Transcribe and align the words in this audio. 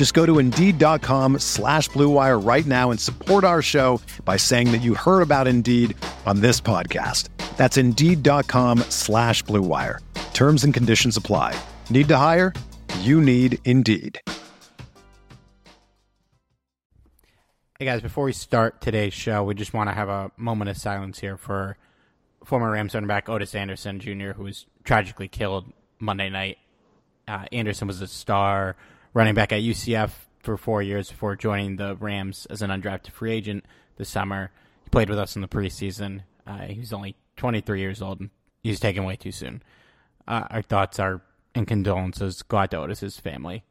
Just 0.00 0.14
go 0.14 0.24
to 0.24 0.38
Indeed.com 0.38 1.40
slash 1.40 1.90
BlueWire 1.90 2.42
right 2.42 2.64
now 2.64 2.90
and 2.90 2.98
support 2.98 3.44
our 3.44 3.60
show 3.60 4.00
by 4.24 4.38
saying 4.38 4.72
that 4.72 4.78
you 4.78 4.94
heard 4.94 5.20
about 5.20 5.46
Indeed 5.46 5.94
on 6.24 6.40
this 6.40 6.58
podcast. 6.58 7.28
That's 7.58 7.76
Indeed.com 7.76 8.78
slash 8.88 9.44
BlueWire. 9.44 9.98
Terms 10.32 10.64
and 10.64 10.72
conditions 10.72 11.18
apply. 11.18 11.54
Need 11.90 12.08
to 12.08 12.16
hire? 12.16 12.54
You 13.00 13.20
need 13.20 13.58
Indeed. 13.66 14.18
Hey 17.78 17.84
guys, 17.84 18.00
before 18.00 18.24
we 18.24 18.32
start 18.32 18.80
today's 18.80 19.12
show, 19.12 19.44
we 19.44 19.54
just 19.54 19.74
want 19.74 19.90
to 19.90 19.94
have 19.94 20.08
a 20.08 20.30
moment 20.38 20.70
of 20.70 20.78
silence 20.78 21.18
here 21.18 21.36
for 21.36 21.76
former 22.46 22.70
Rams 22.70 22.94
running 22.94 23.06
back 23.06 23.28
Otis 23.28 23.54
Anderson 23.54 24.00
Jr., 24.00 24.30
who 24.30 24.44
was 24.44 24.64
tragically 24.82 25.28
killed 25.28 25.70
Monday 25.98 26.30
night. 26.30 26.56
Uh, 27.28 27.44
Anderson 27.52 27.86
was 27.86 28.00
a 28.00 28.08
star 28.08 28.76
running 29.14 29.34
back 29.34 29.52
at 29.52 29.60
UCF 29.60 30.10
for 30.40 30.56
four 30.56 30.82
years 30.82 31.10
before 31.10 31.36
joining 31.36 31.76
the 31.76 31.96
Rams 31.96 32.46
as 32.48 32.62
an 32.62 32.70
undrafted 32.70 33.10
free 33.10 33.32
agent 33.32 33.64
this 33.96 34.08
summer. 34.08 34.50
He 34.84 34.90
played 34.90 35.10
with 35.10 35.18
us 35.18 35.36
in 35.36 35.42
the 35.42 35.48
preseason. 35.48 36.22
Uh, 36.46 36.66
he 36.66 36.80
was 36.80 36.92
only 36.92 37.16
23 37.36 37.80
years 37.80 38.02
old, 38.02 38.20
and 38.20 38.30
he 38.62 38.70
was 38.70 38.80
taken 38.80 39.04
way 39.04 39.16
too 39.16 39.32
soon. 39.32 39.62
Uh, 40.26 40.44
our 40.50 40.62
thoughts 40.62 40.98
are 40.98 41.22
and 41.54 41.66
condolences 41.66 42.42
go 42.42 42.58
out 42.58 42.70
to 42.70 42.78
Otis's 42.78 43.18
family. 43.18 43.64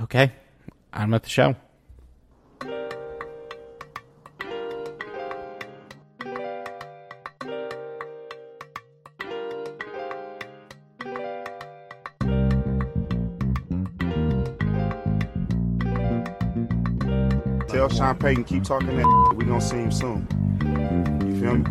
Okay, 0.00 0.32
on 0.92 1.10
with 1.12 1.22
the 1.22 1.28
show. 1.28 1.54
Tell 17.82 17.88
Sean 17.88 18.16
Payton 18.16 18.44
keep 18.44 18.62
talking 18.62 18.96
that. 18.96 19.34
We 19.36 19.44
gonna 19.44 19.60
see 19.60 19.78
him 19.78 19.90
soon. 19.90 20.28
You 21.26 21.40
feel 21.40 21.56
me? 21.56 21.64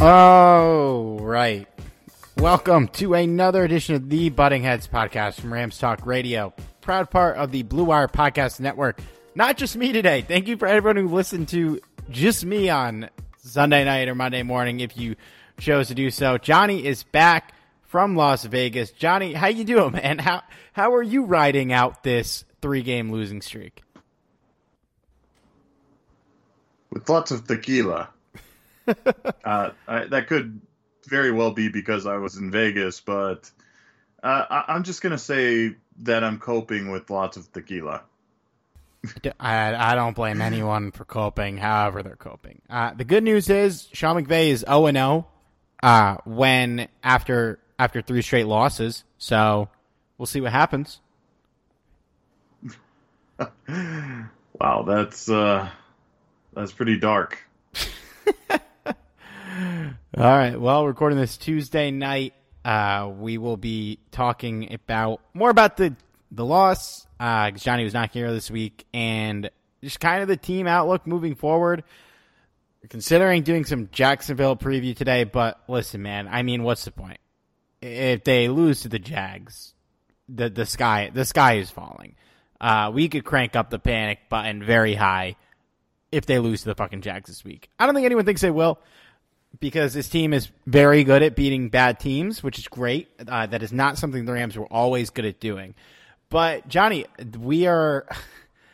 Oh, 0.00 1.18
right. 1.20 1.68
Welcome 2.38 2.88
to 2.88 3.12
another 3.12 3.64
edition 3.64 3.96
of 3.96 4.08
the 4.08 4.30
Butting 4.30 4.62
Heads 4.62 4.88
podcast 4.88 5.38
from 5.38 5.52
Rams 5.52 5.76
Talk 5.76 6.06
Radio, 6.06 6.54
proud 6.80 7.10
part 7.10 7.36
of 7.36 7.52
the 7.52 7.62
Blue 7.62 7.84
Wire 7.84 8.08
Podcast 8.08 8.60
Network. 8.60 9.00
Not 9.34 9.56
just 9.56 9.76
me 9.76 9.92
today. 9.92 10.22
Thank 10.22 10.48
you 10.48 10.56
for 10.56 10.66
everyone 10.66 10.96
who 10.96 11.14
listened 11.14 11.48
to 11.48 11.80
just 12.10 12.44
me 12.44 12.68
on 12.68 13.08
Sunday 13.38 13.84
night 13.84 14.08
or 14.08 14.14
Monday 14.14 14.42
morning 14.42 14.80
if 14.80 14.96
you 14.96 15.16
chose 15.58 15.88
to 15.88 15.94
do 15.94 16.10
so. 16.10 16.38
Johnny 16.38 16.84
is 16.84 17.02
back 17.04 17.54
from 17.82 18.16
Las 18.16 18.44
Vegas. 18.44 18.90
Johnny, 18.90 19.32
how 19.32 19.48
you 19.48 19.64
doing, 19.64 19.92
man? 19.92 20.18
How 20.18 20.42
how 20.72 20.94
are 20.94 21.02
you 21.02 21.24
riding 21.24 21.72
out 21.72 22.02
this 22.02 22.44
three 22.60 22.82
game 22.82 23.10
losing 23.10 23.42
streak? 23.42 23.82
with 26.90 27.08
lots 27.08 27.30
of 27.30 27.46
tequila. 27.46 28.10
uh, 28.86 29.70
I, 29.88 30.04
that 30.06 30.26
could 30.26 30.60
very 31.06 31.32
well 31.32 31.52
be 31.52 31.68
because 31.68 32.06
I 32.06 32.16
was 32.16 32.36
in 32.36 32.50
Vegas, 32.50 33.00
but 33.00 33.50
uh, 34.22 34.44
I, 34.50 34.64
I'm 34.68 34.82
just 34.82 35.02
gonna 35.02 35.18
say 35.18 35.74
that 36.00 36.24
I'm 36.24 36.38
coping 36.38 36.90
with 36.90 37.10
lots 37.10 37.36
of 37.36 37.52
tequila. 37.52 38.02
I, 39.38 39.74
I 39.74 39.94
don't 39.94 40.14
blame 40.14 40.42
anyone 40.42 40.92
for 40.92 41.04
coping, 41.04 41.56
however 41.56 42.02
they're 42.02 42.16
coping. 42.16 42.60
Uh, 42.68 42.92
the 42.92 43.04
good 43.04 43.24
news 43.24 43.48
is 43.48 43.88
Sean 43.92 44.22
McVay 44.22 44.48
is 44.48 44.60
0 44.60 44.86
and 44.86 44.96
0 44.96 45.26
uh, 45.82 46.16
when 46.24 46.88
after 47.02 47.58
after 47.78 48.02
three 48.02 48.20
straight 48.20 48.46
losses. 48.46 49.04
So 49.16 49.70
we'll 50.18 50.26
see 50.26 50.40
what 50.40 50.52
happens. 50.52 51.00
Wow, 54.60 54.82
that's 54.86 55.30
uh, 55.30 55.70
that's 56.52 56.72
pretty 56.72 56.98
dark. 56.98 57.38
All 58.50 58.58
right. 60.14 60.60
Well, 60.60 60.86
recording 60.86 61.18
this 61.18 61.38
Tuesday 61.38 61.90
night, 61.90 62.34
uh, 62.64 63.10
we 63.14 63.38
will 63.38 63.56
be 63.56 63.98
talking 64.10 64.72
about 64.72 65.20
more 65.34 65.50
about 65.50 65.76
the 65.76 65.96
the 66.30 66.44
loss. 66.44 67.06
Uh, 67.18 67.50
Johnny 67.50 67.84
was 67.84 67.94
not 67.94 68.10
here 68.12 68.32
this 68.32 68.50
week, 68.50 68.86
and 68.92 69.50
just 69.82 70.00
kind 70.00 70.22
of 70.22 70.28
the 70.28 70.36
team 70.36 70.66
outlook 70.66 71.06
moving 71.06 71.34
forward. 71.34 71.84
Considering 72.88 73.42
doing 73.42 73.66
some 73.66 73.90
Jacksonville 73.92 74.56
preview 74.56 74.96
today, 74.96 75.24
but 75.24 75.60
listen, 75.68 76.02
man. 76.02 76.28
I 76.30 76.42
mean, 76.42 76.62
what's 76.62 76.86
the 76.86 76.90
point? 76.90 77.18
If 77.82 78.24
they 78.24 78.48
lose 78.48 78.82
to 78.82 78.88
the 78.88 78.98
Jags, 78.98 79.74
the 80.28 80.48
the 80.48 80.66
sky 80.66 81.10
the 81.12 81.24
sky 81.24 81.54
is 81.54 81.70
falling. 81.70 82.16
Uh, 82.60 82.90
we 82.92 83.08
could 83.08 83.24
crank 83.24 83.56
up 83.56 83.70
the 83.70 83.78
panic 83.78 84.28
button 84.28 84.62
very 84.62 84.94
high 84.94 85.36
if 86.12 86.26
they 86.26 86.38
lose 86.38 86.60
to 86.62 86.66
the 86.68 86.74
fucking 86.74 87.00
Jags 87.00 87.28
this 87.28 87.44
week. 87.44 87.70
I 87.78 87.86
don't 87.86 87.94
think 87.94 88.04
anyone 88.04 88.26
thinks 88.26 88.42
they 88.42 88.50
will 88.50 88.78
because 89.58 89.92
this 89.92 90.08
team 90.08 90.32
is 90.32 90.50
very 90.66 91.02
good 91.04 91.22
at 91.22 91.34
beating 91.34 91.68
bad 91.68 91.98
teams, 91.98 92.42
which 92.42 92.58
is 92.58 92.68
great. 92.68 93.08
Uh, 93.26 93.46
that 93.46 93.62
is 93.62 93.72
not 93.72 93.98
something 93.98 94.24
the 94.24 94.32
Rams 94.32 94.56
were 94.56 94.66
always 94.66 95.10
good 95.10 95.24
at 95.24 95.40
doing. 95.40 95.74
But 96.28 96.68
Johnny, 96.68 97.06
we 97.38 97.66
are 97.66 98.06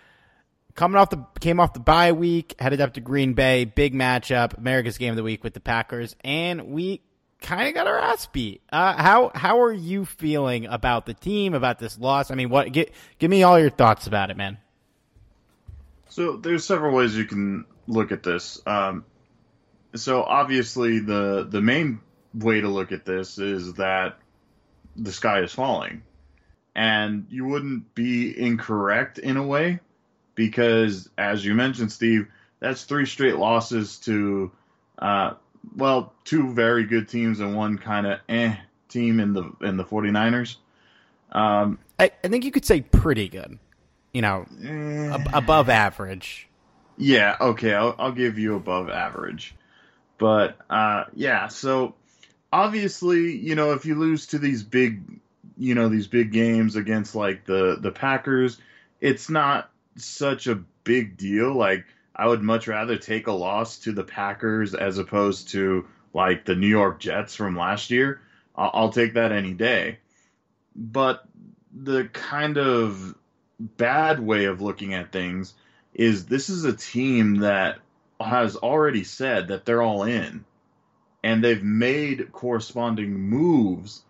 coming 0.74 0.98
off 0.98 1.10
the 1.10 1.24
came 1.40 1.58
off 1.58 1.72
the 1.72 1.80
bye 1.80 2.12
week, 2.12 2.54
headed 2.58 2.80
up 2.80 2.94
to 2.94 3.00
Green 3.00 3.32
Bay, 3.32 3.64
big 3.64 3.94
matchup, 3.94 4.58
America's 4.58 4.98
game 4.98 5.10
of 5.10 5.16
the 5.16 5.22
week 5.22 5.42
with 5.42 5.54
the 5.54 5.60
Packers, 5.60 6.14
and 6.22 6.68
we 6.68 7.00
kind 7.40 7.68
of 7.68 7.74
got 7.74 7.86
our 7.86 7.98
ass 7.98 8.26
beat. 8.26 8.60
Uh, 8.70 9.00
how 9.02 9.32
how 9.34 9.62
are 9.62 9.72
you 9.72 10.04
feeling 10.04 10.66
about 10.66 11.06
the 11.06 11.14
team, 11.14 11.54
about 11.54 11.78
this 11.78 11.98
loss? 11.98 12.30
I 12.30 12.34
mean, 12.34 12.50
what 12.50 12.72
get, 12.72 12.92
give 13.18 13.30
me 13.30 13.42
all 13.42 13.58
your 13.58 13.70
thoughts 13.70 14.06
about 14.06 14.30
it, 14.30 14.36
man. 14.36 14.58
So 16.08 16.36
there's 16.36 16.64
several 16.64 16.94
ways 16.94 17.16
you 17.16 17.24
can 17.24 17.64
look 17.86 18.12
at 18.12 18.22
this. 18.22 18.60
Um, 18.66 19.04
so 20.00 20.22
obviously 20.22 20.98
the 21.00 21.46
the 21.48 21.60
main 21.60 22.00
way 22.34 22.60
to 22.60 22.68
look 22.68 22.92
at 22.92 23.04
this 23.04 23.38
is 23.38 23.74
that 23.74 24.18
the 24.96 25.12
sky 25.12 25.40
is 25.40 25.52
falling, 25.52 26.02
and 26.74 27.26
you 27.30 27.44
wouldn't 27.44 27.94
be 27.94 28.38
incorrect 28.38 29.18
in 29.18 29.36
a 29.36 29.46
way 29.46 29.80
because, 30.34 31.08
as 31.18 31.44
you 31.44 31.54
mentioned, 31.54 31.92
Steve, 31.92 32.28
that's 32.60 32.84
three 32.84 33.06
straight 33.06 33.36
losses 33.36 33.98
to, 34.00 34.52
uh, 34.98 35.34
well, 35.74 36.12
two 36.24 36.52
very 36.52 36.84
good 36.84 37.08
teams 37.08 37.40
and 37.40 37.56
one 37.56 37.78
kind 37.78 38.06
of 38.06 38.20
eh 38.28 38.54
team 38.88 39.18
in 39.20 39.32
the 39.32 39.50
in 39.62 39.76
the 39.76 39.84
49ers. 39.84 40.56
Um, 41.32 41.78
I, 41.98 42.10
I 42.22 42.28
think 42.28 42.44
you 42.44 42.52
could 42.52 42.64
say 42.64 42.82
pretty 42.82 43.28
good. 43.28 43.58
You 44.12 44.22
know, 44.22 44.46
eh, 44.62 45.08
ab- 45.12 45.28
above 45.34 45.68
average. 45.68 46.48
Yeah, 46.96 47.36
okay, 47.40 47.74
I'll, 47.74 47.94
I'll 47.98 48.12
give 48.12 48.38
you 48.38 48.54
above 48.54 48.88
average. 48.88 49.54
But 50.18 50.56
uh, 50.70 51.04
yeah, 51.14 51.48
so 51.48 51.94
obviously, 52.52 53.36
you 53.36 53.54
know, 53.54 53.72
if 53.72 53.84
you 53.84 53.94
lose 53.94 54.26
to 54.28 54.38
these 54.38 54.62
big 54.62 55.20
you 55.58 55.74
know 55.74 55.88
these 55.88 56.06
big 56.06 56.32
games 56.32 56.76
against 56.76 57.14
like 57.14 57.44
the 57.44 57.78
the 57.80 57.90
Packers, 57.90 58.58
it's 59.00 59.28
not 59.30 59.70
such 59.96 60.46
a 60.46 60.62
big 60.84 61.16
deal. 61.16 61.52
Like 61.54 61.84
I 62.14 62.26
would 62.26 62.42
much 62.42 62.66
rather 62.66 62.96
take 62.96 63.26
a 63.26 63.32
loss 63.32 63.78
to 63.80 63.92
the 63.92 64.04
Packers 64.04 64.74
as 64.74 64.98
opposed 64.98 65.48
to 65.50 65.86
like 66.12 66.44
the 66.44 66.54
New 66.54 66.68
York 66.68 67.00
Jets 67.00 67.34
from 67.34 67.56
last 67.56 67.90
year. 67.90 68.20
I'll, 68.54 68.70
I'll 68.72 68.92
take 68.92 69.14
that 69.14 69.32
any 69.32 69.52
day. 69.52 69.98
But 70.74 71.24
the 71.72 72.04
kind 72.12 72.58
of 72.58 73.14
bad 73.58 74.20
way 74.20 74.46
of 74.46 74.60
looking 74.60 74.94
at 74.94 75.12
things 75.12 75.54
is 75.94 76.26
this 76.26 76.50
is 76.50 76.64
a 76.64 76.76
team 76.76 77.36
that 77.36 77.78
has 78.20 78.56
already 78.56 79.04
said 79.04 79.48
that 79.48 79.64
they're 79.64 79.82
all 79.82 80.04
in. 80.04 80.44
And 81.22 81.42
they've 81.42 81.62
made 81.62 82.32
corresponding 82.32 83.12
moves 83.12 84.02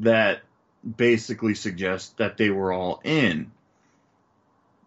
that 0.00 0.42
basically 0.96 1.54
suggest 1.54 2.18
that 2.18 2.36
they 2.36 2.50
were 2.50 2.72
all 2.72 3.00
in. 3.04 3.50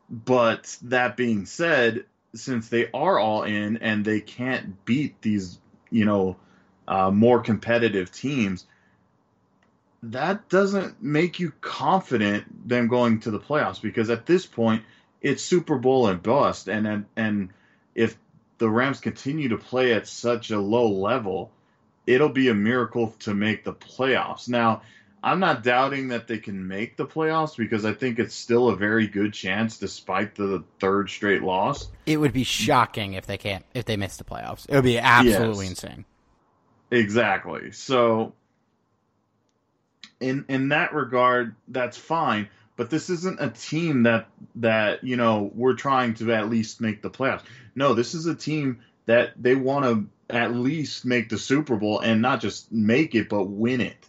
But 0.10 0.78
that 0.84 1.18
being 1.18 1.46
said, 1.46 2.06
since 2.36 2.70
they 2.70 2.90
are 2.92 3.18
all 3.18 3.44
in 3.44 3.78
and 3.78 4.04
they 4.04 4.22
can't 4.22 4.86
beat 4.86 5.22
these, 5.22 5.60
you 5.90 6.06
know, 6.06 6.38
uh, 6.88 7.12
more 7.12 7.40
competitive 7.42 8.12
teams, 8.12 8.66
that 10.04 10.50
doesn't 10.50 11.02
make 11.02 11.40
you 11.40 11.54
confident 11.62 12.68
them 12.68 12.88
going 12.88 13.22
to 13.22 13.32
the 13.32 13.40
playoffs. 13.40 13.82
Because 13.82 14.10
at 14.10 14.26
this 14.26 14.46
point 14.46 14.84
it's 15.22 15.42
Super 15.42 15.78
Bowl 15.78 16.08
and 16.08 16.22
bust, 16.22 16.68
and 16.68 16.86
and, 16.86 17.06
and 17.16 17.50
if 17.96 18.18
the 18.58 18.70
Rams 18.70 19.00
continue 19.00 19.50
to 19.50 19.58
play 19.58 19.94
at 19.94 20.08
such 20.08 20.52
a 20.52 20.60
low 20.60 20.90
level, 20.90 21.52
it'll 22.06 22.30
be 22.30 22.50
a 22.50 22.54
miracle 22.54 23.16
to 23.20 23.34
make 23.34 23.64
the 23.64 23.74
playoffs. 23.74 24.48
Now, 24.48 24.82
I'm 25.24 25.40
not 25.40 25.64
doubting 25.64 26.10
that 26.10 26.28
they 26.28 26.38
can 26.38 26.68
make 26.68 26.98
the 26.98 27.06
playoffs 27.06 27.56
because 27.56 27.86
I 27.86 27.94
think 27.94 28.20
it's 28.20 28.36
still 28.36 28.68
a 28.68 28.76
very 28.76 29.08
good 29.08 29.34
chance 29.34 29.78
despite 29.78 30.36
the 30.36 30.66
third 30.80 31.10
straight 31.10 31.42
loss. 31.42 31.88
It 32.06 32.18
would 32.18 32.34
be 32.34 32.44
shocking 32.44 33.14
if 33.14 33.26
they 33.26 33.38
can't 33.38 33.64
if 33.74 33.86
they 33.86 33.96
miss 33.96 34.18
the 34.18 34.26
playoffs. 34.26 34.68
It 34.68 34.76
would 34.76 34.84
be 34.84 35.00
absolutely 35.00 35.66
yes. 35.68 35.84
insane. 35.84 36.06
Exactly. 36.92 37.72
So 37.72 38.34
in 40.20 40.44
in 40.50 40.70
that 40.70 40.94
regard, 40.94 41.56
that's 41.70 41.98
fine. 41.98 42.50
But 42.76 42.90
this 42.90 43.10
isn't 43.10 43.40
a 43.40 43.50
team 43.50 44.04
that 44.04 44.28
that 44.56 45.04
you 45.04 45.16
know 45.16 45.52
we're 45.54 45.76
trying 45.76 46.16
to 46.16 46.34
at 46.34 46.50
least 46.50 46.82
make 46.82 47.02
the 47.02 47.10
playoffs. 47.10 47.44
No, 47.76 47.94
this 47.94 48.14
is 48.14 48.26
a 48.26 48.36
team 48.36 48.80
that 49.06 49.34
they 49.42 49.56
want 49.56 49.86
to 49.86 50.36
at 50.36 50.56
least 50.56 51.06
make 51.06 51.30
the 51.30 51.38
Super 51.38 51.76
Bowl 51.76 52.00
and 52.00 52.22
not 52.22 52.42
just 52.42 52.72
make 52.72 53.14
it, 53.16 53.30
but 53.30 53.46
win 53.46 53.82
it. 53.82 54.08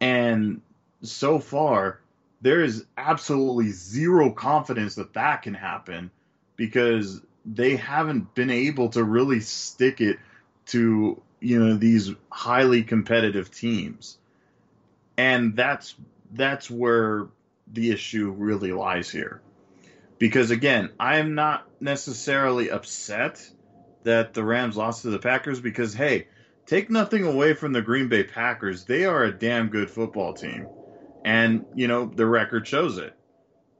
And 0.00 0.62
so 1.02 1.38
far, 1.38 2.00
there 2.40 2.62
is 2.62 2.84
absolutely 2.96 3.70
zero 3.70 4.30
confidence 4.30 4.94
that 4.94 5.14
that 5.14 5.42
can 5.42 5.54
happen 5.54 6.10
because 6.56 7.20
they 7.44 7.76
haven't 7.76 8.34
been 8.34 8.50
able 8.50 8.88
to 8.90 9.04
really 9.04 9.40
stick 9.40 10.00
it 10.00 10.18
to 10.66 11.20
you 11.40 11.58
know 11.58 11.74
these 11.76 12.12
highly 12.30 12.82
competitive 12.82 13.50
teams 13.50 14.16
and 15.16 15.54
that's 15.56 15.94
that's 16.32 16.70
where 16.70 17.26
the 17.72 17.90
issue 17.90 18.30
really 18.30 18.72
lies 18.72 19.10
here. 19.10 19.40
Because 20.18 20.50
again 20.50 20.90
i 21.00 21.18
am 21.18 21.34
not 21.34 21.68
necessarily 21.80 22.70
upset 22.70 23.46
that 24.04 24.32
the 24.32 24.44
rams 24.44 24.76
lost 24.76 25.02
to 25.02 25.10
the 25.10 25.18
packers 25.18 25.60
because 25.60 25.92
hey 25.92 26.26
take 26.66 26.90
nothing 26.90 27.24
away 27.24 27.54
from 27.54 27.72
the 27.72 27.82
green 27.82 28.08
bay 28.08 28.24
packers. 28.24 28.84
They 28.84 29.04
are 29.04 29.24
a 29.24 29.32
damn 29.32 29.68
good 29.68 29.90
football 29.90 30.34
team. 30.34 30.66
And 31.24 31.66
you 31.74 31.88
know 31.88 32.06
the 32.06 32.26
record 32.26 32.66
shows 32.66 32.98
it. 32.98 33.14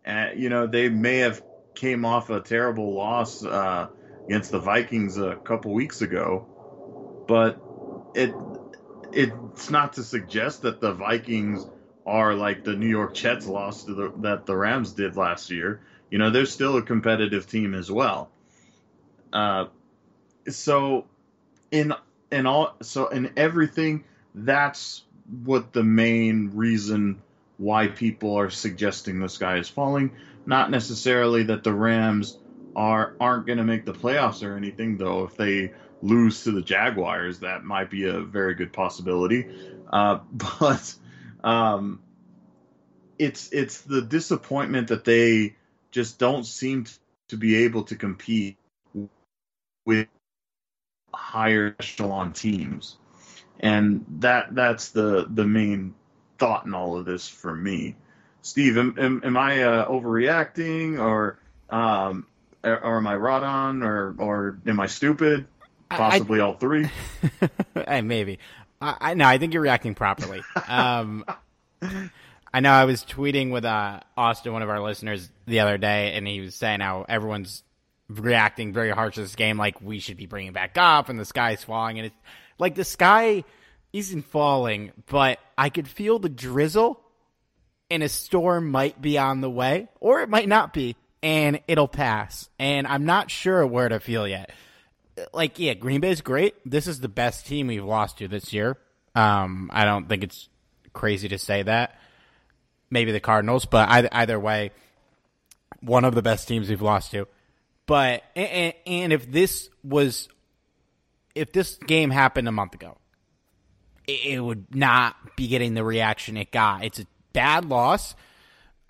And 0.04 0.40
you 0.40 0.48
know 0.48 0.66
they 0.66 0.88
may 0.88 1.18
have 1.18 1.42
came 1.74 2.04
off 2.04 2.30
a 2.30 2.40
terrible 2.40 2.94
loss 2.94 3.44
uh, 3.44 3.88
against 4.26 4.50
the 4.50 4.58
vikings 4.58 5.18
a 5.18 5.36
couple 5.36 5.72
weeks 5.72 6.02
ago. 6.02 6.46
But 7.26 7.58
it 8.14 8.34
it's 9.12 9.70
not 9.70 9.94
to 9.94 10.02
suggest 10.02 10.62
that 10.62 10.80
the 10.80 10.92
Vikings 10.92 11.66
are 12.06 12.34
like 12.34 12.64
the 12.64 12.74
New 12.74 12.88
York 12.88 13.14
Jets 13.14 13.46
lost 13.46 13.86
the, 13.86 14.12
that 14.18 14.46
the 14.46 14.56
Rams 14.56 14.92
did 14.92 15.16
last 15.16 15.50
year. 15.50 15.80
You 16.10 16.18
know, 16.18 16.30
they're 16.30 16.46
still 16.46 16.76
a 16.76 16.82
competitive 16.82 17.48
team 17.48 17.74
as 17.74 17.90
well. 17.90 18.30
Uh, 19.32 19.66
so 20.48 21.06
in 21.70 21.94
in 22.30 22.46
all 22.46 22.76
so 22.82 23.08
in 23.08 23.32
everything, 23.36 24.04
that's 24.34 25.02
what 25.44 25.72
the 25.72 25.82
main 25.82 26.50
reason 26.54 27.22
why 27.56 27.88
people 27.88 28.36
are 28.38 28.50
suggesting 28.50 29.20
the 29.20 29.28
sky 29.28 29.58
is 29.58 29.68
falling. 29.68 30.12
Not 30.46 30.70
necessarily 30.70 31.44
that 31.44 31.64
the 31.64 31.72
Rams 31.72 32.38
are 32.76 33.14
aren't 33.20 33.46
going 33.46 33.58
to 33.58 33.64
make 33.64 33.86
the 33.86 33.94
playoffs 33.94 34.46
or 34.46 34.56
anything, 34.56 34.98
though. 34.98 35.24
If 35.24 35.36
they 35.36 35.72
lose 36.02 36.44
to 36.44 36.52
the 36.52 36.62
Jaguars, 36.62 37.40
that 37.40 37.64
might 37.64 37.90
be 37.90 38.04
a 38.04 38.20
very 38.20 38.54
good 38.54 38.72
possibility. 38.72 39.48
Uh, 39.90 40.18
but 40.32 40.94
um, 41.44 42.00
it's 43.18 43.52
it's 43.52 43.82
the 43.82 44.02
disappointment 44.02 44.88
that 44.88 45.04
they 45.04 45.54
just 45.92 46.18
don't 46.18 46.44
seem 46.44 46.86
to 47.28 47.36
be 47.36 47.64
able 47.64 47.84
to 47.84 47.94
compete 47.94 48.56
with 49.86 50.08
higher 51.14 51.76
echelon 51.78 52.32
teams, 52.32 52.96
and 53.60 54.04
that 54.20 54.54
that's 54.54 54.88
the 54.88 55.26
the 55.28 55.44
main 55.44 55.94
thought 56.38 56.64
in 56.64 56.74
all 56.74 56.96
of 56.96 57.04
this 57.04 57.28
for 57.28 57.54
me. 57.54 57.94
Steve, 58.40 58.76
am, 58.76 58.96
am, 58.98 59.20
am 59.24 59.36
I 59.36 59.62
uh, 59.62 59.88
overreacting, 59.88 60.98
or 60.98 61.38
um, 61.68 62.26
or 62.64 62.96
am 62.96 63.06
I 63.06 63.16
right 63.16 63.42
on, 63.42 63.82
or 63.82 64.14
or 64.16 64.58
am 64.66 64.80
I 64.80 64.86
stupid? 64.86 65.46
Possibly 65.90 66.40
I, 66.40 66.44
all 66.44 66.54
three. 66.54 66.88
maybe. 68.02 68.38
I, 68.84 68.96
I 69.00 69.14
no, 69.14 69.26
I 69.26 69.38
think 69.38 69.54
you're 69.54 69.62
reacting 69.62 69.94
properly. 69.94 70.42
Um, 70.68 71.24
I 72.52 72.60
know 72.60 72.70
I 72.70 72.84
was 72.84 73.04
tweeting 73.04 73.50
with 73.50 73.64
uh, 73.64 74.00
Austin, 74.16 74.52
one 74.52 74.62
of 74.62 74.68
our 74.68 74.80
listeners, 74.80 75.28
the 75.46 75.60
other 75.60 75.78
day, 75.78 76.12
and 76.12 76.26
he 76.26 76.40
was 76.40 76.54
saying 76.54 76.80
how 76.80 77.06
everyone's 77.08 77.62
reacting 78.08 78.72
very 78.72 78.90
harsh 78.90 79.14
to 79.14 79.22
this 79.22 79.34
game, 79.34 79.56
like 79.56 79.80
we 79.80 79.98
should 79.98 80.16
be 80.16 80.26
bringing 80.26 80.52
back 80.52 80.76
up, 80.76 81.08
and 81.08 81.18
the 81.18 81.24
sky's 81.24 81.64
falling, 81.64 81.98
and 81.98 82.06
it's 82.06 82.16
like 82.58 82.74
the 82.74 82.84
sky 82.84 83.44
isn't 83.92 84.22
falling, 84.26 84.92
but 85.06 85.38
I 85.56 85.70
could 85.70 85.88
feel 85.88 86.18
the 86.18 86.28
drizzle, 86.28 87.00
and 87.90 88.02
a 88.02 88.08
storm 88.08 88.70
might 88.70 89.00
be 89.00 89.18
on 89.18 89.40
the 89.40 89.50
way, 89.50 89.88
or 89.98 90.20
it 90.20 90.28
might 90.28 90.48
not 90.48 90.72
be, 90.72 90.96
and 91.22 91.60
it'll 91.66 91.88
pass, 91.88 92.48
and 92.58 92.86
I'm 92.86 93.06
not 93.06 93.30
sure 93.30 93.66
where 93.66 93.88
to 93.88 93.98
feel 93.98 94.28
yet 94.28 94.50
like 95.32 95.58
yeah, 95.58 95.74
Green 95.74 96.00
Bay's 96.00 96.20
great. 96.20 96.54
This 96.64 96.86
is 96.86 97.00
the 97.00 97.08
best 97.08 97.46
team 97.46 97.68
we've 97.68 97.84
lost 97.84 98.18
to 98.18 98.28
this 98.28 98.52
year. 98.52 98.76
Um, 99.14 99.70
I 99.72 99.84
don't 99.84 100.08
think 100.08 100.24
it's 100.24 100.48
crazy 100.92 101.28
to 101.28 101.38
say 101.38 101.62
that. 101.62 101.98
Maybe 102.90 103.12
the 103.12 103.20
Cardinals, 103.20 103.64
but 103.64 103.88
either, 103.88 104.08
either 104.12 104.38
way, 104.38 104.70
one 105.80 106.04
of 106.04 106.14
the 106.14 106.22
best 106.22 106.48
teams 106.48 106.68
we've 106.68 106.82
lost 106.82 107.10
to. 107.12 107.26
But 107.86 108.22
and, 108.34 108.74
and 108.86 109.12
if 109.12 109.30
this 109.30 109.68
was, 109.82 110.28
if 111.34 111.52
this 111.52 111.76
game 111.76 112.10
happened 112.10 112.48
a 112.48 112.52
month 112.52 112.74
ago, 112.74 112.96
it, 114.06 114.34
it 114.34 114.40
would 114.40 114.74
not 114.74 115.16
be 115.36 115.48
getting 115.48 115.74
the 115.74 115.84
reaction 115.84 116.36
it 116.36 116.50
got. 116.50 116.84
It's 116.84 117.00
a 117.00 117.06
bad 117.32 117.66
loss. 117.66 118.14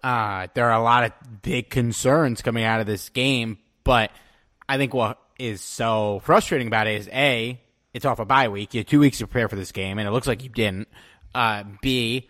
Uh, 0.03 0.49
there 0.55 0.71
are 0.71 0.79
a 0.79 0.83
lot 0.83 1.05
of 1.05 1.43
big 1.43 1.71
concerns 1.71 2.43
coming 2.43 2.63
out 2.63 2.81
of 2.81 2.87
this 2.87 3.09
game, 3.09 3.59
but 3.85 4.11
I 4.69 4.77
think 4.77 4.93
what 4.93 5.19
is 5.39 5.61
so 5.61 6.21
frustrating 6.25 6.67
about 6.67 6.87
it 6.87 7.01
is 7.01 7.09
a 7.09 7.61
it's 7.93 8.05
off 8.05 8.19
a 8.19 8.25
bye 8.25 8.49
week. 8.49 8.75
You 8.75 8.81
had 8.81 8.89
two 8.89 9.01
weeks 9.01 9.19
to 9.19 9.27
prepare 9.27 9.49
for 9.49 9.57
this 9.57 9.73
game, 9.73 9.99
and 9.99 10.09
it 10.09 10.11
looks 10.11 10.27
like 10.27 10.43
you 10.43 10.49
didn't. 10.49 10.89
Uh, 11.35 11.63
B, 11.81 12.29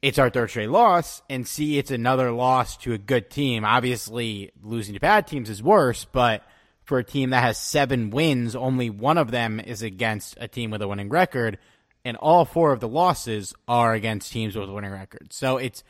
it's 0.00 0.18
our 0.18 0.30
third 0.30 0.50
straight 0.50 0.70
loss, 0.70 1.22
and 1.28 1.46
C, 1.46 1.78
it's 1.78 1.90
another 1.90 2.30
loss 2.30 2.76
to 2.78 2.92
a 2.92 2.98
good 2.98 3.28
team. 3.28 3.64
Obviously, 3.64 4.52
losing 4.62 4.94
to 4.94 5.00
bad 5.00 5.26
teams 5.26 5.50
is 5.50 5.62
worse, 5.62 6.04
but 6.04 6.44
for 6.84 6.98
a 6.98 7.04
team 7.04 7.30
that 7.30 7.42
has 7.42 7.58
seven 7.58 8.10
wins, 8.10 8.54
only 8.54 8.90
one 8.90 9.18
of 9.18 9.32
them 9.32 9.58
is 9.58 9.82
against 9.82 10.36
a 10.40 10.46
team 10.46 10.70
with 10.70 10.82
a 10.82 10.88
winning 10.88 11.08
record, 11.08 11.58
and 12.04 12.16
all 12.16 12.44
four 12.44 12.72
of 12.72 12.78
the 12.78 12.88
losses 12.88 13.52
are 13.66 13.92
against 13.92 14.30
teams 14.30 14.54
with 14.54 14.70
winning 14.70 14.92
records. 14.92 15.34
So 15.34 15.56
it's 15.56 15.82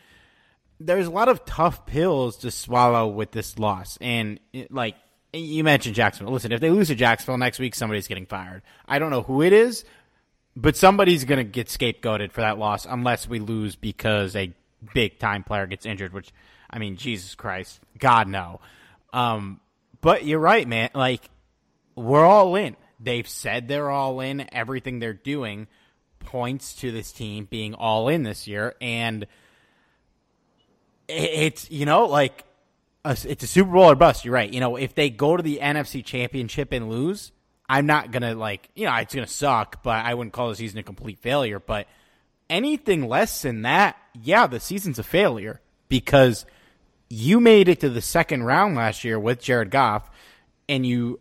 there's 0.81 1.07
a 1.07 1.11
lot 1.11 1.29
of 1.29 1.45
tough 1.45 1.85
pills 1.87 2.39
to 2.39 2.51
swallow 2.51 3.07
with 3.09 3.33
this 3.33 3.59
loss, 3.59 3.99
and 4.01 4.41
it, 4.55 4.73
like 4.73 4.97
you 5.33 5.65
mentioned 5.65 5.95
Jacksonville. 5.95 6.33
Listen, 6.33 6.53
if 6.53 6.61
they 6.61 6.71
lose 6.71 6.89
to 6.89 6.95
Jacksonville 6.95 7.39
next 7.39 7.59
week, 7.59 7.75
somebody's 7.75 8.09
getting 8.09 8.27
fired. 8.27 8.63
I 8.87 8.99
don't 8.99 9.11
know 9.11 9.23
who 9.23 9.43
it 9.43 9.53
is, 9.53 9.85
but 10.55 10.77
somebody's 10.77 11.25
going 11.25 11.39
to 11.39 11.45
get 11.45 11.69
scapegoated 11.69 12.33
for 12.33 12.41
that 12.41 12.59
loss 12.59 12.87
unless 12.87 13.29
we 13.29 13.39
lose 13.39 13.77
because 13.77 14.35
a 14.37 14.53
big 14.95 15.19
time 15.19 15.45
player 15.45 15.67
gets 15.67 15.85
injured, 15.85 16.13
which, 16.13 16.31
I 16.71 16.79
mean, 16.79 16.97
Jesus 16.97 17.35
Christ, 17.35 17.81
God, 17.99 18.29
no. 18.29 18.61
Um, 19.13 19.61
but 20.01 20.25
you're 20.25 20.39
right, 20.39 20.67
man. 20.67 20.91
Like, 20.95 21.29
we're 21.95 22.25
all 22.25 22.57
in. 22.57 22.77
They've 23.01 23.29
said 23.29 23.69
they're 23.69 23.91
all 23.91 24.21
in, 24.21 24.49
everything 24.55 24.99
they're 24.99 25.13
doing. 25.13 25.67
points 26.21 26.75
to 26.75 26.91
this 26.91 27.13
team 27.13 27.47
being 27.49 27.75
all 27.75 28.09
in 28.09 28.23
this 28.23 28.47
year, 28.47 28.75
and 28.81 29.27
it's 31.09 31.71
you 31.71 31.87
know 31.87 32.07
like 32.07 32.45
a, 33.07 33.31
it's 33.31 33.45
a 33.45 33.47
Super 33.47 33.71
Bowl 33.71 33.91
or 33.91 33.95
bust. 33.95 34.25
You're 34.25 34.35
right. 34.35 34.53
You 34.53 34.61
know, 34.61 34.77
if 34.77 34.95
they 34.95 35.11
go 35.11 35.37
to 35.37 35.43
the 35.43 35.61
NFC 35.63 36.05
Championship 36.05 36.73
and 36.73 36.89
lose, 36.91 37.33
I'm 37.69 37.87
not 37.87 38.11
gonna 38.11 38.35
like 38.35 38.69
you 38.75 38.87
know 38.87 38.95
it's 38.97 39.15
gonna 39.15 39.27
suck, 39.27 39.83
but 39.83 40.05
I 40.05 40.15
wouldn't 40.15 40.33
call 40.33 40.51
the 40.51 40.57
season 40.57 40.79
a 40.79 40.83
complete 40.83 41.19
failure. 41.19 41.59
But 41.59 41.87
anything 42.51 43.09
less 43.09 43.43
than 43.43 43.63
that, 43.63 43.97
yeah, 44.23 44.47
the 44.47 44.61
season's 44.61 44.99
a 44.99 45.03
failure 45.03 45.61
because 45.89 46.47
you 47.09 47.41
made 47.41 47.69
it 47.69 47.81
to 47.81 47.89
the 47.89 48.03
second 48.03 48.43
round 48.43 48.77
last 48.77 49.05
year 49.05 49.19
with 49.19 49.41
Jared 49.41 49.71
Goff, 49.71 50.11
and 50.69 50.85
you 50.87 51.21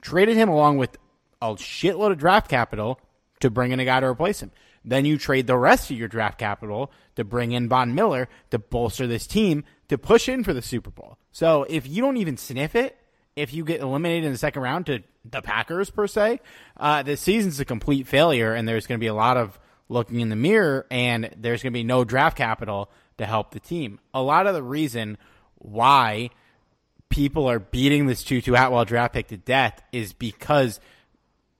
traded 0.00 0.36
him 0.36 0.48
along 0.48 0.78
with 0.78 0.96
a 1.42 1.54
shitload 1.54 2.12
of 2.12 2.18
draft 2.18 2.48
capital 2.48 3.00
to 3.40 3.50
bring 3.50 3.72
in 3.72 3.80
a 3.80 3.84
guy 3.84 4.00
to 4.00 4.06
replace 4.06 4.40
him. 4.40 4.50
Then 4.88 5.04
you 5.04 5.18
trade 5.18 5.46
the 5.46 5.56
rest 5.56 5.90
of 5.90 5.98
your 5.98 6.08
draft 6.08 6.38
capital 6.38 6.90
to 7.16 7.24
bring 7.24 7.52
in 7.52 7.68
Von 7.68 7.94
Miller 7.94 8.28
to 8.50 8.58
bolster 8.58 9.06
this 9.06 9.26
team 9.26 9.64
to 9.88 9.98
push 9.98 10.28
in 10.28 10.44
for 10.44 10.54
the 10.54 10.62
Super 10.62 10.90
Bowl. 10.90 11.18
So 11.30 11.64
if 11.68 11.86
you 11.86 12.02
don't 12.02 12.16
even 12.16 12.36
sniff 12.36 12.74
it, 12.74 12.96
if 13.36 13.52
you 13.52 13.64
get 13.64 13.80
eliminated 13.80 14.24
in 14.24 14.32
the 14.32 14.38
second 14.38 14.62
round 14.62 14.86
to 14.86 15.02
the 15.24 15.42
Packers 15.42 15.90
per 15.90 16.06
se, 16.06 16.40
uh, 16.78 17.04
season's 17.16 17.60
a 17.60 17.64
complete 17.64 18.06
failure, 18.06 18.54
and 18.54 18.66
there's 18.66 18.86
going 18.86 18.98
to 18.98 19.02
be 19.02 19.08
a 19.08 19.14
lot 19.14 19.36
of 19.36 19.58
looking 19.88 20.20
in 20.20 20.30
the 20.30 20.36
mirror, 20.36 20.86
and 20.90 21.30
there's 21.36 21.62
going 21.62 21.72
to 21.72 21.78
be 21.78 21.84
no 21.84 22.04
draft 22.04 22.36
capital 22.36 22.90
to 23.18 23.26
help 23.26 23.50
the 23.52 23.60
team. 23.60 24.00
A 24.14 24.22
lot 24.22 24.46
of 24.46 24.54
the 24.54 24.62
reason 24.62 25.18
why 25.56 26.30
people 27.10 27.48
are 27.48 27.58
beating 27.58 28.06
this 28.06 28.24
Tutu 28.24 28.54
Atwell 28.54 28.84
draft 28.84 29.14
pick 29.14 29.28
to 29.28 29.36
death 29.36 29.82
is 29.92 30.12
because 30.12 30.80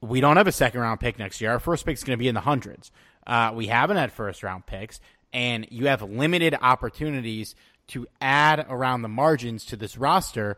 we 0.00 0.20
don't 0.20 0.36
have 0.36 0.46
a 0.46 0.52
second 0.52 0.80
round 0.80 1.00
pick 1.00 1.18
next 1.18 1.40
year. 1.40 1.50
Our 1.50 1.58
first 1.58 1.84
pick 1.84 1.96
is 1.96 2.04
going 2.04 2.16
to 2.16 2.20
be 2.20 2.28
in 2.28 2.34
the 2.34 2.40
hundreds. 2.40 2.90
Uh, 3.28 3.52
we 3.54 3.66
haven't 3.66 3.98
had 3.98 4.10
first 4.10 4.42
round 4.42 4.66
picks, 4.66 5.00
and 5.32 5.66
you 5.70 5.86
have 5.86 6.02
limited 6.02 6.56
opportunities 6.60 7.54
to 7.88 8.06
add 8.20 8.66
around 8.68 9.02
the 9.02 9.08
margins 9.08 9.64
to 9.66 9.76
this 9.76 9.96
roster 9.96 10.56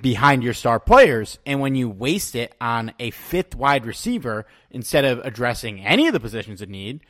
behind 0.00 0.42
your 0.42 0.54
star 0.54 0.80
players. 0.80 1.38
And 1.44 1.60
when 1.60 1.74
you 1.74 1.88
waste 1.88 2.34
it 2.34 2.54
on 2.60 2.92
a 2.98 3.10
fifth 3.10 3.54
wide 3.54 3.86
receiver 3.86 4.46
instead 4.70 5.04
of 5.04 5.18
addressing 5.20 5.84
any 5.84 6.06
of 6.06 6.12
the 6.12 6.20
positions 6.20 6.62
of 6.62 6.68
need, 6.68 7.00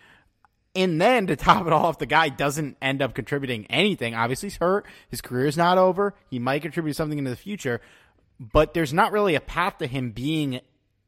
and 0.75 1.01
then 1.01 1.29
to 1.29 1.37
top 1.37 1.67
it 1.67 1.73
all 1.73 1.87
off, 1.87 1.99
the 1.99 2.07
guy 2.07 2.29
doesn't 2.29 2.77
end 2.83 3.01
up 3.01 3.15
contributing 3.15 3.67
anything. 3.71 4.15
Obviously, 4.15 4.49
he's 4.49 4.57
hurt. 4.57 4.87
His 5.09 5.21
career 5.21 5.47
is 5.47 5.57
not 5.57 5.79
over. 5.79 6.15
He 6.31 6.39
might 6.39 6.63
contribute 6.63 6.97
something 6.97 7.19
into 7.19 7.31
the 7.31 7.37
future, 7.37 7.81
but 8.41 8.75
there's 8.75 8.93
not 8.93 9.13
really 9.13 9.37
a 9.37 9.41
path 9.41 9.79
to 9.79 9.87
him 9.87 10.11
being 10.11 10.61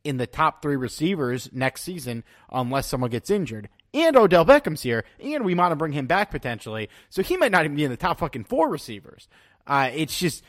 in 0.06 0.18
the 0.18 0.26
top 0.26 0.62
three 0.62 0.76
receivers 0.76 1.50
next 1.52 1.82
season 1.82 2.22
unless 2.50 2.86
someone 2.86 3.10
gets 3.10 3.28
injured. 3.28 3.68
And 3.92 4.16
Odell 4.16 4.44
Beckham's 4.44 4.82
here, 4.82 5.04
and 5.20 5.44
we 5.44 5.54
to 5.54 5.76
bring 5.76 5.92
him 5.92 6.06
back 6.06 6.30
potentially. 6.30 6.88
So 7.10 7.22
he 7.22 7.36
might 7.36 7.50
not 7.50 7.64
even 7.64 7.76
be 7.76 7.84
in 7.84 7.90
the 7.90 7.96
top 7.96 8.18
fucking 8.18 8.44
four 8.44 8.68
receivers. 8.68 9.28
Uh, 9.66 9.90
it's 9.92 10.16
just 10.16 10.44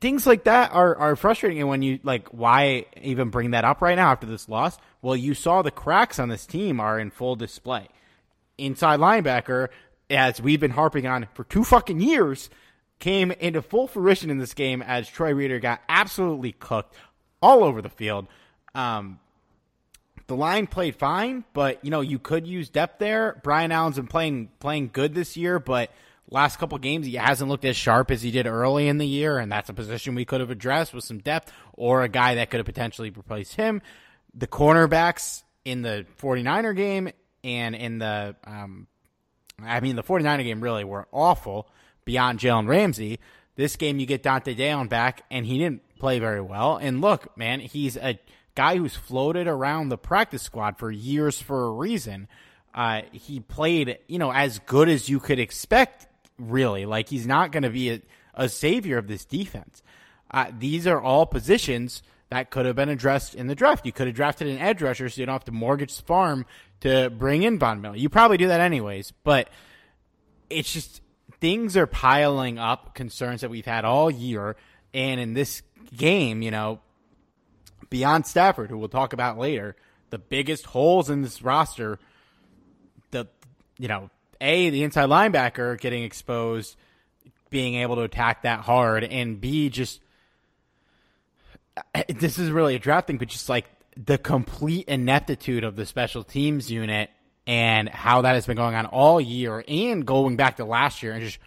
things 0.00 0.26
like 0.26 0.44
that 0.44 0.72
are, 0.72 0.96
are 0.96 1.16
frustrating. 1.16 1.60
And 1.60 1.68
when 1.68 1.82
you 1.82 1.98
like, 2.02 2.28
why 2.28 2.86
even 3.02 3.28
bring 3.30 3.50
that 3.50 3.64
up 3.64 3.82
right 3.82 3.96
now 3.96 4.10
after 4.12 4.26
this 4.26 4.48
loss? 4.48 4.78
Well, 5.02 5.16
you 5.16 5.34
saw 5.34 5.60
the 5.60 5.70
cracks 5.70 6.18
on 6.18 6.28
this 6.28 6.46
team 6.46 6.80
are 6.80 6.98
in 6.98 7.10
full 7.10 7.36
display. 7.36 7.88
Inside 8.56 9.00
linebacker, 9.00 9.68
as 10.08 10.40
we've 10.40 10.60
been 10.60 10.70
harping 10.70 11.06
on 11.06 11.26
for 11.34 11.44
two 11.44 11.64
fucking 11.64 12.00
years, 12.00 12.48
came 13.00 13.32
into 13.32 13.60
full 13.60 13.88
fruition 13.88 14.30
in 14.30 14.38
this 14.38 14.54
game 14.54 14.80
as 14.80 15.08
Troy 15.08 15.34
Reeder 15.34 15.58
got 15.58 15.80
absolutely 15.88 16.52
cooked 16.52 16.94
all 17.42 17.64
over 17.64 17.82
the 17.82 17.90
field. 17.90 18.26
Um, 18.74 19.18
the 20.26 20.36
line 20.36 20.66
played 20.66 20.96
fine, 20.96 21.44
but 21.52 21.84
you 21.84 21.90
know 21.90 22.00
you 22.00 22.18
could 22.18 22.46
use 22.46 22.70
depth 22.70 22.98
there. 22.98 23.40
Brian 23.42 23.72
Allen's 23.72 23.96
been 23.96 24.06
playing 24.06 24.48
playing 24.60 24.90
good 24.92 25.14
this 25.14 25.36
year, 25.36 25.58
but 25.58 25.90
last 26.30 26.58
couple 26.58 26.78
games 26.78 27.06
he 27.06 27.14
hasn't 27.14 27.50
looked 27.50 27.64
as 27.64 27.76
sharp 27.76 28.10
as 28.10 28.22
he 28.22 28.30
did 28.30 28.46
early 28.46 28.88
in 28.88 28.98
the 28.98 29.06
year, 29.06 29.38
and 29.38 29.50
that's 29.50 29.68
a 29.68 29.74
position 29.74 30.14
we 30.14 30.24
could 30.24 30.40
have 30.40 30.50
addressed 30.50 30.94
with 30.94 31.04
some 31.04 31.18
depth 31.18 31.52
or 31.74 32.02
a 32.02 32.08
guy 32.08 32.36
that 32.36 32.50
could 32.50 32.58
have 32.58 32.66
potentially 32.66 33.10
replaced 33.10 33.56
him. 33.56 33.82
The 34.34 34.46
cornerbacks 34.46 35.42
in 35.64 35.82
the 35.82 36.06
49er 36.18 36.74
game 36.74 37.10
and 37.44 37.74
in 37.74 37.98
the 37.98 38.36
um, 38.44 38.86
I 39.62 39.80
mean 39.80 39.96
the 39.96 40.02
49er 40.02 40.44
game 40.44 40.62
really 40.62 40.84
were 40.84 41.06
awful 41.12 41.68
beyond 42.04 42.38
Jalen 42.38 42.68
Ramsey. 42.68 43.18
This 43.56 43.76
game 43.76 43.98
you 43.98 44.06
get 44.06 44.22
Dont'e 44.22 44.56
Deayon 44.56 44.88
back 44.88 45.24
and 45.30 45.44
he 45.44 45.58
didn't 45.58 45.82
play 46.02 46.18
very 46.18 46.40
well. 46.40 46.78
And 46.78 47.00
look, 47.00 47.38
man, 47.38 47.60
he's 47.60 47.96
a 47.96 48.18
guy 48.56 48.76
who's 48.76 48.96
floated 48.96 49.46
around 49.46 49.88
the 49.88 49.96
practice 49.96 50.42
squad 50.42 50.76
for 50.76 50.90
years 50.90 51.40
for 51.40 51.64
a 51.64 51.70
reason. 51.70 52.26
Uh, 52.74 53.02
he 53.12 53.38
played, 53.38 53.98
you 54.08 54.18
know, 54.18 54.32
as 54.32 54.58
good 54.58 54.88
as 54.88 55.08
you 55.08 55.20
could 55.20 55.38
expect, 55.38 56.08
really. 56.40 56.86
Like, 56.86 57.08
he's 57.08 57.24
not 57.24 57.52
going 57.52 57.62
to 57.62 57.70
be 57.70 57.90
a, 57.90 58.02
a, 58.34 58.48
savior 58.48 58.98
of 58.98 59.06
this 59.06 59.24
defense. 59.24 59.80
Uh, 60.28 60.50
these 60.58 60.88
are 60.88 61.00
all 61.00 61.24
positions 61.24 62.02
that 62.30 62.50
could 62.50 62.66
have 62.66 62.74
been 62.74 62.88
addressed 62.88 63.36
in 63.36 63.46
the 63.46 63.54
draft. 63.54 63.86
You 63.86 63.92
could 63.92 64.08
have 64.08 64.16
drafted 64.16 64.48
an 64.48 64.58
edge 64.58 64.82
rusher 64.82 65.08
so 65.08 65.20
you 65.20 65.26
don't 65.26 65.34
have 65.34 65.44
to 65.44 65.52
mortgage 65.52 65.96
the 65.96 66.02
farm 66.02 66.46
to 66.80 67.10
bring 67.10 67.44
in 67.44 67.60
Von 67.60 67.80
Miller. 67.80 67.94
You 67.94 68.08
probably 68.08 68.38
do 68.38 68.48
that 68.48 68.60
anyways, 68.60 69.12
but 69.22 69.50
it's 70.50 70.72
just 70.72 71.00
things 71.40 71.76
are 71.76 71.86
piling 71.86 72.58
up, 72.58 72.96
concerns 72.96 73.42
that 73.42 73.50
we've 73.50 73.66
had 73.66 73.84
all 73.84 74.10
year. 74.10 74.56
And 74.92 75.20
in 75.20 75.34
this 75.34 75.62
game, 75.96 76.42
you 76.42 76.50
know, 76.50 76.80
beyond 77.90 78.26
Stafford, 78.26 78.70
who 78.70 78.78
we'll 78.78 78.88
talk 78.88 79.12
about 79.12 79.38
later, 79.38 79.76
the 80.10 80.18
biggest 80.18 80.66
holes 80.66 81.10
in 81.10 81.22
this 81.22 81.42
roster, 81.42 81.98
the 83.10 83.26
you 83.78 83.88
know, 83.88 84.10
A, 84.40 84.70
the 84.70 84.82
inside 84.82 85.08
linebacker 85.08 85.78
getting 85.78 86.04
exposed, 86.04 86.76
being 87.50 87.74
able 87.76 87.96
to 87.96 88.02
attack 88.02 88.42
that 88.42 88.60
hard, 88.60 89.04
and 89.04 89.40
B, 89.40 89.68
just 89.68 90.00
this 92.08 92.38
is 92.38 92.50
really 92.50 92.74
a 92.74 92.78
draft 92.78 93.06
thing, 93.06 93.18
but 93.18 93.28
just 93.28 93.48
like 93.48 93.66
the 93.96 94.18
complete 94.18 94.88
ineptitude 94.88 95.64
of 95.64 95.76
the 95.76 95.84
special 95.84 96.24
teams 96.24 96.70
unit 96.70 97.10
and 97.46 97.88
how 97.88 98.22
that 98.22 98.34
has 98.34 98.46
been 98.46 98.56
going 98.56 98.74
on 98.74 98.86
all 98.86 99.20
year 99.20 99.64
and 99.66 100.06
going 100.06 100.36
back 100.36 100.56
to 100.56 100.64
last 100.64 101.02
year 101.02 101.12
and 101.12 101.22
just 101.22 101.38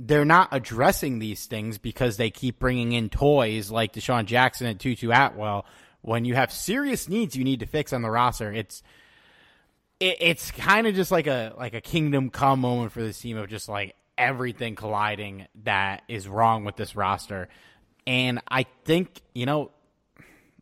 they're 0.00 0.24
not 0.24 0.48
addressing 0.52 1.18
these 1.18 1.46
things 1.46 1.78
because 1.78 2.16
they 2.16 2.30
keep 2.30 2.58
bringing 2.58 2.92
in 2.92 3.08
toys 3.08 3.70
like 3.70 3.92
DeSean 3.92 4.26
Jackson 4.26 4.66
and 4.66 4.78
Tutu 4.78 5.10
Atwell. 5.10 5.66
When 6.02 6.24
you 6.24 6.34
have 6.34 6.52
serious 6.52 7.08
needs 7.08 7.36
you 7.36 7.44
need 7.44 7.60
to 7.60 7.66
fix 7.66 7.92
on 7.92 8.02
the 8.02 8.10
roster, 8.10 8.52
it's 8.52 8.82
it, 9.98 10.16
it's 10.20 10.50
kind 10.52 10.86
of 10.86 10.94
just 10.94 11.10
like 11.10 11.26
a 11.26 11.52
like 11.58 11.74
a 11.74 11.80
kingdom 11.80 12.30
come 12.30 12.60
moment 12.60 12.92
for 12.92 13.02
this 13.02 13.20
team 13.20 13.36
of 13.36 13.48
just 13.48 13.68
like 13.68 13.96
everything 14.16 14.76
colliding 14.76 15.46
that 15.64 16.02
is 16.08 16.28
wrong 16.28 16.64
with 16.64 16.76
this 16.76 16.94
roster. 16.94 17.48
And 18.06 18.40
I 18.48 18.66
think 18.84 19.20
you 19.34 19.46
know, 19.46 19.72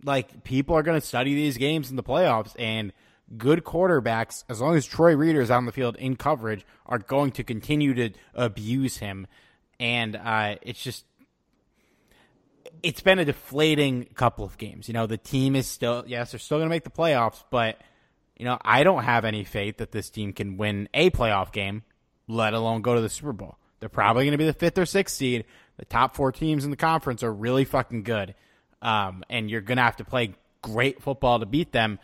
like 0.02 0.45
people 0.45 0.75
are 0.76 0.83
going 0.83 0.99
to 0.99 1.07
study 1.07 1.35
these 1.35 1.59
games 1.59 1.90
in 1.90 1.97
the 1.97 2.02
playoffs 2.02 2.55
and 2.59 2.93
good 3.37 3.64
quarterbacks, 3.64 4.45
as 4.49 4.61
long 4.61 4.76
as 4.76 4.87
Troy 4.87 5.16
Reeder 5.16 5.40
is 5.40 5.50
on 5.50 5.66
the 5.66 5.73
field 5.73 5.97
in 5.97 6.16
coverage, 6.16 6.64
are 6.87 6.99
going 6.99 7.33
to 7.33 7.45
continue 7.45 7.95
to 7.95 8.11
abuse 8.35 8.99
him. 8.99 9.26
And 9.80 10.16
uh, 10.16 10.56
it's 10.62 10.83
just, 10.83 11.04
it's 12.83 13.00
been 13.00 13.18
a 13.18 13.25
deflating 13.25 14.04
couple 14.14 14.45
of 14.45 14.59
games. 14.59 14.88
You 14.88 14.95
know, 14.95 15.06
the 15.06 15.18
team 15.18 15.56
is 15.56 15.66
still, 15.66 16.04
yes, 16.06 16.33
they're 16.33 16.38
still 16.38 16.59
going 16.59 16.68
to 16.68 16.75
make 16.75 16.85
the 16.85 16.90
playoffs, 16.90 17.42
but, 17.50 17.80
you 18.37 18.45
know, 18.45 18.59
I 18.62 18.85
don't 18.85 19.04
have 19.04 19.25
any 19.25 19.45
faith 19.45 19.78
that 19.78 19.92
this 19.92 20.09
team 20.11 20.33
can 20.33 20.56
win 20.56 20.88
a 20.95 21.11
playoff 21.11 21.52
game, 21.52 21.83
let 22.28 22.54
alone 22.54 22.83
go 22.83 22.95
to 22.95 23.00
the 23.00 23.09
Super 23.09 23.33
Bowl. 23.33 23.59
They're 23.80 23.88
probably 23.88 24.25
going 24.25 24.33
to 24.33 24.38
be 24.38 24.47
the 24.47 24.52
fifth 24.52 24.78
or 24.78 24.87
sixth 24.87 25.16
seed. 25.16 25.45
The 25.76 25.85
top 25.85 26.16
four 26.16 26.33
teams 26.33 26.64
in 26.64 26.71
the 26.71 26.76
conference 26.76 27.23
are 27.23 27.33
really 27.33 27.64
fucking 27.64 28.04
good. 28.04 28.35
Um, 28.80 29.25
and 29.28 29.50
you're 29.50 29.61
going 29.61 29.76
to 29.76 29.83
have 29.83 29.97
to 29.97 30.04
play 30.04 30.35
great 30.62 31.02
football 31.02 31.40
to 31.40 31.47
beat 31.47 31.73
them. 31.73 31.99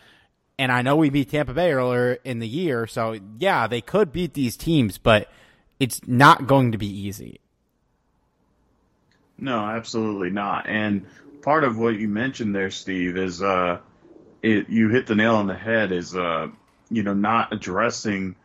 And 0.58 0.70
I 0.70 0.82
know 0.82 0.96
we 0.96 1.10
beat 1.10 1.30
Tampa 1.30 1.54
Bay 1.54 1.72
earlier 1.72 2.18
in 2.24 2.38
the 2.38 2.48
year, 2.48 2.86
so 2.86 3.18
yeah, 3.38 3.66
they 3.66 3.80
could 3.80 4.12
beat 4.12 4.34
these 4.34 4.56
teams, 4.56 4.98
but 4.98 5.28
it's 5.80 6.00
not 6.06 6.46
going 6.46 6.72
to 6.72 6.78
be 6.78 6.86
easy. 6.86 7.40
No, 9.38 9.58
absolutely 9.58 10.30
not. 10.30 10.68
And 10.68 11.06
part 11.42 11.64
of 11.64 11.76
what 11.76 11.96
you 11.96 12.06
mentioned 12.06 12.54
there, 12.54 12.70
Steve, 12.70 13.16
is 13.16 13.42
uh, 13.42 13.78
it, 14.42 14.68
you 14.68 14.88
hit 14.88 15.06
the 15.06 15.16
nail 15.16 15.34
on 15.34 15.48
the 15.48 15.56
head. 15.56 15.90
Is 15.90 16.14
uh, 16.14 16.48
you 16.90 17.02
know 17.02 17.14
not 17.14 17.52
addressing 17.52 18.36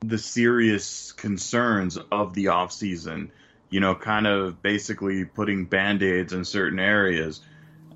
the 0.00 0.18
serious 0.18 1.12
concerns 1.12 1.98
of 2.10 2.34
the 2.34 2.48
off 2.48 2.72
season. 2.72 3.30
You 3.70 3.80
know, 3.80 3.94
kind 3.94 4.26
of 4.26 4.60
basically 4.60 5.24
putting 5.24 5.64
band 5.64 6.02
aids 6.02 6.32
in 6.32 6.44
certain 6.44 6.78
areas 6.78 7.40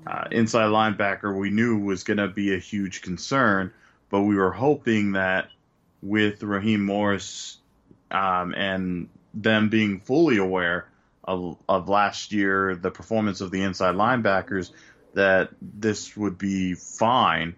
uh, 0.09 0.27
inside 0.31 0.67
linebacker 0.67 1.37
we 1.37 1.49
knew 1.49 1.79
was 1.79 2.03
going 2.03 2.17
to 2.17 2.29
be 2.29 2.53
a 2.53 2.59
huge 2.59 3.01
concern, 3.01 3.73
but 4.09 4.21
we 4.21 4.35
were 4.35 4.51
hoping 4.53 5.11
that 5.13 5.49
with 6.01 6.43
Raheem 6.43 6.85
Morris 6.85 7.57
um, 8.09 8.53
and 8.55 9.09
them 9.33 9.69
being 9.69 9.99
fully 9.99 10.37
aware 10.37 10.87
of, 11.23 11.57
of 11.67 11.89
last 11.89 12.31
year, 12.31 12.75
the 12.75 12.91
performance 12.91 13.41
of 13.41 13.51
the 13.51 13.63
inside 13.63 13.95
linebackers, 13.95 14.71
that 15.13 15.49
this 15.61 16.15
would 16.15 16.37
be 16.37 16.73
fine. 16.75 17.55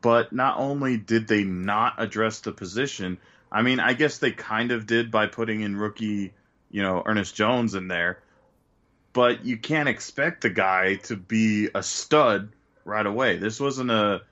but 0.00 0.32
not 0.32 0.58
only 0.58 0.96
did 0.96 1.26
they 1.26 1.44
not 1.44 1.94
address 1.98 2.40
the 2.40 2.52
position, 2.52 3.18
I 3.50 3.62
mean, 3.62 3.80
I 3.80 3.94
guess 3.94 4.18
they 4.18 4.30
kind 4.30 4.70
of 4.70 4.86
did 4.86 5.10
by 5.10 5.26
putting 5.26 5.62
in 5.62 5.76
rookie, 5.76 6.32
you 6.70 6.82
know, 6.82 7.02
Ernest 7.04 7.34
Jones 7.34 7.74
in 7.74 7.88
there, 7.88 8.20
but 9.12 9.44
you 9.44 9.56
can't 9.56 9.88
expect 9.88 10.42
the 10.42 10.50
guy 10.50 10.96
to 10.96 11.16
be 11.16 11.68
a 11.74 11.82
stud 11.82 12.52
right 12.84 13.06
away. 13.06 13.36
This 13.38 13.60
wasn't 13.60 13.90
a 13.90 14.22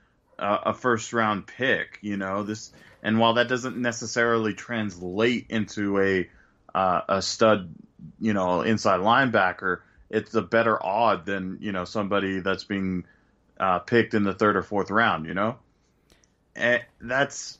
a 0.41 0.73
first 0.73 1.11
round 1.11 1.47
pick, 1.47 1.99
you 2.01 2.17
know. 2.17 2.43
This 2.43 2.71
and 3.03 3.19
while 3.19 3.35
that 3.35 3.47
doesn't 3.47 3.77
necessarily 3.77 4.53
translate 4.53 5.47
into 5.49 5.99
a 5.99 6.29
uh, 6.73 7.01
a 7.09 7.21
stud, 7.21 7.73
you 8.19 8.33
know, 8.33 8.61
inside 8.61 8.99
linebacker, 9.01 9.79
it's 10.09 10.33
a 10.35 10.41
better 10.41 10.81
odd 10.83 11.25
than 11.25 11.57
you 11.61 11.71
know 11.71 11.85
somebody 11.85 12.39
that's 12.39 12.63
being 12.63 13.05
uh, 13.59 13.79
picked 13.79 14.13
in 14.13 14.23
the 14.23 14.33
third 14.33 14.55
or 14.55 14.63
fourth 14.63 14.91
round. 14.91 15.25
You 15.25 15.33
know, 15.33 15.57
and 16.55 16.81
that's 17.01 17.59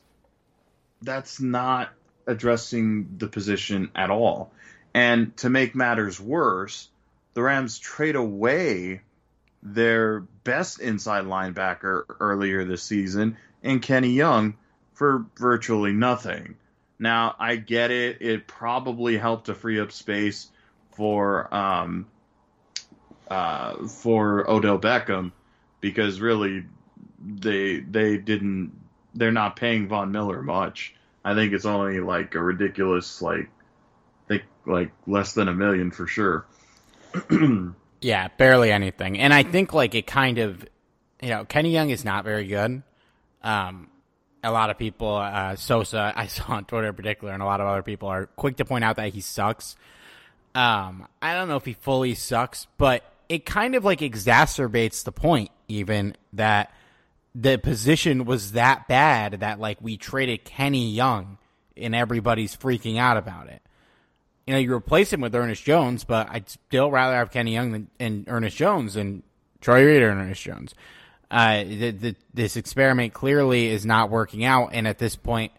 that's 1.02 1.40
not 1.40 1.90
addressing 2.26 3.16
the 3.18 3.26
position 3.26 3.90
at 3.94 4.10
all. 4.10 4.52
And 4.92 5.36
to 5.38 5.50
make 5.50 5.74
matters 5.74 6.20
worse, 6.20 6.89
the 7.34 7.42
Rams 7.42 7.78
trade 7.78 8.16
away 8.16 9.02
their 9.62 10.20
best 10.20 10.80
inside 10.80 11.24
linebacker 11.24 12.04
earlier 12.20 12.64
this 12.64 12.82
season 12.82 13.36
and 13.62 13.82
Kenny 13.82 14.10
Young 14.10 14.56
for 14.94 15.26
virtually 15.36 15.92
nothing. 15.92 16.56
Now, 16.98 17.34
I 17.38 17.56
get 17.56 17.90
it. 17.90 18.20
It 18.20 18.46
probably 18.46 19.16
helped 19.16 19.46
to 19.46 19.54
free 19.54 19.80
up 19.80 19.92
space 19.92 20.48
for 20.92 21.52
um, 21.54 22.06
uh, 23.30 23.86
for 23.86 24.50
Odell 24.50 24.78
Beckham 24.78 25.32
because 25.80 26.20
really 26.20 26.64
they 27.18 27.80
they 27.80 28.18
didn't 28.18 28.72
they're 29.14 29.32
not 29.32 29.56
paying 29.56 29.88
Von 29.88 30.12
Miller 30.12 30.42
much. 30.42 30.94
I 31.24 31.34
think 31.34 31.52
it's 31.52 31.64
only 31.64 32.00
like 32.00 32.34
a 32.34 32.42
ridiculous 32.42 33.22
like 33.22 33.48
think 34.28 34.42
like 34.66 34.92
less 35.06 35.32
than 35.32 35.48
a 35.48 35.54
million 35.54 35.90
for 35.90 36.06
sure. 36.06 36.44
yeah, 38.00 38.28
barely 38.36 38.70
anything. 38.72 39.18
And 39.18 39.32
I 39.32 39.42
think 39.42 39.72
like 39.72 39.94
it 39.94 40.06
kind 40.06 40.38
of 40.38 40.64
you 41.22 41.28
know, 41.28 41.44
Kenny 41.44 41.70
Young 41.70 41.90
is 41.90 42.04
not 42.04 42.24
very 42.24 42.46
good. 42.46 42.82
Um 43.42 43.88
a 44.42 44.50
lot 44.50 44.70
of 44.70 44.78
people 44.78 45.14
uh 45.16 45.56
Sosa 45.56 46.12
I 46.14 46.26
saw 46.28 46.52
on 46.52 46.64
Twitter 46.64 46.88
in 46.88 46.94
particular 46.94 47.32
and 47.32 47.42
a 47.42 47.46
lot 47.46 47.60
of 47.60 47.66
other 47.66 47.82
people 47.82 48.08
are 48.08 48.26
quick 48.26 48.56
to 48.56 48.64
point 48.64 48.84
out 48.84 48.96
that 48.96 49.12
he 49.12 49.20
sucks. 49.20 49.76
Um 50.54 51.06
I 51.20 51.34
don't 51.34 51.48
know 51.48 51.56
if 51.56 51.64
he 51.64 51.74
fully 51.74 52.14
sucks, 52.14 52.66
but 52.78 53.04
it 53.28 53.46
kind 53.46 53.74
of 53.74 53.84
like 53.84 54.00
exacerbates 54.00 55.04
the 55.04 55.12
point 55.12 55.50
even 55.68 56.16
that 56.32 56.74
the 57.34 57.58
position 57.58 58.24
was 58.24 58.52
that 58.52 58.88
bad 58.88 59.40
that 59.40 59.60
like 59.60 59.78
we 59.80 59.96
traded 59.96 60.44
Kenny 60.44 60.90
Young 60.90 61.38
and 61.76 61.94
everybody's 61.94 62.56
freaking 62.56 62.98
out 62.98 63.16
about 63.16 63.48
it. 63.48 63.62
You 64.46 64.54
know, 64.54 64.58
you 64.58 64.72
replace 64.72 65.12
him 65.12 65.20
with 65.20 65.34
Ernest 65.34 65.62
Jones, 65.64 66.04
but 66.04 66.28
I'd 66.30 66.48
still 66.48 66.90
rather 66.90 67.14
have 67.16 67.30
Kenny 67.30 67.52
Young 67.52 67.72
than 67.72 67.90
and 67.98 68.24
Ernest 68.26 68.56
Jones 68.56 68.94
than 68.94 69.22
Troy 69.60 69.84
Reeder 69.84 70.10
and 70.10 70.20
Ernest 70.20 70.42
Jones. 70.42 70.74
Uh, 71.30 71.62
the, 71.62 71.90
the, 71.90 72.16
this 72.34 72.56
experiment 72.56 73.12
clearly 73.12 73.68
is 73.68 73.86
not 73.86 74.10
working 74.10 74.44
out, 74.44 74.70
and 74.72 74.88
at 74.88 74.98
this 74.98 75.14
point, 75.14 75.52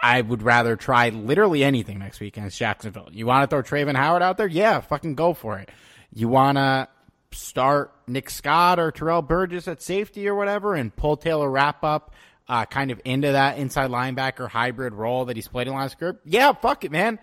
I 0.00 0.20
would 0.20 0.42
rather 0.42 0.76
try 0.76 1.08
literally 1.08 1.64
anything 1.64 1.98
next 1.98 2.20
week 2.20 2.36
against 2.36 2.58
Jacksonville. 2.58 3.08
You 3.10 3.26
want 3.26 3.48
to 3.48 3.52
throw 3.52 3.62
Travin 3.62 3.96
Howard 3.96 4.22
out 4.22 4.36
there? 4.36 4.46
Yeah, 4.46 4.80
fucking 4.80 5.16
go 5.16 5.34
for 5.34 5.58
it. 5.58 5.68
You 6.12 6.28
want 6.28 6.58
to 6.58 6.88
start 7.32 7.92
Nick 8.06 8.30
Scott 8.30 8.78
or 8.78 8.92
Terrell 8.92 9.22
Burgess 9.22 9.66
at 9.66 9.82
safety 9.82 10.28
or 10.28 10.34
whatever 10.34 10.74
and 10.74 10.94
pull 10.94 11.16
Taylor 11.16 11.50
Rapp 11.50 11.82
up 11.82 12.14
uh, 12.48 12.66
kind 12.66 12.90
of 12.90 13.00
into 13.04 13.32
that 13.32 13.58
inside 13.58 13.90
linebacker 13.90 14.48
hybrid 14.48 14.94
role 14.94 15.26
that 15.26 15.36
he's 15.36 15.48
played 15.48 15.68
in 15.68 15.74
last 15.74 15.98
group, 15.98 16.20
yeah, 16.24 16.52
fuck 16.52 16.84
it, 16.84 16.92
man. 16.92 17.18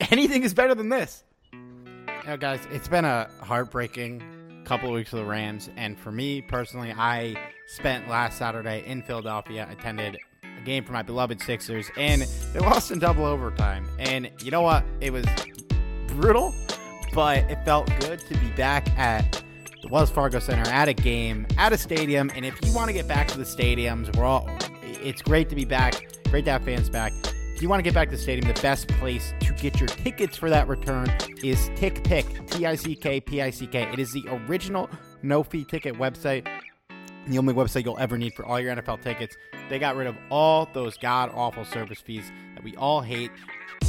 Anything 0.10 0.42
is 0.42 0.54
better 0.54 0.74
than 0.74 0.88
this. 0.88 1.24
Know, 2.26 2.36
guys, 2.36 2.66
it's 2.72 2.88
been 2.88 3.04
a 3.04 3.28
heartbreaking 3.42 4.22
couple 4.64 4.88
of 4.88 4.94
weeks 4.94 5.10
for 5.10 5.16
the 5.16 5.24
Rams, 5.24 5.68
and 5.76 5.98
for 5.98 6.10
me 6.10 6.40
personally, 6.40 6.90
I 6.96 7.34
spent 7.66 8.08
last 8.08 8.38
Saturday 8.38 8.82
in 8.86 9.02
Philadelphia, 9.02 9.68
attended 9.70 10.16
a 10.42 10.64
game 10.64 10.84
for 10.84 10.92
my 10.92 11.02
beloved 11.02 11.40
Sixers, 11.42 11.90
and 11.98 12.22
they 12.22 12.60
lost 12.60 12.90
in 12.90 12.98
double 12.98 13.26
overtime. 13.26 13.86
And 13.98 14.30
you 14.42 14.50
know 14.50 14.62
what? 14.62 14.84
It 15.02 15.12
was 15.12 15.26
brutal, 16.06 16.54
but 17.12 17.38
it 17.50 17.62
felt 17.66 17.90
good 18.00 18.20
to 18.20 18.38
be 18.38 18.48
back 18.52 18.88
at 18.98 19.42
the 19.82 19.88
Wells 19.88 20.10
Fargo 20.10 20.38
Center 20.38 20.68
at 20.70 20.88
a 20.88 20.94
game, 20.94 21.46
at 21.58 21.74
a 21.74 21.78
stadium. 21.78 22.30
And 22.34 22.46
if 22.46 22.58
you 22.64 22.72
want 22.72 22.88
to 22.88 22.94
get 22.94 23.06
back 23.06 23.28
to 23.28 23.38
the 23.38 23.44
stadiums, 23.44 24.16
we're 24.16 24.24
all, 24.24 24.48
it's 24.82 25.20
great 25.20 25.50
to 25.50 25.54
be 25.54 25.66
back. 25.66 26.08
Great 26.30 26.46
to 26.46 26.52
have 26.52 26.64
fans 26.64 26.88
back. 26.88 27.12
You 27.64 27.70
want 27.70 27.78
to 27.78 27.82
get 27.82 27.94
back 27.94 28.10
to 28.10 28.16
the 28.16 28.20
stadium, 28.20 28.46
the 28.52 28.60
best 28.60 28.88
place 28.88 29.32
to 29.40 29.54
get 29.54 29.80
your 29.80 29.88
tickets 29.88 30.36
for 30.36 30.50
that 30.50 30.68
return 30.68 31.08
is 31.42 31.70
TickPick, 31.70 32.50
T 32.50 32.66
I 32.66 32.74
C 32.74 32.94
K 32.94 33.22
P 33.22 33.40
I 33.40 33.48
C 33.48 33.66
K. 33.66 33.84
It 33.90 33.98
is 33.98 34.12
the 34.12 34.22
original 34.46 34.90
no 35.22 35.42
fee 35.42 35.64
ticket 35.64 35.94
website, 35.94 36.46
the 37.26 37.38
only 37.38 37.54
website 37.54 37.86
you'll 37.86 37.98
ever 37.98 38.18
need 38.18 38.34
for 38.34 38.44
all 38.44 38.60
your 38.60 38.76
NFL 38.76 39.00
tickets. 39.00 39.34
They 39.70 39.78
got 39.78 39.96
rid 39.96 40.08
of 40.08 40.14
all 40.30 40.68
those 40.74 40.98
god 40.98 41.30
awful 41.34 41.64
service 41.64 42.02
fees 42.02 42.30
that 42.54 42.62
we 42.62 42.76
all 42.76 43.00
hate 43.00 43.30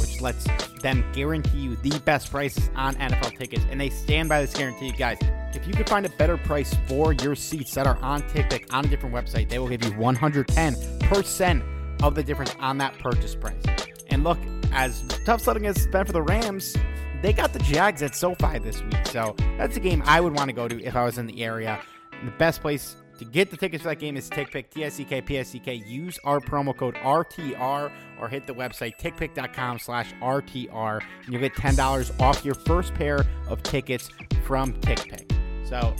which 0.00 0.20
lets 0.20 0.46
them 0.80 1.04
guarantee 1.12 1.58
you 1.58 1.76
the 1.76 1.98
best 2.00 2.30
prices 2.30 2.70
on 2.76 2.94
NFL 2.94 3.38
tickets. 3.38 3.64
And 3.70 3.80
they 3.80 3.90
stand 3.90 4.28
by 4.28 4.40
this 4.40 4.54
guarantee, 4.54 4.92
guys. 4.92 5.18
If 5.54 5.66
you 5.66 5.74
can 5.74 5.84
find 5.84 6.04
a 6.04 6.10
better 6.10 6.36
price 6.36 6.74
for 6.86 7.12
your 7.12 7.34
seats 7.34 7.74
that 7.74 7.86
are 7.86 7.98
on 7.98 8.22
TickPick 8.22 8.72
on 8.72 8.84
a 8.86 8.88
different 8.88 9.14
website, 9.14 9.48
they 9.48 9.58
will 9.58 9.68
give 9.68 9.84
you 9.84 9.92
110% 9.92 11.75
of 12.02 12.14
the 12.14 12.22
difference 12.22 12.54
on 12.60 12.78
that 12.78 12.98
purchase 12.98 13.34
price. 13.34 13.62
And 14.08 14.24
look, 14.24 14.38
as 14.72 15.02
tough 15.24 15.40
sledding 15.40 15.66
as 15.66 15.76
it's 15.76 15.86
been 15.86 16.04
for 16.04 16.12
the 16.12 16.22
Rams, 16.22 16.76
they 17.22 17.32
got 17.32 17.52
the 17.52 17.58
Jags 17.60 18.02
at 18.02 18.14
SoFi 18.14 18.58
this 18.58 18.82
week. 18.82 19.06
So 19.06 19.34
that's 19.58 19.76
a 19.76 19.80
game 19.80 20.02
I 20.06 20.20
would 20.20 20.34
want 20.34 20.48
to 20.48 20.54
go 20.54 20.68
to 20.68 20.82
if 20.82 20.94
I 20.96 21.04
was 21.04 21.18
in 21.18 21.26
the 21.26 21.42
area. 21.42 21.80
And 22.12 22.28
the 22.28 22.32
best 22.32 22.60
place 22.60 22.96
to 23.18 23.24
get 23.24 23.50
the 23.50 23.56
tickets 23.56 23.82
for 23.82 23.88
that 23.88 23.98
game 23.98 24.16
is 24.16 24.28
TickPick, 24.28 24.70
T-I-C-K, 24.70 25.22
P-I-C-K. 25.22 25.74
Use 25.74 26.18
our 26.24 26.40
promo 26.40 26.76
code 26.76 26.94
RTR 26.96 27.90
or 28.20 28.28
hit 28.28 28.46
the 28.46 28.54
website 28.54 28.98
tickpick.com 28.98 29.78
slash 29.78 30.12
RTR 30.20 31.02
and 31.24 31.32
you'll 31.32 31.40
get 31.40 31.54
$10 31.54 32.20
off 32.20 32.44
your 32.44 32.54
first 32.54 32.94
pair 32.94 33.24
of 33.48 33.62
tickets 33.62 34.10
from 34.44 34.72
TickPick. 34.74 35.32
So 35.66 35.94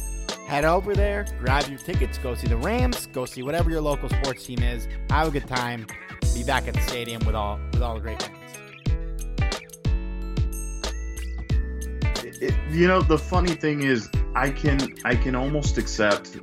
head 0.46 0.64
over 0.64 0.94
there, 0.94 1.26
grab 1.40 1.68
your 1.68 1.78
tickets, 1.78 2.18
go 2.18 2.34
see 2.34 2.46
the 2.46 2.56
Rams, 2.56 3.06
go 3.08 3.24
see 3.24 3.42
whatever 3.42 3.68
your 3.68 3.80
local 3.80 4.08
sports 4.08 4.44
team 4.44 4.62
is. 4.62 4.86
Have 5.10 5.28
a 5.28 5.30
good 5.30 5.46
time. 5.46 5.86
Be 6.34 6.44
back 6.44 6.68
at 6.68 6.74
the 6.74 6.80
stadium 6.82 7.24
with 7.26 7.34
all 7.34 7.58
with 7.72 7.82
all 7.82 7.94
the 7.94 8.00
great 8.00 8.22
fans. 8.22 8.38
It, 12.40 12.54
you 12.70 12.86
know, 12.86 13.02
the 13.02 13.18
funny 13.18 13.54
thing 13.54 13.82
is, 13.82 14.08
I 14.34 14.50
can 14.50 14.94
I 15.04 15.16
can 15.16 15.34
almost 15.34 15.78
accept 15.78 16.38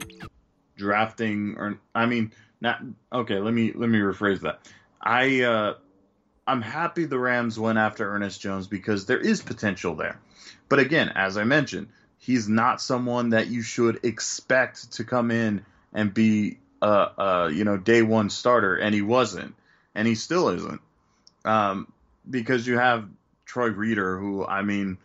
drafting 0.76 1.56
or 1.58 1.80
I 1.96 2.06
mean 2.06 2.34
not 2.60 2.82
okay, 3.12 3.40
let 3.40 3.54
me 3.54 3.72
let 3.74 3.90
me 3.90 4.00
rephrase 4.00 4.42
that. 4.42 4.60
I 5.02 5.42
uh 5.44 5.76
I'm 6.46 6.62
happy 6.62 7.06
the 7.06 7.20
Rams 7.20 7.58
went 7.58 7.78
after 7.78 8.10
Ernest 8.14 8.42
Jones 8.42 8.68
because 8.68 9.06
there 9.06 9.20
is 9.20 9.42
potential 9.42 9.96
there. 9.96 10.20
But 10.68 10.80
again, 10.80 11.10
as 11.10 11.38
I 11.38 11.44
mentioned, 11.46 11.88
he's 12.24 12.48
not 12.48 12.82
someone 12.82 13.30
that 13.30 13.48
you 13.48 13.62
should 13.62 14.00
expect 14.04 14.94
to 14.94 15.04
come 15.04 15.30
in 15.30 15.66
and 15.94 16.14
be 16.14 16.58
a, 16.82 16.88
a 17.18 17.52
you 17.52 17.66
know 17.66 17.78
day 17.78 18.02
one 18.02 18.30
starter, 18.30 18.76
and 18.76 18.96
he 18.96 19.02
wasn't, 19.02 19.56
and 19.94 20.08
he 20.08 20.16
still 20.16 20.50
isn't, 20.50 20.82
um, 21.44 21.92
because 22.30 22.66
you 22.66 22.78
have 22.78 23.10
Troy 23.46 23.68
Reeder, 23.68 24.18
who 24.18 24.46
I 24.46 24.62
mean, 24.62 24.98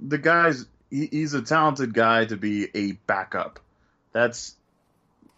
the 0.00 0.18
guy's 0.18 0.66
he, 0.90 1.06
he's 1.06 1.32
a 1.32 1.42
talented 1.42 1.94
guy 1.94 2.26
to 2.26 2.36
be 2.36 2.68
a 2.74 2.92
backup. 2.92 3.60
That's 4.12 4.56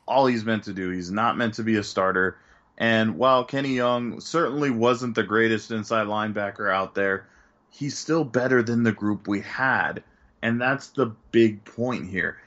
all 0.06 0.26
he's 0.26 0.44
meant 0.44 0.64
to 0.64 0.72
do. 0.72 0.90
He's 0.90 1.12
not 1.12 1.36
meant 1.36 1.54
to 1.54 1.62
be 1.62 1.76
a 1.76 1.84
starter. 1.84 2.38
And 2.78 3.16
while 3.16 3.44
Kenny 3.44 3.74
Young 3.74 4.20
certainly 4.20 4.70
wasn't 4.70 5.14
the 5.14 5.22
greatest 5.22 5.70
inside 5.70 6.08
linebacker 6.08 6.70
out 6.70 6.94
there, 6.94 7.26
he's 7.70 7.96
still 7.96 8.22
better 8.22 8.62
than 8.62 8.82
the 8.82 8.92
group 8.92 9.26
we 9.26 9.40
had. 9.40 10.02
And 10.42 10.60
that's 10.60 10.88
the 10.88 11.12
big 11.32 11.64
point 11.64 12.08
here. 12.08 12.38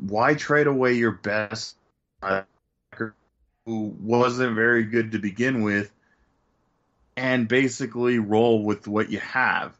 Why 0.00 0.34
trade 0.34 0.66
away 0.66 0.94
your 0.94 1.12
best 1.12 1.76
who 3.66 3.94
wasn't 4.00 4.54
very 4.54 4.84
good 4.84 5.12
to 5.12 5.18
begin 5.18 5.62
with 5.62 5.92
and 7.16 7.46
basically 7.48 8.18
roll 8.18 8.64
with 8.64 8.86
what 8.88 9.10
you 9.10 9.18
have? 9.20 9.76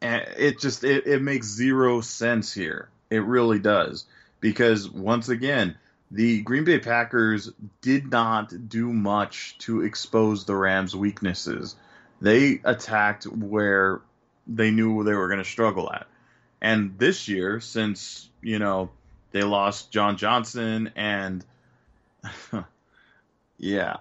And 0.00 0.22
it 0.36 0.60
just 0.60 0.84
it, 0.84 1.06
it 1.06 1.22
makes 1.22 1.46
zero 1.46 2.00
sense 2.02 2.52
here. 2.52 2.88
It 3.10 3.22
really 3.24 3.58
does 3.58 4.04
because 4.40 4.90
once 4.90 5.28
again, 5.30 5.76
the 6.10 6.42
Green 6.42 6.64
Bay 6.64 6.78
Packers 6.78 7.50
did 7.80 8.10
not 8.10 8.68
do 8.68 8.92
much 8.92 9.56
to 9.58 9.82
expose 9.82 10.44
the 10.44 10.54
Rams' 10.54 10.94
weaknesses. 10.94 11.74
They 12.20 12.60
attacked 12.62 13.24
where 13.24 14.00
they 14.46 14.70
knew 14.70 15.02
they 15.02 15.14
were 15.14 15.28
going 15.28 15.42
to 15.42 15.44
struggle 15.44 15.90
at. 15.92 16.06
And 16.60 16.98
this 16.98 17.28
year, 17.28 17.60
since, 17.60 18.28
you 18.40 18.58
know, 18.58 18.90
they 19.32 19.42
lost 19.42 19.90
John 19.90 20.16
Johnson 20.16 20.92
and 20.96 21.44
yeah. 23.58 23.96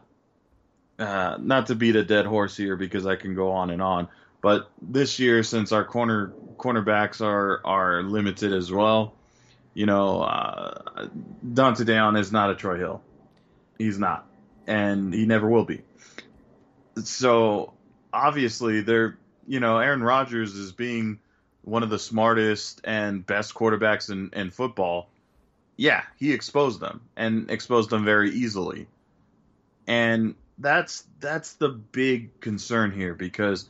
Uh, 0.99 1.37
not 1.39 1.67
to 1.67 1.75
beat 1.75 1.95
a 1.95 2.03
dead 2.03 2.25
horse 2.25 2.55
here 2.55 2.75
because 2.75 3.05
I 3.05 3.15
can 3.15 3.35
go 3.35 3.51
on 3.51 3.71
and 3.71 3.81
on, 3.81 4.07
but 4.41 4.69
this 4.79 5.17
year 5.17 5.41
since 5.41 5.71
our 5.71 5.83
corner 5.83 6.31
cornerbacks 6.57 7.19
are 7.19 7.61
are 7.65 8.03
limited 8.03 8.53
as 8.53 8.71
well, 8.71 9.15
you 9.73 9.87
know, 9.87 10.21
uh, 10.21 11.07
Dont'e 11.43 11.83
Deayon 11.83 12.17
is 12.17 12.31
not 12.31 12.51
a 12.51 12.55
Troy 12.55 12.77
Hill. 12.77 13.01
He's 13.79 13.97
not, 13.97 14.27
and 14.67 15.11
he 15.11 15.25
never 15.25 15.49
will 15.49 15.65
be. 15.65 15.81
So 17.03 17.73
obviously, 18.13 18.81
they're 18.81 19.17
you 19.47 19.59
know, 19.59 19.79
Aaron 19.79 20.03
Rodgers 20.03 20.55
is 20.55 20.71
being 20.71 21.19
one 21.63 21.83
of 21.83 21.89
the 21.89 21.99
smartest 21.99 22.81
and 22.83 23.25
best 23.25 23.53
quarterbacks 23.53 24.09
in, 24.09 24.29
in 24.33 24.51
football. 24.51 25.09
Yeah, 25.77 26.03
he 26.17 26.33
exposed 26.33 26.79
them 26.79 27.01
and 27.15 27.49
exposed 27.49 27.89
them 27.89 28.05
very 28.05 28.31
easily. 28.31 28.87
And 29.87 30.35
that's 30.57 31.05
that's 31.19 31.53
the 31.53 31.69
big 31.69 32.39
concern 32.39 32.91
here 32.91 33.15
because 33.15 33.69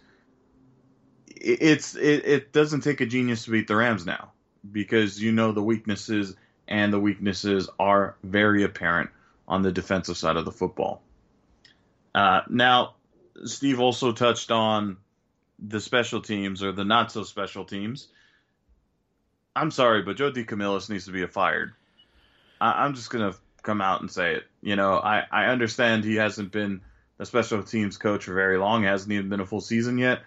it's 1.27 1.95
it, 1.95 2.25
it 2.25 2.51
doesn't 2.51 2.81
take 2.81 3.01
a 3.01 3.05
genius 3.05 3.45
to 3.45 3.51
beat 3.51 3.67
the 3.67 3.75
Rams 3.75 4.05
now 4.05 4.31
because 4.69 5.21
you 5.21 5.31
know 5.31 5.51
the 5.51 5.63
weaknesses 5.63 6.35
and 6.67 6.91
the 6.91 6.99
weaknesses 6.99 7.69
are 7.79 8.15
very 8.23 8.63
apparent 8.63 9.09
on 9.47 9.61
the 9.61 9.71
defensive 9.71 10.17
side 10.17 10.35
of 10.35 10.45
the 10.45 10.51
football. 10.51 11.01
Uh, 12.15 12.41
now, 12.49 12.93
Steve 13.45 13.79
also 13.79 14.11
touched 14.11 14.51
on 14.51 14.97
the 15.65 15.79
special 15.79 16.21
teams 16.21 16.61
or 16.61 16.71
the 16.71 16.83
not 16.83 17.11
so 17.11 17.23
special 17.23 17.65
teams. 17.65 18.07
I'm 19.55 19.71
sorry, 19.71 20.01
but 20.01 20.17
Joe 20.17 20.31
DeCamillis 20.31 20.89
needs 20.89 21.05
to 21.05 21.11
be 21.11 21.25
fired. 21.25 21.73
I, 22.59 22.85
am 22.85 22.95
just 22.95 23.09
gonna 23.09 23.33
come 23.61 23.81
out 23.81 24.01
and 24.01 24.11
say 24.11 24.35
it. 24.35 24.43
You 24.61 24.75
know, 24.75 24.93
I, 24.93 25.23
I 25.31 25.45
understand 25.45 26.03
he 26.03 26.15
hasn't 26.15 26.51
been 26.51 26.81
a 27.19 27.25
special 27.25 27.63
teams 27.63 27.97
coach 27.97 28.25
for 28.25 28.33
very 28.33 28.57
long, 28.57 28.83
hasn't 28.83 29.11
even 29.11 29.29
been 29.29 29.39
a 29.39 29.45
full 29.45 29.61
season 29.61 29.97
yet. 29.97 30.21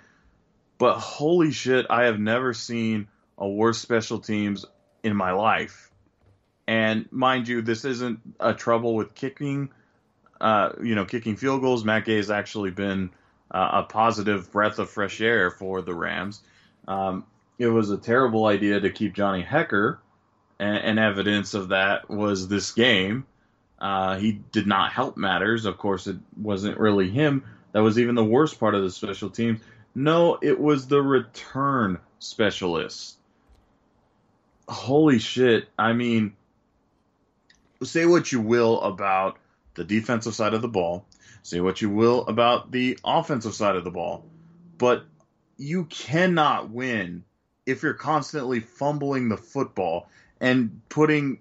But 0.79 0.99
holy 0.99 1.53
shit, 1.53 1.87
I 1.91 2.05
have 2.05 2.19
never 2.19 2.53
seen 2.53 3.09
a 3.39 3.49
worse 3.49 3.79
special 3.79 4.19
teams 4.19 4.65
in 5.03 5.17
my 5.17 5.33
life. 5.33 5.91
And 6.67 7.11
mind 7.13 7.49
you, 7.49 7.63
this 7.63 7.85
isn't 7.85 8.21
a 8.41 8.53
trouble 8.53 8.95
with 8.95 9.15
kicking, 9.15 9.71
uh, 10.41 10.73
you 10.83 10.95
know, 10.95 11.05
kicking 11.05 11.37
field 11.37 11.61
goals. 11.61 11.85
Matt 11.85 12.07
has 12.09 12.31
actually 12.31 12.71
been 12.71 13.11
uh, 13.51 13.71
a 13.73 13.83
positive 13.85 14.51
breath 14.53 14.79
of 14.79 14.91
fresh 14.91 15.21
air 15.21 15.51
for 15.51 15.83
the 15.83 15.95
Rams. 15.95 16.41
Um, 16.89 17.25
it 17.59 17.69
was 17.69 17.91
a 17.91 17.97
terrible 17.97 18.47
idea 18.47 18.81
to 18.81 18.91
keep 18.91 19.15
Johnny 19.15 19.43
Hekker, 19.43 19.99
and, 20.59 20.79
and 20.79 20.99
evidence 20.99 21.55
of 21.55 21.69
that 21.69 22.09
was 22.11 22.49
this 22.49 22.73
game. 22.73 23.27
Uh, 23.79 24.17
he 24.17 24.33
did 24.53 24.67
not 24.67 24.93
help 24.93 25.17
matters. 25.17 25.65
Of 25.65 25.79
course, 25.79 26.07
it 26.07 26.17
wasn't 26.37 26.79
really 26.79 27.11
him. 27.11 27.45
That 27.73 27.83
was 27.83 27.99
even 27.99 28.15
the 28.15 28.25
worst 28.25 28.59
part 28.59 28.75
of 28.75 28.83
the 28.83 28.91
special 28.91 29.31
teams. 29.31 29.61
No, 29.95 30.39
it 30.43 30.59
was 30.59 30.87
the 30.87 31.01
return 31.01 31.99
specialist. 32.19 33.17
Holy 34.69 35.19
shit. 35.19 35.69
I 35.79 35.93
mean, 35.93 36.35
say 37.83 38.07
what 38.07 38.33
you 38.33 38.41
will 38.41 38.81
about 38.81 39.39
the 39.75 39.85
defensive 39.85 40.35
side 40.35 40.55
of 40.55 40.63
the 40.63 40.69
ball, 40.69 41.05
say 41.47 41.61
what 41.61 41.81
you 41.81 41.91
will 41.91 42.27
about 42.27 42.73
the 42.73 42.99
offensive 43.05 43.55
side 43.55 43.77
of 43.77 43.85
the 43.85 43.91
ball, 43.91 44.25
but 44.79 45.05
you 45.57 45.85
cannot 45.85 46.71
win 46.71 47.25
if 47.65 47.83
you're 47.83 47.95
constantly 47.95 48.61
fumbling 48.61 49.29
the 49.29 49.37
football 49.37 50.09
and 50.41 50.81
putting 50.89 51.39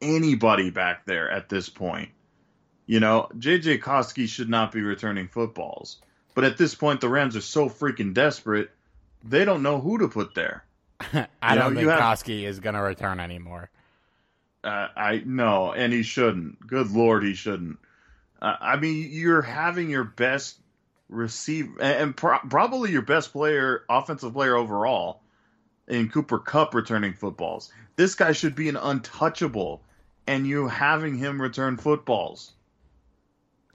anybody 0.00 0.70
back 0.70 1.04
there 1.06 1.30
at 1.30 1.48
this 1.48 1.68
point. 1.68 2.10
You 2.86 3.00
know, 3.00 3.28
JJ 3.38 3.80
Koski 3.80 4.28
should 4.28 4.48
not 4.48 4.72
be 4.72 4.80
returning 4.80 5.28
footballs. 5.28 5.98
But 6.34 6.44
at 6.44 6.58
this 6.58 6.74
point, 6.74 7.00
the 7.00 7.08
Rams 7.08 7.34
are 7.34 7.40
so 7.40 7.68
freaking 7.68 8.12
desperate, 8.12 8.70
they 9.24 9.44
don't 9.44 9.62
know 9.62 9.80
who 9.80 9.98
to 9.98 10.08
put 10.08 10.34
there. 10.34 10.64
I 11.00 11.54
you 11.54 11.58
don't 11.58 11.74
know, 11.74 11.80
think 11.80 11.90
have, 11.90 12.00
Koski 12.00 12.44
is 12.44 12.60
going 12.60 12.74
to 12.74 12.82
return 12.82 13.20
anymore. 13.20 13.70
Uh, 14.62 14.88
I 14.94 15.22
no, 15.24 15.72
and 15.72 15.92
he 15.92 16.02
shouldn't. 16.02 16.64
Good 16.66 16.90
lord, 16.90 17.24
he 17.24 17.34
shouldn't. 17.34 17.78
Uh, 18.40 18.56
I 18.60 18.76
mean, 18.76 19.08
you're 19.10 19.42
having 19.42 19.90
your 19.90 20.04
best 20.04 20.58
receive 21.08 21.78
and 21.80 22.16
pro- 22.16 22.38
probably 22.38 22.90
your 22.92 23.02
best 23.02 23.32
player, 23.32 23.84
offensive 23.88 24.32
player 24.32 24.56
overall, 24.56 25.20
in 25.88 26.08
Cooper 26.08 26.38
Kupp 26.38 26.74
returning 26.74 27.14
footballs. 27.14 27.72
This 27.96 28.14
guy 28.14 28.32
should 28.32 28.54
be 28.54 28.68
an 28.68 28.76
untouchable, 28.76 29.82
and 30.26 30.46
you 30.46 30.68
having 30.68 31.16
him 31.16 31.40
return 31.40 31.76
footballs. 31.76 32.52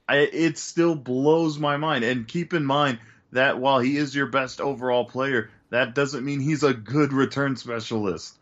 I, 0.08 0.18
it 0.18 0.58
still 0.58 0.96
blows 0.96 1.58
my 1.58 1.78
mind. 1.78 2.04
And 2.04 2.28
keep 2.28 2.54
in 2.54 2.66
mind 2.66 3.00
that 3.32 3.60
while 3.60 3.80
he 3.80 3.98
is 3.98 4.14
your 4.14 4.28
best 4.28 4.60
overall 4.60 5.06
player, 5.06 5.50
that 5.70 5.96
doesn't 5.96 6.26
mean 6.26 6.42
he's 6.42 6.64
a 6.64 6.74
good 6.74 7.14
return 7.14 7.56
specialist. 7.56 8.38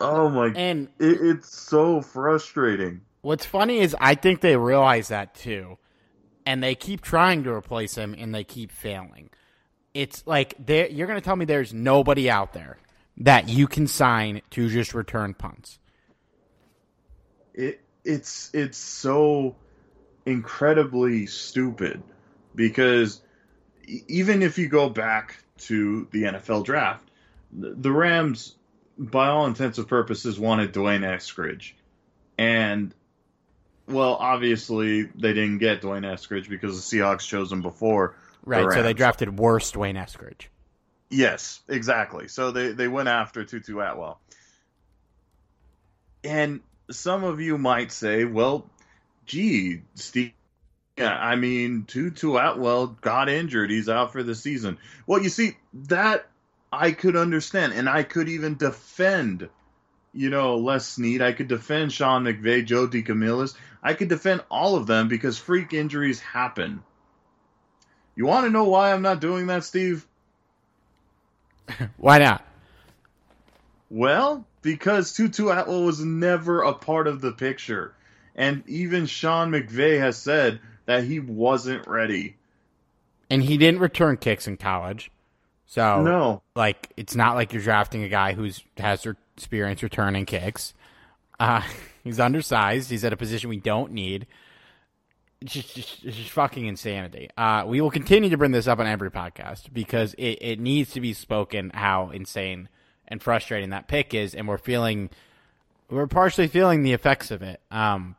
Oh 0.00 0.28
my! 0.28 0.52
And 0.54 0.88
it, 0.98 1.18
it's 1.20 1.48
so 1.48 2.02
frustrating. 2.02 3.00
What's 3.20 3.44
funny 3.44 3.78
is 3.78 3.96
I 4.00 4.14
think 4.14 4.40
they 4.40 4.56
realize 4.56 5.08
that 5.08 5.34
too, 5.34 5.78
and 6.46 6.62
they 6.62 6.74
keep 6.74 7.00
trying 7.00 7.44
to 7.44 7.52
replace 7.52 7.94
him, 7.96 8.14
and 8.16 8.34
they 8.34 8.44
keep 8.44 8.70
failing. 8.70 9.30
It's 9.94 10.26
like 10.26 10.54
you're 10.66 11.06
going 11.06 11.18
to 11.18 11.24
tell 11.24 11.36
me 11.36 11.44
there's 11.44 11.74
nobody 11.74 12.30
out 12.30 12.52
there 12.52 12.78
that 13.18 13.48
you 13.48 13.66
can 13.66 13.86
sign 13.86 14.42
to 14.50 14.68
just 14.68 14.94
return 14.94 15.34
punts. 15.34 15.78
It 17.54 17.80
it's 18.04 18.50
it's 18.54 18.78
so 18.78 19.56
incredibly 20.24 21.26
stupid 21.26 22.02
because 22.54 23.20
even 24.06 24.42
if 24.42 24.58
you 24.58 24.68
go 24.68 24.88
back 24.88 25.42
to 25.58 26.06
the 26.12 26.24
NFL 26.24 26.64
draft, 26.64 27.10
the 27.52 27.90
Rams, 27.90 28.54
by 28.98 29.28
all 29.28 29.46
intents 29.46 29.78
and 29.78 29.88
purposes, 29.88 30.38
wanted 30.38 30.72
D'Wayne 30.72 31.02
Eskridge. 31.02 31.72
And, 32.36 32.94
well, 33.88 34.14
obviously, 34.14 35.02
they 35.02 35.32
didn't 35.32 35.58
get 35.58 35.80
D'Wayne 35.80 36.02
Eskridge 36.04 36.48
because 36.48 36.88
the 36.88 36.96
Seahawks 36.96 37.26
chose 37.26 37.50
him 37.50 37.62
before. 37.62 38.14
Right, 38.44 38.64
the 38.64 38.72
so 38.72 38.82
they 38.82 38.94
drafted 38.94 39.38
worse 39.38 39.72
D'Wayne 39.72 39.96
Eskridge. 39.96 40.46
Yes, 41.10 41.60
exactly. 41.68 42.28
So 42.28 42.50
they, 42.50 42.72
they 42.72 42.88
went 42.88 43.08
after 43.08 43.44
Tutu 43.44 43.80
Atwell. 43.80 44.20
And 46.22 46.60
some 46.90 47.24
of 47.24 47.40
you 47.40 47.58
might 47.58 47.92
say, 47.92 48.24
well, 48.24 48.68
gee, 49.26 49.82
Steve, 49.94 50.32
yeah, 50.96 51.16
I 51.16 51.36
mean, 51.36 51.84
Tutu 51.86 52.36
Atwell 52.36 52.88
got 52.88 53.28
injured. 53.28 53.70
He's 53.70 53.88
out 53.88 54.12
for 54.12 54.22
the 54.22 54.34
season. 54.34 54.78
Well, 55.06 55.22
you 55.22 55.28
see, 55.28 55.56
that 55.74 56.26
I 56.72 56.92
could 56.92 57.16
understand, 57.16 57.72
and 57.72 57.88
I 57.88 58.02
could 58.02 58.28
even 58.28 58.56
defend, 58.56 59.48
you 60.12 60.30
know, 60.30 60.56
Les 60.56 60.86
Snead. 60.86 61.22
I 61.22 61.32
could 61.32 61.48
defend 61.48 61.92
Sean 61.92 62.24
McVay, 62.24 62.64
Joe 62.64 62.88
DeCamillis. 62.88 63.54
I 63.82 63.94
could 63.94 64.08
defend 64.08 64.42
all 64.50 64.76
of 64.76 64.86
them 64.86 65.08
because 65.08 65.38
freak 65.38 65.72
injuries 65.72 66.20
happen. 66.20 66.82
You 68.16 68.26
want 68.26 68.46
to 68.46 68.50
know 68.50 68.64
why 68.64 68.92
I'm 68.92 69.02
not 69.02 69.20
doing 69.20 69.46
that, 69.46 69.64
Steve? 69.64 70.06
why 71.96 72.18
not? 72.18 72.44
Well, 73.90 74.44
because 74.62 75.12
Tutu 75.12 75.48
Atwell 75.48 75.84
was 75.84 76.00
never 76.00 76.62
a 76.62 76.74
part 76.74 77.06
of 77.06 77.20
the 77.20 77.32
picture. 77.32 77.94
And 78.34 78.62
even 78.68 79.06
Sean 79.06 79.50
McVay 79.50 79.98
has 79.98 80.16
said 80.16 80.60
that 80.86 81.04
he 81.04 81.20
wasn't 81.20 81.86
ready. 81.86 82.36
And 83.30 83.42
he 83.42 83.56
didn't 83.56 83.80
return 83.80 84.16
kicks 84.16 84.46
in 84.46 84.56
college. 84.56 85.10
So 85.66 86.02
no, 86.02 86.42
like 86.56 86.88
it's 86.96 87.14
not 87.14 87.34
like 87.34 87.52
you're 87.52 87.62
drafting 87.62 88.02
a 88.02 88.08
guy 88.08 88.32
who's 88.32 88.64
has 88.78 89.02
experience 89.38 89.82
returning 89.82 90.26
kicks. 90.26 90.74
Uh, 91.38 91.62
he's 92.04 92.18
undersized. 92.18 92.90
He's 92.90 93.04
at 93.04 93.12
a 93.12 93.16
position 93.16 93.48
we 93.48 93.60
don't 93.60 93.92
need. 93.92 94.26
It's 95.40 95.52
just, 95.52 95.74
just, 95.76 96.02
just 96.02 96.30
fucking 96.30 96.66
insanity. 96.66 97.30
Uh, 97.36 97.64
we 97.64 97.80
will 97.80 97.92
continue 97.92 98.28
to 98.30 98.36
bring 98.36 98.50
this 98.50 98.66
up 98.66 98.80
on 98.80 98.88
every 98.88 99.10
podcast 99.10 99.72
because 99.72 100.14
it, 100.14 100.38
it 100.40 100.60
needs 100.60 100.90
to 100.92 101.00
be 101.00 101.12
spoken 101.12 101.70
how 101.72 102.10
insane 102.10 102.68
and 103.06 103.22
frustrating 103.22 103.70
that 103.70 103.86
pick 103.86 104.14
is, 104.14 104.34
and 104.34 104.48
we're 104.48 104.58
feeling, 104.58 105.10
we're 105.88 106.08
partially 106.08 106.48
feeling 106.48 106.82
the 106.82 106.92
effects 106.92 107.30
of 107.30 107.42
it. 107.42 107.60
Um, 107.70 108.16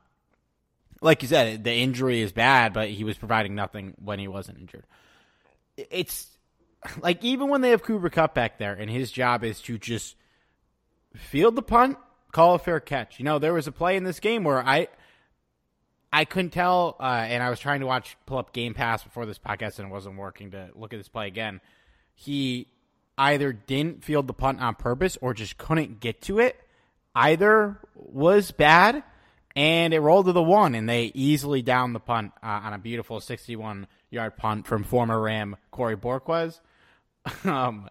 like 1.02 1.22
you 1.22 1.28
said, 1.28 1.66
the 1.66 1.74
injury 1.74 2.22
is 2.22 2.32
bad, 2.32 2.72
but 2.72 2.90
he 2.90 3.04
was 3.04 3.18
providing 3.18 3.54
nothing 3.54 3.96
when 4.02 4.18
he 4.18 4.30
wasn't 4.30 4.58
injured. 4.58 4.86
It's 5.76 6.28
like 7.02 7.24
even 7.24 7.50
when 7.50 7.60
they 7.62 7.72
have 7.72 7.84
Cooper 7.84 8.10
Kupp 8.10 8.34
back 8.34 8.58
there, 8.58 8.74
and 8.74 8.90
his 8.90 9.12
job 9.12 9.44
is 9.44 9.62
to 9.64 9.78
just 9.78 10.16
field 11.16 11.56
the 11.56 11.62
punt, 11.62 11.98
call 12.32 12.56
a 12.56 12.60
fair 12.60 12.80
catch. 12.80 13.20
You 13.20 13.26
know, 13.26 13.40
there 13.40 13.54
was 13.54 13.68
a 13.68 13.72
play 13.72 13.96
in 13.98 14.04
this 14.04 14.20
game 14.20 14.44
where 14.44 14.66
I 14.66 14.88
I 16.12 16.26
couldn't 16.26 16.52
tell, 16.52 16.96
uh, 17.00 17.04
and 17.04 17.44
I 17.44 17.50
was 17.50 17.60
trying 17.60 17.82
to 17.82 17.86
watch 17.86 18.18
pull 18.26 18.40
up 18.40 18.54
Game 18.54 18.74
Pass 18.74 19.04
before 19.04 19.26
this 19.26 19.40
podcast, 19.40 19.80
and 19.80 19.88
it 19.88 19.92
wasn't 19.92 20.18
working 20.18 20.52
to 20.52 20.70
look 20.76 20.94
at 20.94 20.98
this 20.98 21.10
play 21.10 21.28
again. 21.28 21.62
He 22.16 22.68
either 23.18 23.54
didn't 23.54 24.04
field 24.04 24.28
the 24.28 24.34
punt 24.34 24.62
on 24.62 24.76
purpose 24.76 25.18
or 25.22 25.34
just 25.34 25.58
couldn't 25.58 26.00
get 26.00 26.22
to 26.24 26.40
it. 26.40 26.60
Either 27.16 27.78
was 27.96 28.52
bad 28.52 29.04
and 29.56 29.94
it 29.94 30.00
rolled 30.00 30.28
to 30.28 30.32
the 30.32 30.42
one, 30.44 30.74
and 30.74 30.88
they 30.88 31.12
easily 31.14 31.62
downed 31.62 31.94
the 31.94 32.00
punt 32.00 32.32
uh, 32.42 32.62
on 32.64 32.74
a 32.74 32.78
beautiful 32.78 33.20
61 33.20 33.88
yard 34.10 34.38
punt 34.38 34.66
from 34.66 34.84
former 34.84 35.20
Ram 35.20 35.58
Corey 35.72 35.98
Bojorquez. 35.98 36.60
um, 37.44 37.90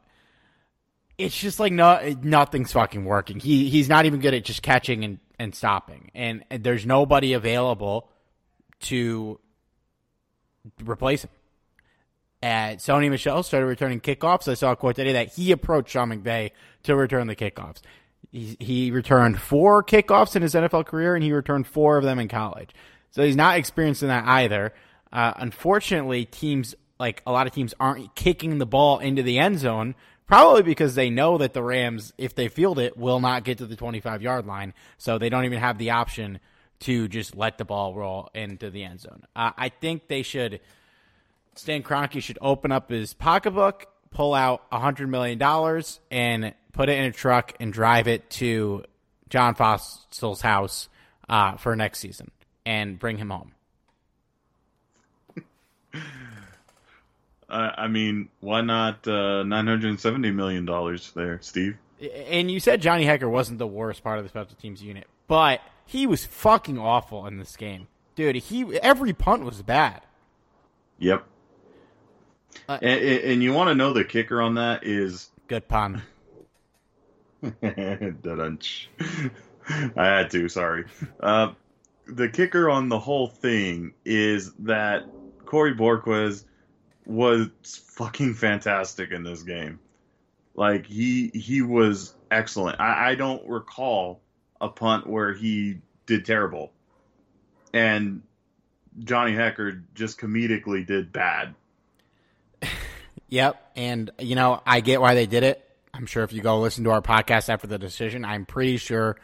it's 1.18 1.36
just 1.36 1.58
like 1.58 1.72
no, 1.72 2.16
nothing's 2.22 2.72
fucking 2.72 3.04
working. 3.04 3.40
He 3.40 3.68
he's 3.68 3.88
not 3.88 4.06
even 4.06 4.20
good 4.20 4.34
at 4.34 4.44
just 4.44 4.62
catching 4.62 5.04
and, 5.04 5.18
and 5.38 5.54
stopping, 5.54 6.10
and, 6.14 6.44
and 6.50 6.62
there's 6.62 6.86
nobody 6.86 7.32
available 7.32 8.08
to 8.82 9.40
replace 10.84 11.24
him. 11.24 11.30
And 12.40 12.78
Sony 12.78 13.10
Michel 13.10 13.42
started 13.42 13.66
returning 13.66 14.00
kickoffs. 14.00 14.46
I 14.46 14.54
saw 14.54 14.72
a 14.72 14.76
quote 14.76 14.94
today 14.94 15.12
that 15.14 15.34
he 15.34 15.50
approached 15.50 15.90
Sean 15.90 16.10
McVay 16.10 16.52
to 16.84 16.94
return 16.94 17.26
the 17.26 17.34
kickoffs. 17.34 17.80
He, 18.30 18.56
he 18.60 18.90
returned 18.92 19.40
four 19.40 19.82
kickoffs 19.82 20.36
in 20.36 20.42
his 20.42 20.54
NFL 20.54 20.86
career, 20.86 21.16
and 21.16 21.24
he 21.24 21.32
returned 21.32 21.66
four 21.66 21.96
of 21.96 22.04
them 22.04 22.20
in 22.20 22.28
college. 22.28 22.70
So 23.10 23.24
he's 23.24 23.34
not 23.34 23.56
experienced 23.56 24.02
in 24.02 24.08
that 24.08 24.24
either. 24.26 24.72
Uh, 25.12 25.32
unfortunately, 25.36 26.26
teams 26.26 26.76
like 27.00 27.22
a 27.26 27.32
lot 27.32 27.46
of 27.46 27.52
teams 27.52 27.74
aren't 27.80 28.14
kicking 28.14 28.58
the 28.58 28.66
ball 28.66 28.98
into 28.98 29.22
the 29.22 29.38
end 29.38 29.58
zone, 29.58 29.94
probably 30.28 30.62
because 30.62 30.94
they 30.94 31.10
know 31.10 31.38
that 31.38 31.54
the 31.54 31.62
Rams, 31.62 32.12
if 32.16 32.36
they 32.36 32.46
field 32.46 32.78
it, 32.78 32.96
will 32.96 33.18
not 33.18 33.42
get 33.42 33.58
to 33.58 33.66
the 33.66 33.74
25 33.74 34.22
yard 34.22 34.46
line. 34.46 34.74
So 34.98 35.18
they 35.18 35.28
don't 35.28 35.44
even 35.44 35.58
have 35.58 35.78
the 35.78 35.90
option 35.90 36.38
to 36.80 37.08
just 37.08 37.34
let 37.34 37.58
the 37.58 37.64
ball 37.64 37.94
roll 37.94 38.30
into 38.34 38.70
the 38.70 38.84
end 38.84 39.00
zone. 39.00 39.24
Uh, 39.34 39.50
I 39.56 39.70
think 39.70 40.06
they 40.06 40.22
should. 40.22 40.60
Stan 41.56 41.82
Kroenke 41.82 42.22
should 42.22 42.38
open 42.40 42.70
up 42.70 42.88
his 42.90 43.14
pocketbook, 43.14 43.86
pull 44.12 44.32
out 44.32 44.70
$100 44.70 45.08
million, 45.08 45.42
and 46.12 46.54
put 46.72 46.88
it 46.88 46.98
in 46.98 47.06
a 47.06 47.12
truck 47.12 47.54
and 47.58 47.72
drive 47.72 48.06
it 48.06 48.30
to 48.30 48.84
John 49.28 49.56
Fassel's 49.56 50.40
house 50.40 50.88
uh, 51.28 51.56
for 51.56 51.74
next 51.74 51.98
season 51.98 52.30
and 52.64 52.96
bring 52.98 53.16
him 53.16 53.30
home. 53.30 53.52
Uh, 57.48 57.70
I 57.76 57.88
mean, 57.88 58.28
why 58.40 58.60
not 58.60 59.06
uh, 59.08 59.42
nine 59.42 59.66
hundred 59.66 59.90
and 59.90 60.00
seventy 60.00 60.30
million 60.30 60.64
dollars 60.64 61.12
there, 61.14 61.38
Steve? 61.40 61.76
And 62.00 62.50
you 62.50 62.60
said 62.60 62.80
Johnny 62.80 63.04
Hekker 63.04 63.30
wasn't 63.30 63.58
the 63.58 63.66
worst 63.66 64.04
part 64.04 64.18
of 64.18 64.24
the 64.24 64.28
special 64.28 64.54
teams 64.56 64.82
unit, 64.82 65.06
but 65.26 65.60
he 65.86 66.06
was 66.06 66.24
fucking 66.26 66.78
awful 66.78 67.26
in 67.26 67.38
this 67.38 67.56
game, 67.56 67.88
dude. 68.14 68.36
He 68.36 68.78
every 68.78 69.12
punt 69.12 69.44
was 69.44 69.62
bad. 69.62 70.02
Yep. 70.98 71.24
Uh, 72.68 72.78
and, 72.82 73.00
and, 73.00 73.42
you 73.42 73.52
want 73.52 73.68
to 73.68 73.74
know 73.74 73.92
the 73.92 74.04
kicker 74.04 74.42
on 74.42 74.54
that 74.56 74.84
is 74.84 75.30
good 75.46 75.68
pun. 75.68 76.02
I 77.42 78.14
had 79.96 80.30
to. 80.30 80.48
Sorry. 80.48 80.84
Uh, 81.20 81.52
the 82.06 82.28
kicker 82.28 82.68
on 82.68 82.88
the 82.88 82.98
whole 82.98 83.28
thing 83.28 83.94
is 84.04 84.52
that 84.60 85.06
Corey 85.44 85.74
Bojorquez 85.74 86.44
was 87.08 87.48
fucking 87.94 88.34
fantastic 88.34 89.10
in 89.10 89.24
this 89.24 89.42
game. 89.42 89.80
Like 90.54 90.86
he 90.86 91.30
he 91.34 91.62
was 91.62 92.14
excellent. 92.30 92.80
I, 92.80 93.10
I 93.10 93.14
don't 93.14 93.48
recall 93.48 94.20
a 94.60 94.68
punt 94.68 95.06
where 95.06 95.32
he 95.32 95.78
did 96.06 96.24
terrible, 96.24 96.72
and 97.72 98.22
Johnny 98.98 99.32
Hekker 99.32 99.82
just 99.94 100.20
comedically 100.20 100.86
did 100.86 101.12
bad. 101.12 101.54
yep, 103.28 103.70
and 103.74 104.10
you 104.18 104.34
know 104.34 104.60
I 104.66 104.80
get 104.80 105.00
why 105.00 105.14
they 105.14 105.26
did 105.26 105.44
it. 105.44 105.64
I'm 105.94 106.06
sure 106.06 106.22
if 106.24 106.32
you 106.32 106.42
go 106.42 106.60
listen 106.60 106.84
to 106.84 106.90
our 106.90 107.02
podcast 107.02 107.48
after 107.48 107.66
the 107.66 107.78
decision, 107.78 108.24
I'm 108.24 108.44
pretty 108.44 108.76
sure 108.76 109.16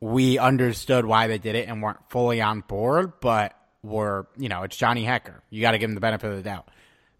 we 0.00 0.38
understood 0.38 1.04
why 1.04 1.26
they 1.26 1.38
did 1.38 1.54
it 1.56 1.68
and 1.68 1.82
weren't 1.82 1.98
fully 2.08 2.40
on 2.40 2.60
board, 2.60 3.14
but 3.20 3.54
were, 3.82 4.28
you 4.36 4.48
know, 4.48 4.62
it's 4.62 4.76
Johnny 4.76 5.04
Hekker. 5.04 5.40
You 5.50 5.60
got 5.60 5.72
to 5.72 5.78
give 5.78 5.90
him 5.90 5.94
the 5.94 6.00
benefit 6.00 6.30
of 6.30 6.36
the 6.36 6.42
doubt. 6.42 6.68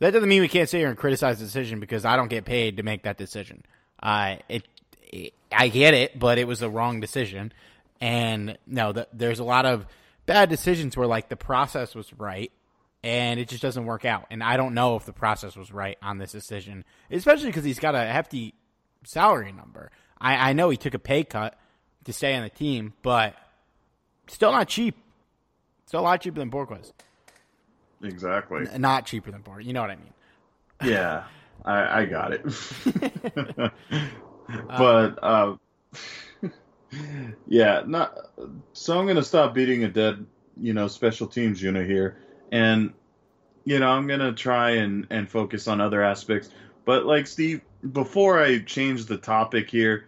That 0.00 0.12
doesn't 0.12 0.28
mean 0.28 0.42
we 0.42 0.48
can't 0.48 0.68
sit 0.68 0.78
here 0.78 0.88
and 0.88 0.96
criticize 0.96 1.38
the 1.38 1.44
decision 1.44 1.80
because 1.80 2.04
I 2.04 2.16
don't 2.16 2.28
get 2.28 2.44
paid 2.44 2.76
to 2.76 2.82
make 2.82 3.02
that 3.02 3.18
decision. 3.18 3.64
Uh, 4.00 4.36
it, 4.48 4.66
it 5.02 5.34
I 5.50 5.68
get 5.68 5.94
it, 5.94 6.18
but 6.18 6.38
it 6.38 6.46
was 6.46 6.62
a 6.62 6.68
wrong 6.68 7.00
decision. 7.00 7.52
And 8.00 8.58
no, 8.66 8.92
the, 8.92 9.08
there's 9.12 9.40
a 9.40 9.44
lot 9.44 9.66
of 9.66 9.86
bad 10.26 10.48
decisions 10.48 10.96
where 10.96 11.06
like 11.06 11.28
the 11.28 11.36
process 11.36 11.94
was 11.94 12.12
right 12.14 12.52
and 13.02 13.40
it 13.40 13.48
just 13.48 13.62
doesn't 13.62 13.86
work 13.86 14.04
out. 14.04 14.26
And 14.30 14.42
I 14.42 14.56
don't 14.56 14.74
know 14.74 14.96
if 14.96 15.04
the 15.04 15.12
process 15.12 15.56
was 15.56 15.72
right 15.72 15.98
on 16.02 16.18
this 16.18 16.32
decision, 16.32 16.84
especially 17.10 17.46
because 17.46 17.64
he's 17.64 17.78
got 17.78 17.94
a 17.94 18.04
hefty 18.04 18.54
salary 19.04 19.52
number. 19.52 19.90
I, 20.20 20.50
I 20.50 20.52
know 20.52 20.70
he 20.70 20.76
took 20.76 20.94
a 20.94 20.98
pay 20.98 21.24
cut 21.24 21.58
to 22.04 22.12
stay 22.12 22.34
on 22.34 22.42
the 22.42 22.50
team, 22.50 22.94
but 23.02 23.34
still 24.28 24.52
not 24.52 24.68
cheap. 24.68 24.96
Still 25.86 26.00
a 26.00 26.02
lot 26.02 26.20
cheaper 26.20 26.38
than 26.38 26.50
Bojorquez. 26.50 26.92
Exactly. 28.02 28.66
N- 28.72 28.80
not 28.80 29.06
cheaper 29.06 29.30
than 29.30 29.42
Borg. 29.42 29.64
You 29.64 29.72
know 29.72 29.80
what 29.80 29.90
I 29.90 29.96
mean? 29.96 30.12
Yeah, 30.84 31.24
I, 31.64 32.02
I 32.02 32.04
got 32.04 32.32
it. 32.32 32.44
but 34.68 35.18
uh, 35.20 35.56
yeah, 37.46 37.82
not. 37.84 38.16
So 38.72 38.98
I'm 38.98 39.06
gonna 39.06 39.24
stop 39.24 39.54
beating 39.54 39.84
a 39.84 39.88
dead, 39.88 40.24
you 40.60 40.72
know, 40.72 40.86
special 40.86 41.26
teams 41.26 41.60
unit 41.60 41.88
here, 41.88 42.18
and 42.52 42.92
you 43.64 43.78
know 43.80 43.88
I'm 43.88 44.06
gonna 44.06 44.32
try 44.32 44.70
and 44.70 45.06
and 45.10 45.28
focus 45.28 45.66
on 45.66 45.80
other 45.80 46.02
aspects. 46.02 46.50
But 46.84 47.06
like 47.06 47.26
Steve, 47.26 47.60
before 47.92 48.40
I 48.40 48.60
change 48.60 49.06
the 49.06 49.18
topic 49.18 49.68
here, 49.68 50.06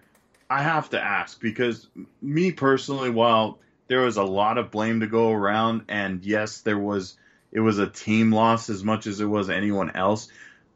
I 0.48 0.62
have 0.62 0.90
to 0.90 1.00
ask 1.00 1.40
because 1.40 1.88
me 2.22 2.52
personally, 2.52 3.10
while 3.10 3.58
there 3.88 4.00
was 4.00 4.16
a 4.16 4.24
lot 4.24 4.56
of 4.56 4.70
blame 4.70 5.00
to 5.00 5.06
go 5.06 5.32
around, 5.32 5.82
and 5.88 6.24
yes, 6.24 6.60
there 6.60 6.78
was 6.78 7.16
it 7.52 7.60
was 7.60 7.78
a 7.78 7.86
team 7.86 8.32
loss 8.32 8.70
as 8.70 8.84
much 8.84 9.06
as 9.06 9.20
it 9.20 9.26
was 9.26 9.50
anyone 9.50 9.90
else. 9.90 10.28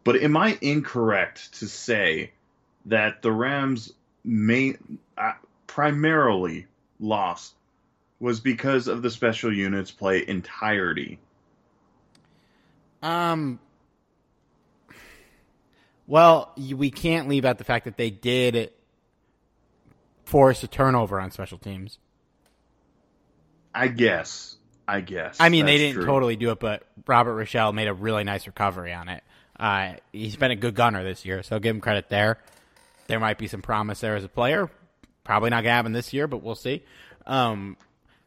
But 0.02 0.16
am 0.16 0.36
I 0.36 0.58
incorrect 0.60 1.54
to 1.60 1.68
say 1.68 2.32
that 2.86 3.22
the 3.22 3.32
Rams 3.32 3.92
main 4.22 4.98
uh, 5.16 5.32
primarily 5.66 6.66
lost 7.00 7.54
was 8.20 8.40
because 8.40 8.88
of 8.88 9.02
the 9.02 9.10
special 9.10 9.52
units 9.52 9.90
play 9.90 10.26
entirety? 10.26 11.18
Um, 13.02 13.58
well, 16.06 16.52
we 16.56 16.90
can't 16.90 17.28
leave 17.28 17.44
out 17.44 17.58
the 17.58 17.64
fact 17.64 17.84
that 17.84 17.96
they 17.96 18.10
did 18.10 18.72
force 20.24 20.62
a 20.62 20.66
turnover 20.66 21.20
on 21.20 21.30
special 21.30 21.58
teams. 21.58 21.98
I 23.74 23.88
guess. 23.88 24.56
I 24.86 25.00
guess. 25.00 25.36
I 25.40 25.48
mean, 25.48 25.66
they 25.66 25.78
didn't 25.78 25.94
true. 25.94 26.06
totally 26.06 26.36
do 26.36 26.50
it, 26.50 26.60
but 26.60 26.82
Robert 27.06 27.34
Rochell 27.34 27.72
made 27.72 27.88
a 27.88 27.94
really 27.94 28.24
nice 28.24 28.46
recovery 28.46 28.92
on 28.92 29.08
it. 29.08 29.22
Uh, 29.58 29.94
he's 30.12 30.36
been 30.36 30.50
a 30.50 30.56
good 30.56 30.74
gunner 30.74 31.04
this 31.04 31.24
year, 31.24 31.42
so 31.42 31.58
give 31.58 31.74
him 31.74 31.80
credit 31.80 32.08
there. 32.08 32.38
There 33.06 33.20
might 33.20 33.38
be 33.38 33.48
some 33.48 33.62
promise 33.62 34.00
there 34.00 34.16
as 34.16 34.24
a 34.24 34.28
player. 34.28 34.70
Probably 35.22 35.50
not 35.50 35.62
gonna 35.62 35.74
happen 35.74 35.92
this 35.92 36.12
year, 36.12 36.26
but 36.26 36.42
we'll 36.42 36.54
see. 36.54 36.84
Um, 37.26 37.76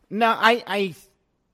no, 0.10 0.28
I, 0.28 0.64
I, 0.66 0.96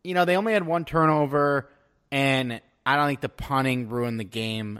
you 0.04 0.13
know, 0.13 0.26
they 0.26 0.38
only 0.38 0.54
had 0.54 0.66
one 0.66 0.86
turnover, 0.86 1.70
and 2.12 2.62
I 2.86 2.96
don't 2.96 3.08
think 3.08 3.22
the 3.22 3.30
punting 3.30 3.89
ruined 3.89 4.20
the 4.20 4.26
game 4.26 4.80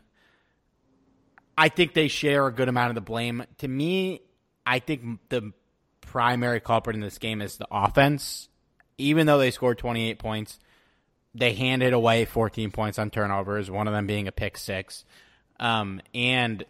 I 1.58 1.70
think 1.70 1.94
they 1.94 2.08
share 2.08 2.48
a 2.48 2.52
good 2.52 2.68
amount 2.68 2.90
of 2.90 2.96
the 2.96 3.02
blame. 3.02 3.44
To 3.60 3.68
me, 3.68 4.22
I 4.66 4.80
think 4.80 5.20
the 5.30 5.54
primary 6.02 6.60
culprit 6.60 6.96
in 6.96 7.02
this 7.02 7.18
game 7.18 7.42
is 7.42 7.58
the 7.58 7.68
offense. 7.70 8.50
Even 8.98 9.28
though 9.28 9.38
they 9.38 9.52
scored 9.52 9.78
28 9.78 10.20
points, 10.20 10.60
they 11.36 11.54
handed 11.54 11.94
away 11.94 12.26
14 12.26 12.72
points 12.72 13.00
on 13.00 13.10
turnovers, 13.10 13.72
one 13.72 13.88
of 13.88 13.94
them 13.94 14.08
being 14.08 14.28
a 14.28 14.32
pick 14.32 14.58
six. 14.58 15.04
Um, 15.60 16.02
and 16.14 16.64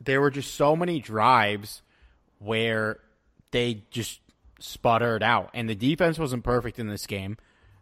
there 0.00 0.20
were 0.20 0.30
just 0.30 0.54
so 0.54 0.74
many 0.76 1.00
drives 1.00 1.82
where 2.38 2.98
they 3.50 3.82
just 3.90 4.20
sputtered 4.58 5.22
out. 5.22 5.50
And 5.54 5.68
the 5.68 5.74
defense 5.74 6.18
wasn't 6.18 6.44
perfect 6.44 6.78
in 6.78 6.88
this 6.88 7.06
game, 7.06 7.36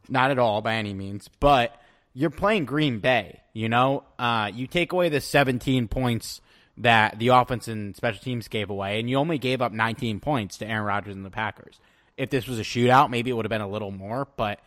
not 0.09 0.31
at 0.31 0.39
all 0.39 0.63
by 0.63 0.75
any 0.75 0.95
means, 0.95 1.29
but 1.41 1.81
you're 2.13 2.31
playing 2.31 2.65
Green 2.65 2.99
Bay. 2.99 3.41
You 3.53 3.69
know, 3.69 4.05
uh, 4.19 4.51
you 4.53 4.67
take 4.67 4.93
away 4.93 5.09
the 5.09 5.21
17 5.21 5.89
points 5.89 6.41
that 6.79 7.19
the 7.19 7.29
offense 7.29 7.69
and 7.69 7.95
special 7.95 8.23
teams 8.23 8.49
gave 8.49 8.71
away, 8.71 8.99
and 8.99 9.09
you 9.09 9.17
only 9.17 9.39
gave 9.39 9.61
up 9.61 9.73
19 9.73 10.21
points 10.21 10.59
to 10.59 10.67
Aaron 10.67 10.85
Rodgers 10.85 11.15
and 11.15 11.25
the 11.25 11.31
Packers. 11.31 11.79
If 12.21 12.29
this 12.29 12.47
was 12.47 12.59
a 12.59 12.63
shootout, 12.63 13.09
maybe 13.09 13.31
it 13.31 13.33
would 13.33 13.47
have 13.47 13.51
been 13.51 13.63
a 13.63 13.69
little 13.69 13.91
more, 13.91 14.29
but 14.37 14.61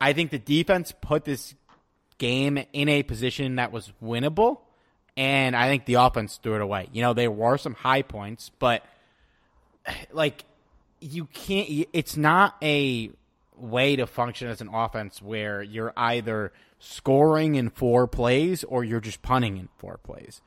I 0.00 0.12
think 0.12 0.32
the 0.32 0.38
defense 0.38 0.92
put 1.00 1.24
this 1.24 1.54
game 2.18 2.58
in 2.72 2.88
a 2.88 3.04
position 3.04 3.54
that 3.56 3.70
was 3.70 3.92
winnable, 4.02 4.58
and 5.16 5.54
I 5.54 5.68
think 5.68 5.84
the 5.84 5.94
offense 5.94 6.40
threw 6.42 6.56
it 6.56 6.60
away. 6.60 6.88
You 6.92 7.02
know, 7.02 7.14
there 7.14 7.30
were 7.30 7.56
some 7.56 7.74
high 7.74 8.02
points, 8.02 8.50
but 8.58 8.82
like 10.12 10.44
you 11.00 11.26
can't. 11.26 11.86
It's 11.92 12.16
not 12.16 12.56
a 12.60 13.10
way 13.56 13.94
to 13.94 14.06
function 14.06 14.48
as 14.48 14.60
an 14.60 14.68
offense 14.68 15.22
where 15.22 15.62
you're 15.62 15.92
either 15.96 16.52
scoring 16.78 17.54
in 17.54 17.70
four 17.70 18.08
plays 18.08 18.64
or 18.64 18.82
you're 18.82 19.00
just 19.00 19.22
punting 19.22 19.56
in 19.56 19.68
four 19.78 19.98
plays. 19.98 20.42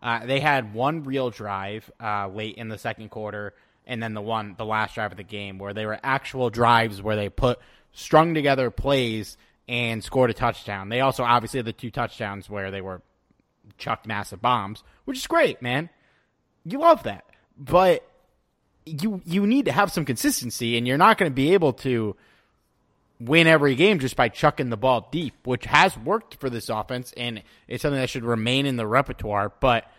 Uh, 0.00 0.24
they 0.24 0.40
had 0.40 0.72
one 0.72 1.02
real 1.02 1.30
drive 1.30 1.90
uh, 2.00 2.28
late 2.28 2.56
in 2.56 2.68
the 2.68 2.78
second 2.78 3.10
quarter 3.10 3.54
and 3.86 4.02
then 4.02 4.14
the 4.14 4.22
one 4.22 4.54
the 4.56 4.64
last 4.64 4.94
drive 4.94 5.12
of 5.12 5.16
the 5.16 5.22
game 5.22 5.58
where 5.58 5.74
they 5.74 5.86
were 5.86 5.98
actual 6.02 6.50
drives 6.50 7.02
where 7.02 7.16
they 7.16 7.28
put 7.28 7.58
strung 7.92 8.34
together 8.34 8.70
plays 8.70 9.36
and 9.68 10.02
scored 10.04 10.30
a 10.30 10.34
touchdown. 10.34 10.88
They 10.88 11.00
also 11.00 11.22
obviously 11.22 11.58
had 11.58 11.66
the 11.66 11.72
two 11.72 11.90
touchdowns 11.90 12.50
where 12.50 12.70
they 12.70 12.80
were 12.80 13.02
chucked 13.78 14.06
massive 14.06 14.42
bombs, 14.42 14.82
which 15.04 15.18
is 15.18 15.26
great, 15.26 15.62
man. 15.62 15.88
You 16.64 16.78
love 16.80 17.04
that. 17.04 17.24
But 17.56 18.06
you 18.84 19.22
you 19.24 19.46
need 19.46 19.66
to 19.66 19.72
have 19.72 19.90
some 19.90 20.04
consistency 20.04 20.76
and 20.76 20.86
you're 20.86 20.98
not 20.98 21.18
going 21.18 21.30
to 21.30 21.34
be 21.34 21.54
able 21.54 21.72
to 21.72 22.16
win 23.20 23.46
every 23.46 23.74
game 23.74 23.98
just 24.00 24.16
by 24.16 24.28
chucking 24.28 24.70
the 24.70 24.76
ball 24.76 25.08
deep, 25.10 25.34
which 25.46 25.64
has 25.64 25.96
worked 25.96 26.34
for 26.36 26.50
this 26.50 26.68
offense 26.68 27.12
and 27.16 27.42
it's 27.68 27.82
something 27.82 28.00
that 28.00 28.10
should 28.10 28.24
remain 28.24 28.66
in 28.66 28.76
the 28.76 28.86
repertoire, 28.86 29.52
but 29.60 29.90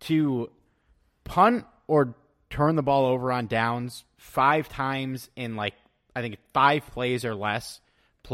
to 0.00 0.50
punt 1.22 1.64
or 1.86 2.14
turn 2.50 2.76
the 2.76 2.82
ball 2.82 3.06
over 3.06 3.32
on 3.32 3.46
downs 3.46 4.04
five 4.16 4.68
times 4.68 5.28
in 5.36 5.56
like 5.56 5.74
I 6.16 6.22
think 6.22 6.38
five 6.52 6.86
plays 6.92 7.24
or 7.24 7.34
less, 7.34 7.80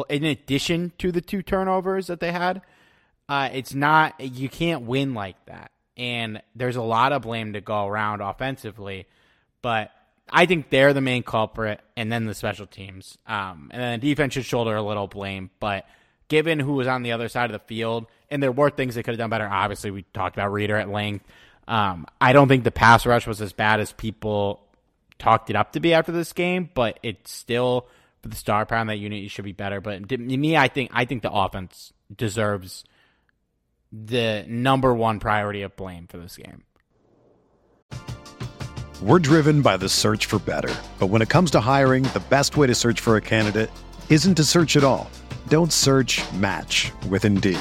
in 0.08 0.24
addition 0.24 0.92
to 0.98 1.10
the 1.12 1.20
two 1.20 1.42
turnovers 1.42 2.08
that 2.08 2.20
they 2.20 2.32
had. 2.32 2.62
Uh, 3.28 3.48
it's 3.52 3.74
not 3.74 4.20
you 4.20 4.48
can't 4.48 4.82
win 4.82 5.14
like 5.14 5.36
that, 5.46 5.70
and 5.96 6.42
there's 6.54 6.76
a 6.76 6.82
lot 6.82 7.12
of 7.12 7.22
blame 7.22 7.52
to 7.52 7.60
go 7.60 7.86
around 7.86 8.20
offensively, 8.20 9.06
but 9.62 9.90
I 10.28 10.46
think 10.46 10.70
they're 10.70 10.92
the 10.92 11.00
main 11.00 11.22
culprit, 11.22 11.80
and 11.96 12.10
then 12.10 12.26
the 12.26 12.34
special 12.34 12.66
teams, 12.66 13.18
um, 13.26 13.70
and 13.72 13.80
then 13.80 14.00
the 14.00 14.08
defense 14.08 14.34
should 14.34 14.44
shoulder 14.44 14.76
a 14.76 14.82
little 14.82 15.06
blame, 15.06 15.50
but. 15.60 15.86
Given 16.28 16.60
who 16.60 16.74
was 16.74 16.86
on 16.86 17.02
the 17.02 17.10
other 17.10 17.28
side 17.28 17.46
of 17.46 17.52
the 17.52 17.66
field, 17.66 18.06
and 18.30 18.40
there 18.40 18.52
were 18.52 18.70
things 18.70 18.94
they 18.94 19.02
could 19.02 19.14
have 19.14 19.18
done 19.18 19.30
better. 19.30 19.48
Obviously, 19.48 19.90
we 19.90 20.02
talked 20.14 20.36
about 20.36 20.52
Reeder 20.52 20.76
at 20.76 20.88
length. 20.88 21.26
Um, 21.70 22.06
I 22.20 22.32
don't 22.32 22.48
think 22.48 22.64
the 22.64 22.72
pass 22.72 23.06
rush 23.06 23.28
was 23.28 23.40
as 23.40 23.52
bad 23.52 23.78
as 23.78 23.92
people 23.92 24.66
talked 25.20 25.50
it 25.50 25.56
up 25.56 25.72
to 25.74 25.80
be 25.80 25.94
after 25.94 26.10
this 26.10 26.32
game, 26.32 26.68
but 26.74 26.98
it's 27.04 27.30
still 27.30 27.86
for 28.22 28.28
the 28.28 28.34
star 28.34 28.66
power 28.66 28.80
in 28.80 28.88
that 28.88 28.98
unit. 28.98 29.22
You 29.22 29.28
should 29.28 29.44
be 29.44 29.52
better. 29.52 29.80
But 29.80 30.08
to 30.08 30.18
me, 30.18 30.56
I 30.56 30.66
think 30.66 30.90
I 30.92 31.04
think 31.04 31.22
the 31.22 31.30
offense 31.30 31.92
deserves 32.14 32.82
the 33.92 34.44
number 34.48 34.92
one 34.92 35.20
priority 35.20 35.62
of 35.62 35.76
blame 35.76 36.08
for 36.08 36.18
this 36.18 36.36
game. 36.36 36.64
We're 39.00 39.20
driven 39.20 39.62
by 39.62 39.76
the 39.76 39.88
search 39.88 40.26
for 40.26 40.40
better, 40.40 40.74
but 40.98 41.06
when 41.06 41.22
it 41.22 41.28
comes 41.28 41.52
to 41.52 41.60
hiring, 41.60 42.02
the 42.02 42.22
best 42.30 42.56
way 42.56 42.66
to 42.66 42.74
search 42.74 43.00
for 43.00 43.16
a 43.16 43.20
candidate 43.20 43.70
isn't 44.08 44.34
to 44.34 44.44
search 44.44 44.76
at 44.76 44.82
all. 44.82 45.08
Don't 45.46 45.72
search. 45.72 46.20
Match 46.32 46.90
with 47.08 47.24
Indeed. 47.24 47.60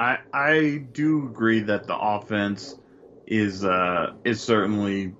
I 0.00 0.18
I 0.32 0.82
do 0.92 1.26
agree 1.26 1.60
that 1.60 1.86
the 1.86 1.96
offense 1.96 2.76
is 3.26 3.62
uh 3.64 4.12
is 4.24 4.42
certainly 4.42 5.14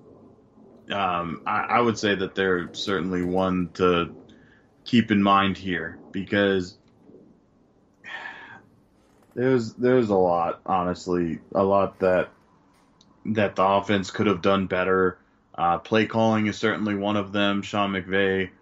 um 0.91 1.43
I, 1.45 1.65
I 1.69 1.81
would 1.81 1.99
say 1.99 2.15
that 2.15 2.33
they're 2.33 2.71
certainly 2.73 3.21
one 3.21 3.69
to 3.75 4.11
keep 4.83 5.11
in 5.11 5.21
mind 5.21 5.59
here 5.59 5.99
because 6.11 6.79
there's 9.35 9.75
there's 9.75 10.09
a 10.09 10.15
lot 10.15 10.61
honestly 10.65 11.39
a 11.53 11.63
lot 11.63 11.99
that 11.99 12.31
that 13.25 13.55
the 13.55 13.63
offense 13.63 14.09
could 14.09 14.25
have 14.25 14.41
done 14.41 14.65
better. 14.65 15.19
Uh, 15.55 15.77
play 15.77 16.07
calling 16.07 16.47
is 16.47 16.57
certainly 16.57 16.95
one 16.95 17.17
of 17.17 17.31
them. 17.31 17.61
Sean 17.61 17.91
McVay. 17.91 18.49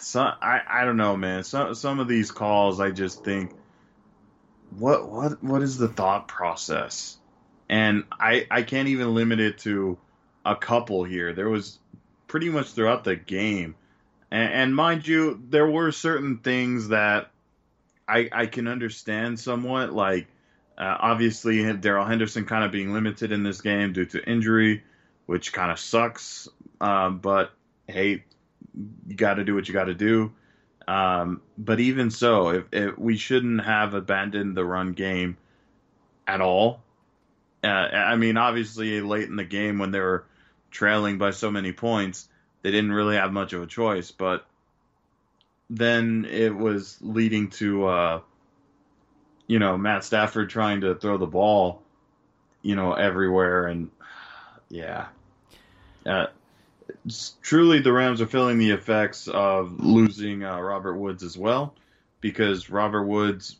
So 0.00 0.20
I 0.20 0.60
I 0.68 0.84
don't 0.84 0.96
know, 0.96 1.16
man. 1.16 1.44
Some 1.44 1.76
some 1.76 2.00
of 2.00 2.08
these 2.08 2.32
calls 2.32 2.80
I 2.80 2.90
just 2.90 3.22
think 3.22 3.54
what 4.78 5.08
what 5.08 5.42
what 5.42 5.62
is 5.62 5.78
the 5.78 5.88
thought 5.88 6.28
process? 6.28 7.16
And 7.68 8.04
I 8.12 8.46
I 8.50 8.62
can't 8.62 8.88
even 8.88 9.14
limit 9.14 9.40
it 9.40 9.58
to 9.58 9.98
a 10.44 10.56
couple 10.56 11.04
here. 11.04 11.32
There 11.32 11.48
was 11.48 11.78
pretty 12.26 12.48
much 12.48 12.72
throughout 12.72 13.04
the 13.04 13.16
game, 13.16 13.74
and, 14.30 14.52
and 14.52 14.76
mind 14.76 15.06
you, 15.06 15.42
there 15.48 15.70
were 15.70 15.92
certain 15.92 16.38
things 16.38 16.88
that 16.88 17.30
I 18.08 18.28
I 18.32 18.46
can 18.46 18.68
understand 18.68 19.38
somewhat. 19.38 19.92
Like 19.92 20.26
uh, 20.78 20.96
obviously 21.00 21.72
Darrell 21.74 22.06
Henderson 22.06 22.44
kind 22.44 22.64
of 22.64 22.72
being 22.72 22.92
limited 22.92 23.32
in 23.32 23.42
this 23.42 23.60
game 23.60 23.92
due 23.92 24.06
to 24.06 24.28
injury, 24.28 24.82
which 25.26 25.52
kind 25.52 25.70
of 25.70 25.78
sucks. 25.78 26.48
Um, 26.80 27.18
but 27.18 27.52
hey, 27.86 28.24
you 29.06 29.14
got 29.14 29.34
to 29.34 29.44
do 29.44 29.54
what 29.54 29.68
you 29.68 29.74
got 29.74 29.84
to 29.84 29.94
do. 29.94 30.32
Um, 30.88 31.42
but 31.56 31.80
even 31.80 32.10
so, 32.10 32.50
if, 32.50 32.64
if, 32.72 32.98
we 32.98 33.16
shouldn't 33.16 33.64
have 33.64 33.94
abandoned 33.94 34.56
the 34.56 34.64
run 34.64 34.92
game 34.92 35.36
at 36.26 36.40
all. 36.40 36.82
Uh, 37.64 37.68
I 37.68 38.16
mean, 38.16 38.36
obviously, 38.36 39.00
late 39.00 39.28
in 39.28 39.36
the 39.36 39.44
game 39.44 39.78
when 39.78 39.90
they 39.90 40.00
were 40.00 40.24
trailing 40.70 41.18
by 41.18 41.30
so 41.30 41.50
many 41.50 41.72
points, 41.72 42.28
they 42.62 42.70
didn't 42.70 42.92
really 42.92 43.16
have 43.16 43.32
much 43.32 43.52
of 43.52 43.62
a 43.62 43.66
choice. 43.66 44.10
But 44.10 44.44
then 45.70 46.26
it 46.28 46.54
was 46.54 46.98
leading 47.00 47.50
to, 47.50 47.86
uh, 47.86 48.20
you 49.46 49.58
know, 49.58 49.76
Matt 49.76 50.04
Stafford 50.04 50.50
trying 50.50 50.80
to 50.80 50.94
throw 50.94 51.18
the 51.18 51.26
ball, 51.26 51.82
you 52.62 52.74
know, 52.74 52.92
everywhere, 52.92 53.66
and 53.66 53.90
yeah. 54.68 55.06
Uh, 56.04 56.26
truly 57.42 57.80
the 57.80 57.92
Rams 57.92 58.20
are 58.20 58.26
feeling 58.26 58.58
the 58.58 58.70
effects 58.70 59.28
of 59.28 59.80
losing 59.80 60.44
uh, 60.44 60.60
Robert 60.60 60.94
Woods 60.94 61.22
as 61.22 61.36
well, 61.36 61.74
because 62.20 62.70
Robert 62.70 63.04
Woods, 63.04 63.56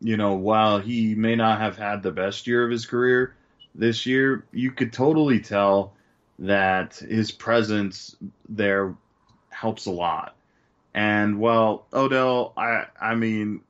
you 0.00 0.16
know, 0.16 0.34
while 0.34 0.78
he 0.78 1.14
may 1.14 1.36
not 1.36 1.60
have 1.60 1.76
had 1.76 2.02
the 2.02 2.10
best 2.10 2.46
year 2.46 2.64
of 2.64 2.70
his 2.70 2.86
career 2.86 3.34
this 3.74 4.06
year, 4.06 4.44
you 4.52 4.70
could 4.70 4.92
totally 4.92 5.40
tell 5.40 5.94
that 6.38 6.96
his 6.96 7.30
presence 7.30 8.16
there 8.48 8.94
helps 9.50 9.86
a 9.86 9.90
lot. 9.90 10.34
And 10.94 11.38
while 11.38 11.86
Odell, 11.92 12.52
I 12.56 12.86
I 13.00 13.14
mean, 13.14 13.60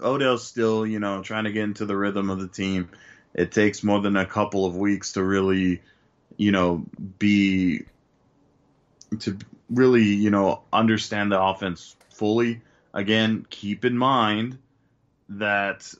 Odell's 0.00 0.46
still 0.46 0.86
you 0.86 1.00
know 1.00 1.22
trying 1.22 1.44
to 1.44 1.52
get 1.52 1.64
into 1.64 1.86
the 1.86 1.96
rhythm 1.96 2.30
of 2.30 2.40
the 2.40 2.48
team. 2.48 2.90
It 3.34 3.52
takes 3.52 3.82
more 3.82 4.00
than 4.00 4.16
a 4.16 4.26
couple 4.26 4.64
of 4.64 4.76
weeks 4.76 5.12
to 5.12 5.22
really 5.22 5.82
you 6.38 6.52
know, 6.52 6.86
be 7.18 7.84
to 9.20 9.36
really, 9.68 10.04
you 10.04 10.30
know, 10.30 10.62
understand 10.72 11.30
the 11.30 11.40
offense 11.40 11.96
fully. 12.08 12.62
Again, 12.94 13.44
keep 13.50 13.84
in 13.84 13.98
mind 13.98 14.58
that 15.28 15.92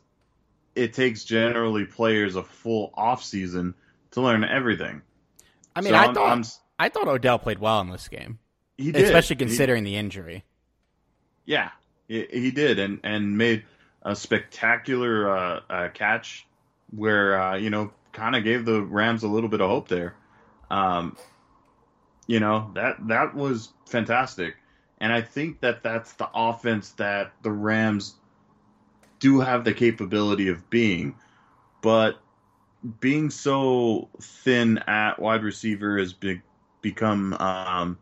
it 0.75 0.95
takes 0.95 1.25
generally 1.25 1.85
players 1.85 2.37
a 2.37 2.43
full 2.43 2.91
off 2.95 3.23
season 3.23 3.75
to 4.13 4.23
learn 4.23 4.45
everything. 4.45 5.03
I 5.77 5.81
mean, 5.81 5.93
so 5.93 5.99
I 5.99 6.07
I'm, 6.07 6.15
thought 6.15 6.31
I'm, 6.31 6.45
i 6.79 6.89
thought 6.89 7.09
Odell 7.09 7.39
played 7.39 7.59
well 7.59 7.81
in 7.81 7.91
this 7.91 8.09
game. 8.09 8.39
He 8.79 8.93
did, 8.93 9.05
especially 9.05 9.37
considering 9.37 9.85
he, 9.85 9.93
the 9.93 9.99
injury. 9.99 10.45
Yeah, 11.45 11.71
he, 12.07 12.27
he, 12.31 12.51
did, 12.53 12.79
and 12.79 13.01
and 13.03 13.37
made 13.37 13.65
a 14.03 14.15
spectacular 14.15 15.37
uh, 15.37 15.61
uh, 15.69 15.89
catch 15.93 16.47
where 16.95 17.41
uh, 17.41 17.57
you 17.57 17.71
know 17.71 17.93
kind 18.13 18.37
of 18.37 18.45
gave 18.45 18.65
the 18.65 18.83
Rams 18.83 19.25
a 19.25 19.29
little 19.29 19.49
bit 19.49 19.61
of 19.61 19.69
hope 19.69 19.89
there. 19.89 20.15
Um, 20.71 21.17
you 22.27 22.41
know 22.41 22.71
that 22.75 22.97
that 23.09 23.35
was 23.35 23.73
fantastic, 23.87 24.57
and 24.99 25.13
I 25.13 25.23
think 25.23 25.61
that 25.61 25.83
that's 25.83 26.13
the 26.15 26.29
offense 26.35 26.91
that 26.93 27.33
the 27.43 27.51
Rams 27.51 28.15
do 29.19 29.41
have 29.41 29.65
the 29.65 29.73
capability 29.73 30.49
of 30.49 30.69
being, 30.71 31.15
but 31.83 32.19
being 33.01 33.31
so 33.31 34.09
thin 34.21 34.79
at 34.87 35.19
wide 35.19 35.43
receiver 35.43 35.99
has 35.99 36.13
be, 36.13 36.41
become 36.81 37.35
um, 37.35 37.99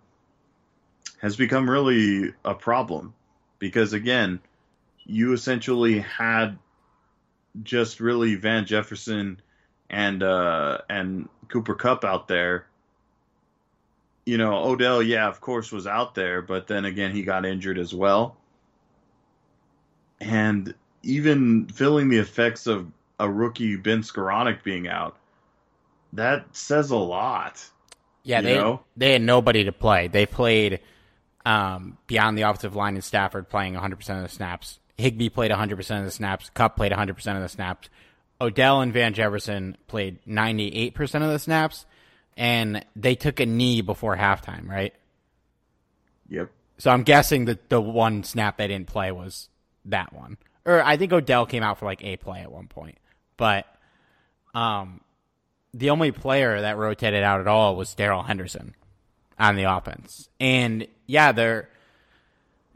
has 1.19 1.37
become 1.37 1.69
really 1.69 2.35
a 2.45 2.55
problem. 2.55 3.15
Because 3.59 3.93
again, 3.93 4.41
you 5.05 5.33
essentially 5.33 6.01
had 6.01 6.59
just 7.63 8.01
really 8.01 8.35
Van 8.35 8.67
Jefferson 8.67 9.41
and 9.89 10.23
uh, 10.23 10.79
and 10.91 11.29
Cooper 11.49 11.75
Kupp 11.75 12.05
out 12.05 12.29
there. 12.29 12.67
You 14.25 14.39
know, 14.39 14.65
Odell, 14.65 15.03
yeah, 15.03 15.29
of 15.29 15.41
course, 15.41 15.71
was 15.71 15.87
out 15.87 16.15
there, 16.15 16.43
but 16.43 16.67
then 16.67 16.85
again, 16.85 17.13
he 17.13 17.23
got 17.23 17.47
injured 17.47 17.79
as 17.79 17.95
well. 17.95 18.37
And 20.21 20.75
even 21.03 21.67
feeling 21.69 22.09
the 22.09 22.19
effects 22.19 22.67
of 22.67 22.91
a 23.21 23.31
rookie 23.31 23.77
Ben 23.77 24.03
Skowronek 24.03 24.63
being 24.65 24.89
out, 24.89 25.17
that 26.13 26.45
says 26.57 26.91
a 26.91 26.97
lot. 26.97 27.65
Yeah, 28.25 28.41
they 28.41 28.55
know? 28.55 28.81
they 28.97 29.13
had 29.13 29.23
nobody 29.23 29.65
to 29.65 29.73
play. 29.73 30.09
They 30.09 30.27
played 30.27 30.81
um, 31.45 31.97
beyond 32.09 32.37
the 32.37 32.43
offensive 32.43 32.75
line 32.75 32.97
in 32.97 33.03
Stafford 33.03 33.49
playing 33.49 33.75
100% 33.75 33.93
of 34.17 34.23
the 34.23 34.29
snaps. 34.29 34.81
Higbee 34.99 35.29
played 35.29 35.53
100% 35.53 35.99
of 35.99 36.05
the 36.05 36.11
snaps. 36.11 36.51
Kupp 36.53 36.77
played 36.77 36.91
100% 36.91 37.37
of 37.37 37.43
the 37.43 37.49
snaps. 37.49 37.89
Odell 38.41 38.81
and 38.81 38.93
Van 38.93 39.15
Jefferson 39.15 39.77
played 39.87 40.19
98% 40.27 40.97
of 41.23 41.31
the 41.31 41.39
snaps, 41.39 41.87
and 42.37 42.85
they 42.95 43.15
took 43.15 43.41
a 43.41 43.47
knee 43.47 43.81
before 43.81 44.17
halftime, 44.17 44.69
right? 44.69 44.95
Yep. 46.29 46.51
So 46.79 46.91
I'm 46.91 47.03
guessing 47.03 47.47
that 47.47 47.69
the 47.71 47.81
one 47.81 48.23
snap 48.25 48.59
they 48.59 48.69
didn't 48.69 48.89
play 48.89 49.11
was 49.11 49.49
that 49.87 50.13
one. 50.13 50.37
Or 50.65 50.83
I 50.83 50.97
think 50.97 51.13
Odell 51.13 51.47
came 51.47 51.63
out 51.63 51.79
for 51.79 51.87
like 51.87 52.05
a 52.05 52.17
play 52.17 52.41
at 52.41 52.53
one 52.53 52.67
point. 52.67 52.99
But 53.37 53.67
um, 54.55 55.01
the 55.73 55.91
only 55.91 56.13
player 56.13 56.61
that 56.61 56.77
rotated 56.77 57.23
out 57.23 57.41
at 57.41 57.47
all 57.47 57.77
was 57.77 57.95
Darrell 57.95 58.23
Henderson 58.23 58.75
on 59.39 59.57
the 59.57 59.65
offense. 59.65 60.29
And 60.41 60.87
yeah, 61.07 61.33
they're 61.33 61.69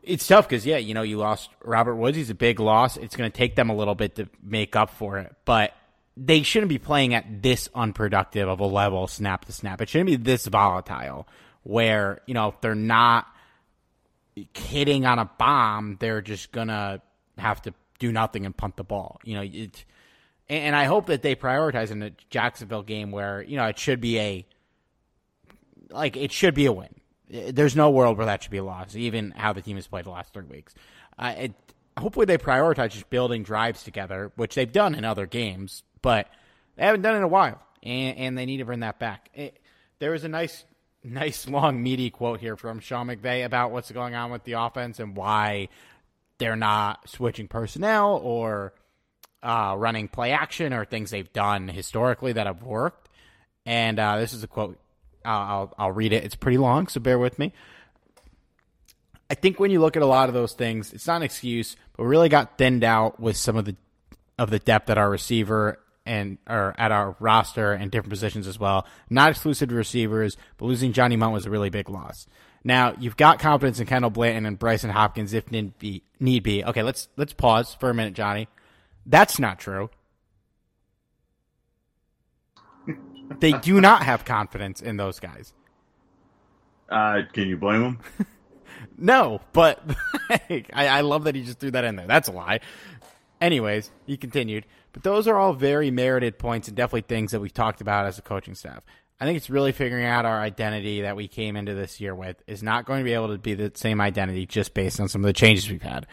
it's 0.03 0.27
tough 0.27 0.49
because 0.49 0.65
yeah, 0.67 0.79
you 0.79 0.95
know, 0.95 1.03
you 1.03 1.19
lost 1.19 1.51
Robert 1.65 1.97
Woods. 1.97 2.17
He's 2.17 2.31
a 2.31 2.35
big 2.35 2.61
loss. 2.61 2.97
It's 2.97 3.17
going 3.17 3.31
to 3.31 3.37
take 3.37 3.57
them 3.57 3.71
a 3.71 3.75
little 3.75 3.95
bit 3.95 4.17
to 4.17 4.29
make 4.43 4.77
up 4.77 4.91
for 4.91 5.19
it, 5.19 5.35
but 5.45 5.73
they 6.17 6.43
shouldn't 6.43 6.69
be 6.69 6.79
playing 6.79 7.15
at 7.15 7.43
this 7.43 7.69
unproductive 7.75 8.49
of 8.49 8.61
a 8.61 8.67
level 8.67 9.07
snap 9.07 9.45
to 9.47 9.53
snap. 9.53 9.81
It 9.81 9.89
shouldn't 9.89 10.09
be 10.09 10.17
this 10.17 10.47
volatile 10.47 11.27
where 11.63 12.23
you 12.27 12.35
know 12.35 12.49
if 12.49 12.61
they're 12.61 12.75
not 12.75 13.27
hitting 14.55 15.07
on 15.07 15.19
a 15.19 15.31
bomb, 15.39 15.97
they're 16.01 16.23
just 16.23 16.53
gonna 16.53 17.03
have 17.39 17.63
to 17.63 17.75
do 17.99 18.13
nothing 18.13 18.47
and 18.47 18.57
punt 18.57 18.77
the 18.77 18.85
ball. 18.85 19.21
You 19.25 19.35
know, 19.35 19.43
it, 19.43 19.85
and 20.49 20.75
I 20.75 20.85
hope 20.85 21.07
that 21.07 21.23
they 21.23 21.37
prioritize 21.37 21.91
in 21.91 22.01
the 22.01 22.13
Jacksonville 22.29 22.83
game 22.83 23.11
where 23.11 23.43
you 23.43 23.57
know 23.57 23.67
it 23.67 23.79
should 23.79 24.01
be 24.01 24.19
a 24.19 24.47
like 25.91 26.17
it 26.17 26.33
should 26.33 26.55
be 26.55 26.67
a 26.67 26.73
win. 26.73 26.95
There's 27.31 27.77
no 27.77 27.91
world 27.91 28.17
where 28.17 28.27
that 28.27 28.43
should 28.43 28.51
be 28.51 28.59
a 28.59 28.65
loss, 28.65 28.97
even 28.97 29.31
how 29.31 29.53
the 29.53 29.63
team 29.63 29.77
has 29.77 29.87
played 29.87 30.05
the 30.05 30.11
last 30.11 30.33
three 30.33 30.45
weeks. 30.45 30.75
Uh, 31.19 31.35
it, 31.37 31.53
hopefully, 31.97 32.27
they 32.27 32.39
prioritize 32.39 32.91
just 32.91 33.09
building 33.11 33.43
drives 33.43 33.83
together, 33.83 34.33
which 34.37 34.55
they've 34.55 34.73
done 34.73 34.95
in 34.95 35.05
other 35.05 35.27
games, 35.27 35.83
but 36.03 36.29
they 36.77 36.85
haven't 36.85 37.03
done 37.03 37.15
it 37.15 37.19
in 37.19 37.25
a 37.25 37.29
while, 37.29 37.63
and, 37.83 38.19
and 38.19 38.39
they 38.39 38.47
need 38.47 38.59
to 38.59 38.65
bring 38.65 38.81
that 38.81 38.99
back. 38.99 39.31
It, 39.35 39.59
there 40.01 40.11
was 40.11 40.25
a 40.25 40.29
nice, 40.29 40.65
nice 41.05 41.49
long 41.49 41.83
meaty 41.83 42.11
quote 42.11 42.41
here 42.41 42.57
from 42.57 42.81
Sean 42.81 43.07
McVay 43.07 43.45
about 43.45 43.71
what's 43.71 43.91
going 43.91 44.15
on 44.15 44.31
with 44.31 44.45
the 44.45 44.53
offense 44.53 44.99
and 44.99 45.17
why 45.17 45.69
they're 46.39 46.57
not 46.57 47.09
switching 47.09 47.47
personnel 47.47 48.17
or 48.23 48.73
uh, 49.43 49.75
running 49.79 50.09
play 50.09 50.33
action 50.33 50.73
or 50.73 50.85
things 50.85 51.11
they've 51.11 51.33
done 51.33 51.69
historically 51.69 52.33
that 52.33 52.47
have 52.47 52.63
worked. 52.63 53.09
And 53.65 53.99
uh, 53.99 54.19
this 54.19 54.33
is 54.33 54.43
a 54.43 54.49
quote. 54.49 54.79
I'll, 55.25 55.75
I'll 55.79 55.93
read 55.93 56.13
it. 56.13 56.25
It's 56.25 56.35
pretty 56.35 56.59
long, 56.59 56.89
so 56.89 57.01
bear 57.01 57.19
with 57.19 57.39
me. 57.39 57.53
I 59.29 59.35
think 59.35 59.61
when 59.61 59.71
you 59.71 59.81
look 59.81 59.97
at 59.97 60.03
a 60.03 60.07
lot 60.07 60.29
of 60.29 60.35
those 60.35 60.55
things, 60.55 60.93
it's 60.93 61.07
not 61.07 61.17
an 61.17 61.23
excuse, 61.23 61.77
but 61.97 62.03
we 62.03 62.09
really 62.09 62.29
got 62.29 62.59
thinned 62.59 62.83
out 62.83 63.21
with 63.21 63.37
some 63.37 63.57
of 63.57 63.65
the 63.65 63.77
of 64.39 64.51
the 64.51 64.59
depth 64.59 64.89
at 64.91 64.99
our 64.99 65.11
receiver 65.11 65.79
and 66.07 66.39
or 66.49 66.75
at 66.79 66.91
our 66.91 67.15
roster 67.21 67.73
and 67.73 67.91
different 67.91 68.11
positions 68.11 68.49
as 68.49 68.59
well. 68.59 68.87
Not 69.09 69.31
exclusive 69.31 69.69
to 69.69 69.75
receivers, 69.75 70.37
but 70.57 70.67
losing 70.67 70.93
Johnny 70.93 71.15
Mundt 71.15 71.33
was 71.33 71.47
a 71.47 71.51
really 71.51 71.71
big 71.71 71.89
loss. 71.89 72.27
Now 72.65 72.95
you've 72.99 73.17
got 73.17 73.39
confidence 73.39 73.79
in 73.79 73.87
Kendall 73.87 74.11
Blanton 74.11 74.47
and 74.47 74.59
Brycen 74.59 74.91
Hopkins 74.91 75.33
if 75.33 75.51
need 75.53 75.79
be. 75.79 76.03
Need 76.19 76.43
be. 76.43 76.65
Okay, 76.65 76.83
let's 76.83 77.09
let's 77.17 77.33
pause 77.33 77.75
for 77.79 77.89
a 77.89 77.95
minute, 77.95 78.15
Johnny. 78.15 78.49
That's 79.07 79.39
not 79.39 79.61
true. 79.61 79.91
They 83.39 83.53
do 83.53 83.81
not 83.81 84.03
have 84.03 84.25
confidence 84.25 84.81
in 84.81 84.97
those 84.97 85.21
guys. 85.21 85.53
Uh, 86.89 87.23
can 87.33 87.49
you 87.49 87.57
blame 87.57 87.83
them? 87.83 87.99
no, 88.99 89.41
but 89.53 89.81
I, 90.31 90.65
I 90.73 91.01
love 91.03 91.25
that 91.25 91.35
he 91.35 91.43
just 91.43 91.61
threw 91.61 91.71
that 91.71 91.85
in 91.85 91.97
there. 91.97 92.07
That's 92.07 92.29
a 92.29 92.33
lie. 92.33 92.61
Anyways, 93.41 93.91
he 94.07 94.17
continued. 94.17 94.67
But 94.93 95.05
those 95.05 95.29
are 95.29 95.37
all 95.37 95.53
very 95.53 95.91
merited 95.91 96.39
points 96.39 96.69
and 96.69 96.77
definitely 96.77 97.03
things 97.03 97.31
that 97.31 97.41
we've 97.41 97.55
talked 97.55 97.81
about 97.81 98.07
as 98.07 98.19
a 98.19 98.23
coaching 98.23 98.55
staff. 98.55 98.83
I 99.21 99.27
think 99.27 99.37
it's 99.37 99.51
really 99.51 99.73
figuring 99.73 100.07
out 100.07 100.25
our 100.25 100.41
identity 100.41 101.03
that 101.03 101.15
we 101.15 101.29
came 101.29 101.57
into 101.57 101.75
this 101.75 102.01
year 102.01 102.15
with 102.15 102.43
is 102.47 102.63
not 102.63 102.87
going 102.87 103.01
to 103.01 103.05
be 103.05 103.13
able 103.13 103.29
to 103.29 103.39
be 103.39 103.55
the 103.55 103.71
same 103.75 104.01
identity 104.01 104.47
just 104.47 104.73
based 104.75 104.99
on 104.99 105.09
some 105.09 105.23
of 105.23 105.27
the 105.27 105.35
changes 105.35 105.71
we've 105.71 105.83
had. 105.83 106.07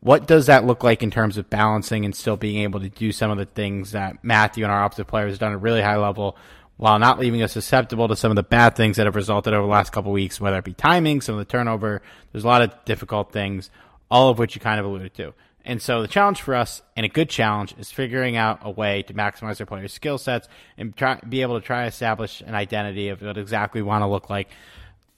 What 0.00 0.26
does 0.26 0.46
that 0.46 0.64
look 0.64 0.84
like 0.84 1.02
in 1.02 1.10
terms 1.10 1.38
of 1.38 1.50
balancing 1.50 2.04
and 2.04 2.14
still 2.14 2.36
being 2.36 2.62
able 2.62 2.80
to 2.80 2.88
do 2.88 3.12
some 3.12 3.30
of 3.30 3.38
the 3.38 3.46
things 3.46 3.92
that 3.92 4.22
Matthew 4.22 4.64
and 4.64 4.72
our 4.72 4.82
opposite 4.82 5.06
players 5.06 5.32
have 5.32 5.40
done 5.40 5.52
at 5.52 5.56
a 5.56 5.58
really 5.58 5.82
high 5.82 5.96
level 5.96 6.36
while 6.78 6.98
not 6.98 7.18
leaving 7.18 7.42
us 7.42 7.52
susceptible 7.52 8.08
to 8.08 8.16
some 8.16 8.30
of 8.30 8.36
the 8.36 8.42
bad 8.42 8.74
things 8.74 8.96
that 8.96 9.06
have 9.06 9.14
resulted 9.14 9.52
over 9.52 9.66
the 9.66 9.70
last 9.70 9.92
couple 9.92 10.10
weeks, 10.10 10.40
whether 10.40 10.58
it 10.58 10.64
be 10.64 10.72
timing, 10.72 11.20
some 11.20 11.34
of 11.34 11.38
the 11.38 11.44
turnover. 11.44 12.00
There's 12.32 12.44
a 12.44 12.48
lot 12.48 12.62
of 12.62 12.72
difficult 12.86 13.32
things, 13.32 13.70
all 14.10 14.30
of 14.30 14.38
which 14.38 14.54
you 14.54 14.60
kind 14.60 14.80
of 14.80 14.86
alluded 14.86 15.12
to. 15.14 15.34
And 15.64 15.82
so 15.82 16.00
the 16.00 16.08
challenge 16.08 16.40
for 16.40 16.54
us, 16.54 16.80
and 16.96 17.04
a 17.04 17.10
good 17.10 17.28
challenge, 17.28 17.74
is 17.78 17.92
figuring 17.92 18.36
out 18.36 18.60
a 18.62 18.70
way 18.70 19.02
to 19.02 19.12
maximize 19.12 19.60
our 19.60 19.66
players' 19.66 19.92
skill 19.92 20.16
sets 20.16 20.48
and 20.78 20.96
try, 20.96 21.20
be 21.28 21.42
able 21.42 21.60
to 21.60 21.66
try 21.66 21.84
establish 21.84 22.40
an 22.40 22.54
identity 22.54 23.10
of 23.10 23.20
what 23.20 23.36
exactly 23.36 23.82
we 23.82 23.86
want 23.86 24.02
to 24.02 24.06
look 24.06 24.30
like. 24.30 24.48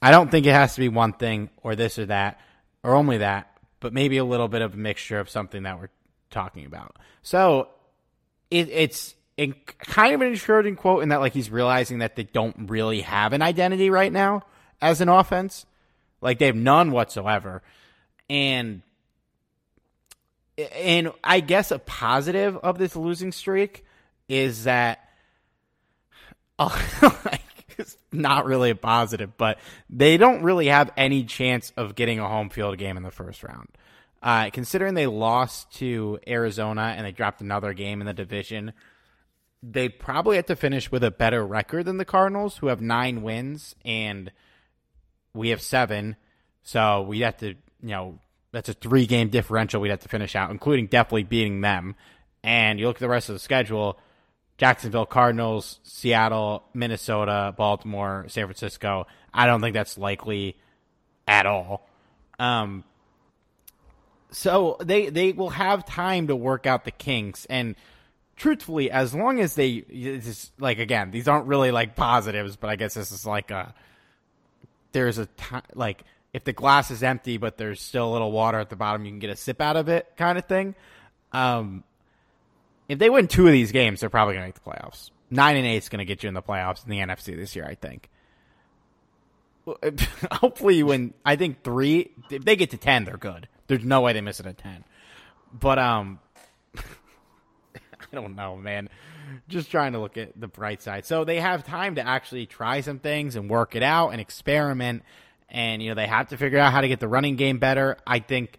I 0.01 0.11
don't 0.11 0.29
think 0.29 0.45
it 0.45 0.51
has 0.51 0.73
to 0.75 0.81
be 0.81 0.89
one 0.89 1.13
thing 1.13 1.49
or 1.63 1.75
this 1.75 1.97
or 1.97 2.07
that 2.07 2.39
or 2.83 2.95
only 2.95 3.19
that 3.19 3.51
but 3.81 3.91
maybe 3.91 4.17
a 4.17 4.23
little 4.23 4.47
bit 4.47 4.61
of 4.61 4.75
a 4.75 4.77
mixture 4.77 5.19
of 5.19 5.29
something 5.29 5.63
that 5.63 5.77
we're 5.77 5.89
talking 6.29 6.65
about. 6.65 6.95
So 7.23 7.67
it, 8.49 8.69
it's 8.69 9.15
in, 9.37 9.53
kind 9.79 10.13
of 10.13 10.21
an 10.21 10.27
encouraging 10.27 10.75
quote 10.75 11.03
in 11.03 11.09
that 11.09 11.19
like 11.19 11.33
he's 11.33 11.49
realizing 11.49 11.99
that 11.99 12.15
they 12.15 12.23
don't 12.23 12.69
really 12.69 13.01
have 13.01 13.33
an 13.33 13.41
identity 13.41 13.89
right 13.89 14.11
now 14.11 14.43
as 14.81 15.01
an 15.01 15.09
offense, 15.09 15.65
like 16.21 16.39
they 16.39 16.47
have 16.47 16.55
none 16.55 16.91
whatsoever, 16.91 17.61
and 18.29 18.81
and 20.75 21.11
I 21.23 21.39
guess 21.39 21.71
a 21.71 21.79
positive 21.79 22.57
of 22.57 22.77
this 22.77 22.95
losing 22.95 23.31
streak 23.31 23.85
is 24.27 24.65
that. 24.65 25.07
like, 26.59 27.41
it's 27.79 27.97
not 28.11 28.45
really 28.45 28.69
a 28.69 28.75
positive, 28.75 29.35
but 29.35 29.57
they 29.89 30.17
don't 30.17 30.43
really 30.43 30.67
have 30.67 30.91
any 30.95 31.23
chance 31.23 31.73
of 31.75 31.95
getting 31.95 32.19
a 32.19 32.27
home 32.27 32.49
field 32.49 32.77
game 32.77 32.97
in 32.97 33.03
the 33.03 33.09
first 33.09 33.43
round. 33.43 33.67
Uh, 34.21 34.51
considering 34.51 34.93
they 34.93 35.07
lost 35.07 35.71
to 35.73 36.19
Arizona 36.27 36.93
and 36.95 37.05
they 37.05 37.11
dropped 37.11 37.41
another 37.41 37.73
game 37.73 38.01
in 38.01 38.07
the 38.07 38.13
division, 38.13 38.73
they 39.63 39.89
probably 39.89 40.37
have 40.37 40.47
to 40.47 40.55
finish 40.55 40.91
with 40.91 41.03
a 41.03 41.11
better 41.11 41.45
record 41.45 41.85
than 41.85 41.97
the 41.97 42.05
Cardinals, 42.05 42.57
who 42.57 42.67
have 42.67 42.81
nine 42.81 43.21
wins 43.21 43.75
and 43.85 44.31
we 45.33 45.49
have 45.49 45.61
seven. 45.61 46.15
So 46.63 47.01
we 47.01 47.19
have 47.21 47.37
to, 47.37 47.49
you 47.49 47.55
know, 47.81 48.19
that's 48.51 48.69
a 48.69 48.73
three 48.73 49.05
game 49.05 49.29
differential 49.29 49.81
we'd 49.81 49.89
have 49.89 50.01
to 50.01 50.09
finish 50.09 50.35
out, 50.35 50.51
including 50.51 50.87
definitely 50.87 51.23
beating 51.23 51.61
them. 51.61 51.95
And 52.43 52.79
you 52.79 52.87
look 52.87 52.97
at 52.97 53.01
the 53.01 53.09
rest 53.09 53.29
of 53.29 53.35
the 53.35 53.39
schedule 53.39 53.99
Jacksonville 54.57 55.07
Cardinals, 55.07 55.79
Seattle, 55.81 56.63
Minnesota, 56.73 57.53
Baltimore, 57.57 58.25
San 58.27 58.45
Francisco. 58.45 59.07
I 59.33 59.47
don't 59.47 59.59
think 59.59 59.73
that's 59.73 59.97
likely 59.97 60.55
at 61.27 61.47
all. 61.47 61.87
Um, 62.37 62.83
so 64.31 64.77
they 64.83 65.09
they 65.09 65.31
will 65.31 65.49
have 65.49 65.85
time 65.85 66.27
to 66.27 66.35
work 66.35 66.65
out 66.67 66.85
the 66.85 66.91
kinks 66.91 67.45
and 67.45 67.75
truthfully 68.35 68.89
as 68.89 69.13
long 69.13 69.39
as 69.39 69.55
they 69.55 69.81
just 69.81 70.51
like 70.59 70.79
again 70.79 71.11
these 71.11 71.27
aren't 71.27 71.45
really 71.45 71.71
like 71.71 71.95
positives 71.95 72.55
but 72.55 72.69
i 72.69 72.75
guess 72.75 72.95
this 72.95 73.11
is 73.11 73.25
like 73.25 73.51
a 73.51 73.73
there's 74.93 75.17
a 75.17 75.27
time 75.27 75.61
like 75.75 76.03
if 76.33 76.43
the 76.43 76.53
glass 76.53 76.89
is 76.89 77.03
empty 77.03 77.37
but 77.37 77.57
there's 77.57 77.79
still 77.79 78.09
a 78.09 78.13
little 78.13 78.31
water 78.31 78.59
at 78.59 78.69
the 78.69 78.75
bottom 78.75 79.05
you 79.05 79.11
can 79.11 79.19
get 79.19 79.29
a 79.29 79.35
sip 79.35 79.61
out 79.61 79.75
of 79.75 79.89
it 79.89 80.11
kind 80.17 80.37
of 80.37 80.45
thing 80.45 80.73
um 81.33 81.83
if 82.91 82.99
they 82.99 83.09
win 83.09 83.29
two 83.29 83.47
of 83.47 83.53
these 83.53 83.71
games, 83.71 84.01
they're 84.01 84.09
probably 84.09 84.33
going 84.33 84.43
to 84.43 84.47
make 84.47 84.61
the 84.61 84.69
playoffs. 84.69 85.11
Nine 85.29 85.55
and 85.55 85.65
eight 85.65 85.77
is 85.77 85.87
going 85.87 85.99
to 85.99 86.05
get 86.05 86.23
you 86.23 86.27
in 86.27 86.33
the 86.33 86.41
playoffs 86.41 86.83
in 86.83 86.89
the 86.89 86.99
NFC 86.99 87.37
this 87.37 87.55
year, 87.55 87.65
I 87.65 87.75
think. 87.75 88.09
Hopefully, 90.31 90.83
win. 90.83 91.13
I 91.23 91.37
think 91.37 91.63
three. 91.63 92.11
If 92.29 92.43
they 92.43 92.57
get 92.57 92.71
to 92.71 92.77
ten, 92.77 93.05
they're 93.05 93.15
good. 93.15 93.47
There's 93.67 93.85
no 93.85 94.01
way 94.01 94.11
they 94.11 94.19
miss 94.19 94.41
it 94.41 94.45
at 94.45 94.57
ten. 94.57 94.83
But 95.53 95.79
um, 95.79 96.19
I 98.11 98.15
don't 98.15 98.35
know, 98.35 98.55
man. 98.55 98.89
Just 99.47 99.71
trying 99.71 99.93
to 99.93 99.99
look 99.99 100.17
at 100.17 100.39
the 100.39 100.47
bright 100.47 100.81
side. 100.81 101.05
So 101.05 101.23
they 101.23 101.39
have 101.39 101.65
time 101.65 101.95
to 101.95 102.07
actually 102.07 102.45
try 102.45 102.81
some 102.81 102.99
things 102.99 103.35
and 103.35 103.49
work 103.49 103.75
it 103.75 103.83
out 103.83 104.09
and 104.09 104.21
experiment. 104.21 105.03
And, 105.49 105.81
you 105.81 105.89
know, 105.89 105.95
they 105.95 106.07
have 106.07 106.29
to 106.29 106.37
figure 106.37 106.59
out 106.59 106.71
how 106.71 106.81
to 106.81 106.87
get 106.87 106.99
the 106.99 107.07
running 107.07 107.35
game 107.35 107.59
better. 107.59 107.97
I 108.05 108.19
think 108.19 108.57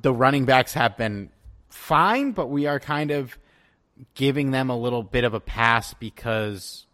the 0.00 0.12
running 0.12 0.44
backs 0.44 0.72
have 0.74 0.96
been 0.96 1.30
fine, 1.68 2.32
but 2.32 2.46
we 2.46 2.66
are 2.66 2.80
kind 2.80 3.10
of 3.10 3.36
giving 4.14 4.50
them 4.50 4.70
a 4.70 4.76
little 4.76 5.02
bit 5.02 5.24
of 5.24 5.34
a 5.34 5.40
pass 5.40 5.94
because 5.94 6.86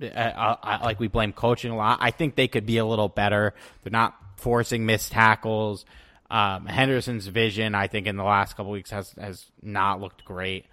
uh, 0.00 0.04
uh, 0.04 0.78
like 0.82 1.00
we 1.00 1.08
blame 1.08 1.32
coaching 1.32 1.70
a 1.70 1.76
lot. 1.76 1.98
I 2.00 2.10
think 2.10 2.34
they 2.34 2.48
could 2.48 2.66
be 2.66 2.78
a 2.78 2.84
little 2.84 3.08
better. 3.08 3.54
They're 3.82 3.90
not 3.90 4.14
forcing 4.36 4.86
missed 4.86 5.12
tackles. 5.12 5.84
Um, 6.30 6.66
Henderson's 6.66 7.26
vision, 7.26 7.74
I 7.74 7.86
think, 7.86 8.06
in 8.06 8.16
the 8.16 8.24
last 8.24 8.56
couple 8.56 8.72
weeks 8.72 8.90
has 8.90 9.14
has 9.18 9.46
not 9.62 10.00
looked 10.00 10.24
great. 10.24 10.66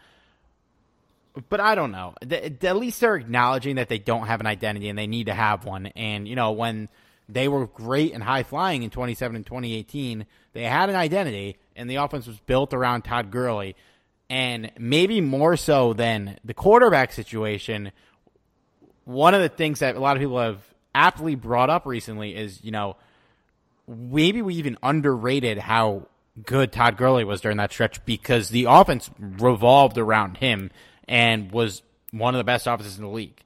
But 1.49 1.59
I 1.59 1.75
don't 1.75 1.91
know. 1.91 2.13
The, 2.21 2.55
the, 2.59 2.67
at 2.67 2.75
least 2.75 3.01
they're 3.01 3.15
acknowledging 3.15 3.77
that 3.77 3.89
they 3.89 3.97
don't 3.97 4.27
have 4.27 4.39
an 4.39 4.45
identity 4.45 4.89
and 4.89 4.97
they 4.97 5.07
need 5.07 5.25
to 5.25 5.33
have 5.33 5.65
one. 5.65 5.87
And 5.87 6.27
you 6.27 6.35
know 6.35 6.51
when 6.51 6.89
they 7.29 7.47
were 7.47 7.67
great 7.67 8.13
and 8.13 8.23
high 8.23 8.43
flying 8.43 8.83
in 8.83 8.89
27 8.89 9.35
and 9.35 9.45
2018, 9.45 10.25
they 10.53 10.63
had 10.63 10.89
an 10.89 10.95
identity, 10.95 11.57
and 11.75 11.89
the 11.89 11.95
offense 11.95 12.27
was 12.27 12.39
built 12.39 12.73
around 12.73 13.03
Todd 13.03 13.31
Gurley. 13.31 13.75
And 14.29 14.71
maybe 14.77 15.21
more 15.21 15.57
so 15.57 15.93
than 15.93 16.39
the 16.43 16.53
quarterback 16.53 17.11
situation, 17.11 17.91
one 19.05 19.33
of 19.33 19.41
the 19.41 19.49
things 19.49 19.79
that 19.79 19.95
a 19.95 19.99
lot 19.99 20.15
of 20.15 20.21
people 20.21 20.39
have 20.39 20.61
aptly 20.95 21.35
brought 21.35 21.69
up 21.69 21.85
recently 21.85 22.35
is, 22.35 22.63
you 22.63 22.71
know, 22.71 22.95
maybe 23.87 24.41
we 24.41 24.55
even 24.55 24.77
underrated 24.83 25.57
how 25.57 26.07
good 26.45 26.71
Todd 26.71 26.97
Gurley 26.97 27.23
was 27.23 27.41
during 27.41 27.57
that 27.57 27.71
stretch 27.71 28.03
because 28.05 28.49
the 28.49 28.65
offense 28.65 29.09
revolved 29.19 29.97
around 29.97 30.37
him 30.37 30.71
and 31.07 31.51
was 31.51 31.83
one 32.11 32.33
of 32.33 32.39
the 32.39 32.43
best 32.43 32.67
offenses 32.67 32.97
in 32.97 33.03
the 33.03 33.09
league. 33.09 33.41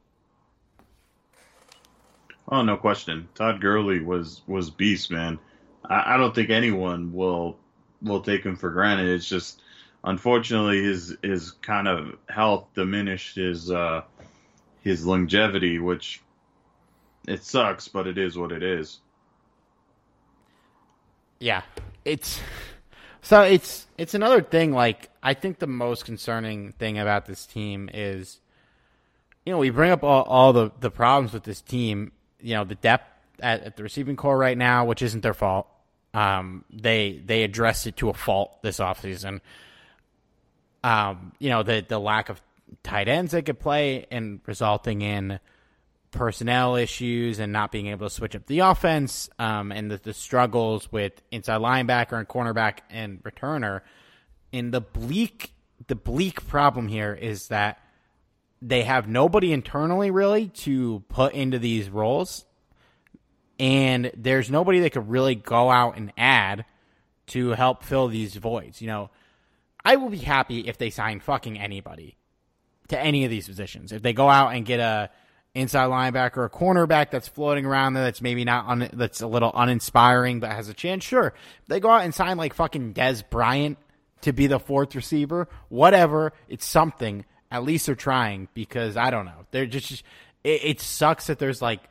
Oh, 2.49 2.61
no 2.61 2.77
question. 2.77 3.27
Todd 3.35 3.59
Gurley 3.59 3.99
was 3.99 4.41
was 4.47 4.69
beast, 4.69 5.11
man. 5.11 5.37
I, 5.83 6.15
I 6.15 6.17
don't 6.17 6.33
think 6.33 6.49
anyone 6.49 7.11
will 7.13 7.57
will 8.01 8.21
take 8.21 8.45
him 8.45 8.55
for 8.55 8.69
granted. 8.69 9.09
It's 9.09 9.27
just 9.27 9.61
unfortunately 10.03 10.81
his 10.81 11.17
his 11.21 11.51
kind 11.51 11.87
of 11.87 12.17
health 12.29 12.67
diminished 12.73 13.35
his 13.35 13.69
uh, 13.69 14.03
his 14.81 15.05
longevity, 15.05 15.79
which 15.79 16.21
it 17.27 17.43
sucks, 17.43 17.89
but 17.89 18.07
it 18.07 18.17
is 18.17 18.37
what 18.37 18.53
it 18.53 18.63
is. 18.63 18.99
Yeah, 21.39 21.61
it's 22.05 22.39
so 23.21 23.41
it's 23.41 23.87
it's 23.97 24.13
another 24.13 24.41
thing. 24.41 24.71
Like 24.71 25.09
I 25.21 25.33
think 25.33 25.59
the 25.59 25.67
most 25.67 26.05
concerning 26.05 26.71
thing 26.73 26.97
about 26.97 27.25
this 27.25 27.45
team 27.45 27.89
is, 27.93 28.39
you 29.45 29.51
know, 29.51 29.59
we 29.59 29.69
bring 29.69 29.91
up 29.91 30.03
all, 30.03 30.23
all 30.23 30.53
the 30.53 30.71
the 30.79 30.91
problems 30.91 31.33
with 31.33 31.43
this 31.43 31.61
team. 31.61 32.11
You 32.39 32.55
know, 32.55 32.63
the 32.63 32.75
depth 32.75 33.09
at, 33.39 33.63
at 33.63 33.75
the 33.75 33.83
receiving 33.83 34.15
core 34.15 34.37
right 34.37 34.57
now, 34.57 34.85
which 34.85 35.01
isn't 35.01 35.21
their 35.21 35.33
fault. 35.33 35.67
Um, 36.13 36.63
they 36.71 37.21
they 37.23 37.43
addressed 37.43 37.85
it 37.87 37.97
to 37.97 38.09
a 38.09 38.13
fault 38.13 38.61
this 38.61 38.79
offseason. 38.79 39.41
Um, 40.83 41.33
you 41.39 41.49
know, 41.49 41.63
the 41.63 41.85
the 41.87 41.99
lack 41.99 42.29
of 42.29 42.41
tight 42.83 43.07
ends 43.07 43.31
that 43.33 43.45
could 43.45 43.59
play 43.59 44.05
and 44.09 44.39
resulting 44.45 45.01
in 45.01 45.39
personnel 46.17 46.75
issues 46.75 47.39
and 47.39 47.53
not 47.53 47.71
being 47.71 47.87
able 47.87 48.07
to 48.07 48.13
switch 48.13 48.35
up 48.35 48.45
the 48.47 48.59
offense 48.59 49.29
um, 49.37 49.71
and 49.71 49.91
the, 49.91 49.97
the, 49.97 50.13
struggles 50.13 50.91
with 50.91 51.21
inside 51.31 51.61
linebacker 51.61 52.17
and 52.17 52.27
cornerback 52.27 52.79
and 52.89 53.23
returner. 53.23 53.81
And 54.51 54.73
the 54.73 54.81
bleak 54.81 55.53
the 55.85 55.95
bleak 55.95 56.47
problem 56.47 56.87
here 56.87 57.13
is 57.13 57.49
that 57.49 57.79
they 58.61 58.81
have 58.83 59.07
nobody 59.07 59.53
internally 59.53 60.09
really 60.09 60.47
to 60.47 61.03
put 61.07 61.33
into 61.33 61.59
these 61.59 61.89
roles. 61.89 62.45
And 63.59 64.11
there's 64.15 64.49
nobody 64.49 64.79
that 64.81 64.91
could 64.91 65.09
really 65.09 65.35
go 65.35 65.69
out 65.69 65.97
and 65.97 66.11
add 66.17 66.65
to 67.27 67.51
help 67.51 67.83
fill 67.83 68.07
these 68.07 68.35
voids. 68.35 68.81
You 68.81 68.87
know, 68.87 69.09
I 69.85 69.97
will 69.97 70.09
be 70.09 70.17
happy 70.17 70.61
if 70.61 70.77
they 70.77 70.89
sign 70.89 71.19
fucking 71.19 71.59
anybody 71.59 72.17
to 72.87 72.99
any 72.99 73.23
of 73.23 73.29
these 73.29 73.47
positions. 73.47 73.91
If 73.91 74.01
they 74.01 74.13
go 74.13 74.29
out 74.29 74.53
and 74.53 74.65
get 74.65 74.79
a 74.79 75.09
inside 75.57 75.89
linebacker, 75.89 76.45
a 76.45 76.49
cornerback 76.49 77.11
that's 77.11 77.27
floating 77.27 77.65
around 77.65 77.93
there 77.93 78.03
that's 78.03 78.21
maybe 78.21 78.45
not 78.45 78.67
un, 78.67 78.89
that's 78.93 79.21
a 79.21 79.27
little 79.27 79.51
uninspiring 79.53 80.39
but 80.39 80.51
has 80.51 80.69
a 80.69 80.73
chance, 80.73 81.03
sure. 81.03 81.33
They 81.67 81.79
go 81.79 81.89
out 81.89 82.03
and 82.03 82.13
sign 82.13 82.37
like 82.37 82.53
fucking 82.53 82.93
Dez 82.93 83.23
Bryant 83.27 83.77
to 84.21 84.33
be 84.33 84.47
the 84.47 84.59
fourth 84.59 84.95
receiver, 84.95 85.47
whatever, 85.69 86.33
it's 86.47 86.65
something. 86.65 87.25
At 87.49 87.63
least 87.63 87.85
they're 87.85 87.95
trying 87.95 88.49
because 88.53 88.97
I 88.97 89.09
don't 89.09 89.25
know. 89.25 89.45
They're 89.51 89.65
just 89.65 90.03
it, 90.43 90.63
it 90.63 90.79
sucks 90.81 91.27
that 91.27 91.39
there's 91.39 91.61
like 91.61 91.81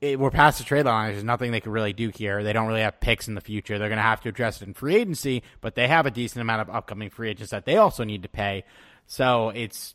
it, 0.00 0.18
we're 0.18 0.30
past 0.30 0.58
the 0.58 0.64
trade 0.64 0.86
line. 0.86 1.12
There's 1.12 1.24
nothing 1.24 1.50
they 1.50 1.60
can 1.60 1.72
really 1.72 1.92
do 1.92 2.08
here. 2.08 2.42
They 2.42 2.52
don't 2.52 2.66
really 2.66 2.80
have 2.80 3.00
picks 3.00 3.28
in 3.28 3.34
the 3.34 3.40
future. 3.40 3.78
They're 3.78 3.88
going 3.88 3.98
to 3.98 4.02
have 4.02 4.22
to 4.22 4.30
address 4.30 4.62
it 4.62 4.66
in 4.66 4.74
free 4.74 4.96
agency, 4.96 5.42
but 5.60 5.74
they 5.74 5.88
have 5.88 6.06
a 6.06 6.10
decent 6.10 6.40
amount 6.40 6.62
of 6.62 6.74
upcoming 6.74 7.10
free 7.10 7.28
agents 7.30 7.50
that 7.50 7.66
they 7.66 7.76
also 7.76 8.04
need 8.04 8.22
to 8.22 8.28
pay. 8.28 8.64
So 9.06 9.50
it's 9.50 9.94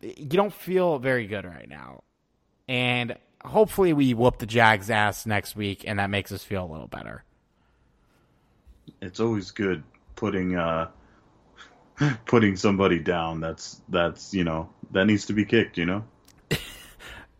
you 0.00 0.26
don't 0.26 0.52
feel 0.52 0.98
very 0.98 1.26
good 1.26 1.44
right 1.44 1.68
now. 1.68 2.02
And 2.68 3.16
hopefully 3.44 3.92
we 3.92 4.14
whoop 4.14 4.38
the 4.38 4.46
Jags 4.46 4.90
ass 4.90 5.26
next 5.26 5.56
week 5.56 5.84
and 5.86 5.98
that 5.98 6.10
makes 6.10 6.32
us 6.32 6.42
feel 6.42 6.64
a 6.64 6.70
little 6.70 6.88
better. 6.88 7.24
It's 9.00 9.20
always 9.20 9.50
good 9.50 9.82
putting 10.14 10.56
uh 10.56 10.88
putting 12.26 12.56
somebody 12.56 12.98
down 12.98 13.40
that's 13.40 13.80
that's, 13.88 14.34
you 14.34 14.44
know, 14.44 14.68
that 14.92 15.06
needs 15.06 15.26
to 15.26 15.32
be 15.32 15.44
kicked, 15.44 15.78
you 15.78 15.86
know? 15.86 16.04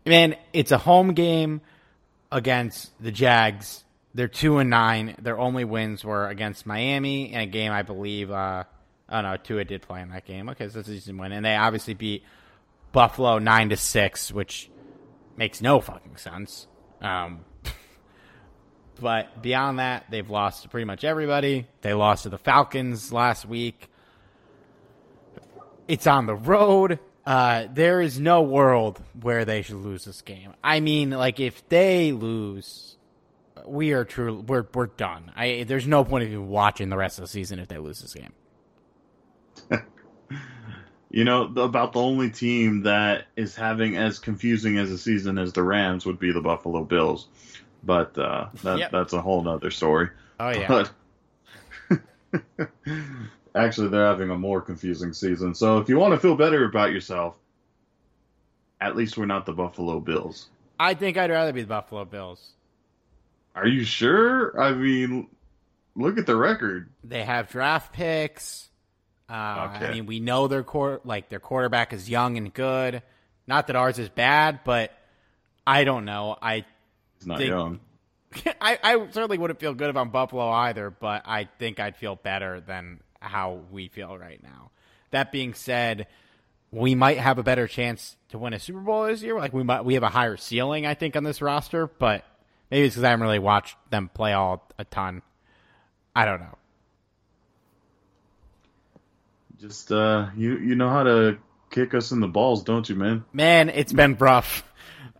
Man, 0.06 0.36
it's 0.52 0.72
a 0.72 0.78
home 0.78 1.14
game 1.14 1.60
against 2.30 2.90
the 3.02 3.10
Jags. 3.10 3.84
They're 4.14 4.28
2 4.28 4.58
and 4.58 4.70
9. 4.70 5.16
Their 5.20 5.38
only 5.38 5.64
wins 5.64 6.04
were 6.04 6.28
against 6.28 6.64
Miami 6.64 7.32
in 7.32 7.40
a 7.40 7.46
game 7.46 7.72
I 7.72 7.82
believe 7.82 8.30
uh 8.30 8.64
Oh 9.08 9.20
no, 9.20 9.36
Tua 9.36 9.64
did 9.64 9.82
play 9.82 10.00
in 10.00 10.08
that 10.10 10.24
game. 10.24 10.48
Okay, 10.50 10.68
so 10.68 10.80
it's 10.80 10.88
a 10.88 10.92
decent 10.92 11.18
win, 11.18 11.32
and 11.32 11.44
they 11.44 11.54
obviously 11.54 11.94
beat 11.94 12.24
Buffalo 12.92 13.38
nine 13.38 13.70
to 13.70 13.76
six, 13.76 14.32
which 14.32 14.70
makes 15.36 15.60
no 15.60 15.80
fucking 15.80 16.16
sense. 16.16 16.66
Um, 17.00 17.44
but 19.00 19.42
beyond 19.42 19.78
that, 19.78 20.06
they've 20.10 20.28
lost 20.28 20.62
to 20.62 20.68
pretty 20.68 20.86
much 20.86 21.04
everybody. 21.04 21.66
They 21.82 21.94
lost 21.94 22.24
to 22.24 22.28
the 22.28 22.38
Falcons 22.38 23.12
last 23.12 23.46
week. 23.46 23.88
It's 25.88 26.06
on 26.06 26.26
the 26.26 26.34
road. 26.34 26.98
Uh, 27.24 27.66
there 27.72 28.00
is 28.00 28.20
no 28.20 28.42
world 28.42 29.00
where 29.20 29.44
they 29.44 29.62
should 29.62 29.76
lose 29.76 30.04
this 30.04 30.22
game. 30.22 30.54
I 30.62 30.80
mean, 30.80 31.10
like 31.10 31.40
if 31.40 31.68
they 31.68 32.12
lose, 32.12 32.96
we 33.66 33.92
are 33.92 34.04
true. 34.04 34.44
We're 34.46 34.66
we're 34.72 34.86
done. 34.86 35.32
I 35.34 35.64
there's 35.66 35.86
no 35.88 36.04
point 36.04 36.24
of 36.24 36.30
even 36.30 36.48
watching 36.48 36.88
the 36.88 36.96
rest 36.96 37.18
of 37.18 37.22
the 37.22 37.28
season 37.28 37.58
if 37.58 37.66
they 37.68 37.78
lose 37.78 38.00
this 38.00 38.14
game. 38.14 38.32
You 41.10 41.24
know, 41.24 41.44
about 41.44 41.92
the 41.92 42.00
only 42.00 42.30
team 42.30 42.82
that 42.82 43.26
is 43.36 43.54
having 43.54 43.96
as 43.96 44.18
confusing 44.18 44.76
as 44.78 44.90
a 44.90 44.98
season 44.98 45.38
as 45.38 45.52
the 45.52 45.62
Rams 45.62 46.04
would 46.04 46.18
be 46.18 46.32
the 46.32 46.40
Buffalo 46.40 46.84
Bills. 46.84 47.28
But 47.82 48.18
uh, 48.18 48.48
that, 48.64 48.78
yep. 48.78 48.90
that's 48.90 49.12
a 49.12 49.20
whole 49.20 49.42
nother 49.42 49.70
story. 49.70 50.10
Oh, 50.40 50.50
yeah. 50.50 50.84
But, 51.88 52.68
actually, 53.54 53.88
they're 53.88 54.06
having 54.06 54.30
a 54.30 54.36
more 54.36 54.60
confusing 54.60 55.12
season. 55.12 55.54
So 55.54 55.78
if 55.78 55.88
you 55.88 55.96
want 55.96 56.14
to 56.14 56.20
feel 56.20 56.36
better 56.36 56.64
about 56.64 56.90
yourself, 56.90 57.36
at 58.80 58.96
least 58.96 59.16
we're 59.16 59.26
not 59.26 59.46
the 59.46 59.52
Buffalo 59.52 60.00
Bills. 60.00 60.48
I 60.78 60.94
think 60.94 61.16
I'd 61.16 61.30
rather 61.30 61.52
be 61.52 61.62
the 61.62 61.68
Buffalo 61.68 62.04
Bills. 62.04 62.50
Are 63.54 63.66
you 63.66 63.84
sure? 63.84 64.60
I 64.60 64.72
mean, 64.72 65.28
look 65.94 66.18
at 66.18 66.26
the 66.26 66.36
record. 66.36 66.90
They 67.02 67.24
have 67.24 67.48
draft 67.50 67.92
picks. 67.92 68.68
Uh, 69.28 69.72
okay. 69.74 69.86
I 69.86 69.92
mean, 69.92 70.06
we 70.06 70.20
know 70.20 70.46
their 70.48 70.62
core, 70.62 71.00
like 71.04 71.28
their 71.28 71.40
quarterback 71.40 71.92
is 71.92 72.08
young 72.08 72.36
and 72.36 72.52
good. 72.52 73.02
Not 73.46 73.66
that 73.68 73.76
ours 73.76 73.98
is 73.98 74.08
bad, 74.08 74.60
but 74.64 74.92
I 75.66 75.84
don't 75.84 76.04
know. 76.04 76.36
I 76.40 76.64
not 77.24 77.38
think, 77.38 77.50
young. 77.50 77.80
I, 78.60 78.78
I 78.82 79.06
certainly 79.10 79.38
wouldn't 79.38 79.60
feel 79.60 79.74
good 79.74 79.90
about 79.90 80.12
Buffalo 80.12 80.48
either, 80.50 80.90
but 80.90 81.22
I 81.24 81.48
think 81.58 81.80
I'd 81.80 81.96
feel 81.96 82.16
better 82.16 82.60
than 82.60 83.00
how 83.20 83.60
we 83.70 83.88
feel 83.88 84.16
right 84.16 84.42
now. 84.42 84.70
That 85.10 85.32
being 85.32 85.54
said, 85.54 86.06
we 86.70 86.94
might 86.94 87.18
have 87.18 87.38
a 87.38 87.42
better 87.42 87.66
chance 87.66 88.16
to 88.30 88.38
win 88.38 88.52
a 88.52 88.58
Super 88.58 88.80
Bowl 88.80 89.06
this 89.06 89.22
year. 89.22 89.36
Like 89.38 89.52
we 89.52 89.62
might, 89.62 89.84
we 89.84 89.94
have 89.94 90.02
a 90.02 90.08
higher 90.08 90.36
ceiling, 90.36 90.86
I 90.86 90.94
think, 90.94 91.16
on 91.16 91.24
this 91.24 91.40
roster, 91.40 91.86
but 91.86 92.24
maybe 92.70 92.86
it's 92.86 92.94
because 92.94 93.04
I 93.04 93.10
haven't 93.10 93.24
really 93.24 93.38
watched 93.38 93.76
them 93.90 94.10
play 94.12 94.32
all 94.32 94.68
a 94.78 94.84
ton. 94.84 95.22
I 96.14 96.24
don't 96.24 96.40
know. 96.40 96.58
Just 99.60 99.90
uh, 99.90 100.28
you 100.36 100.58
you 100.58 100.74
know 100.74 100.88
how 100.88 101.02
to 101.02 101.38
kick 101.70 101.94
us 101.94 102.12
in 102.12 102.20
the 102.20 102.28
balls, 102.28 102.62
don't 102.62 102.88
you, 102.88 102.94
man? 102.94 103.24
Man, 103.32 103.68
it's 103.70 103.92
been 103.92 104.14
rough. 104.16 104.62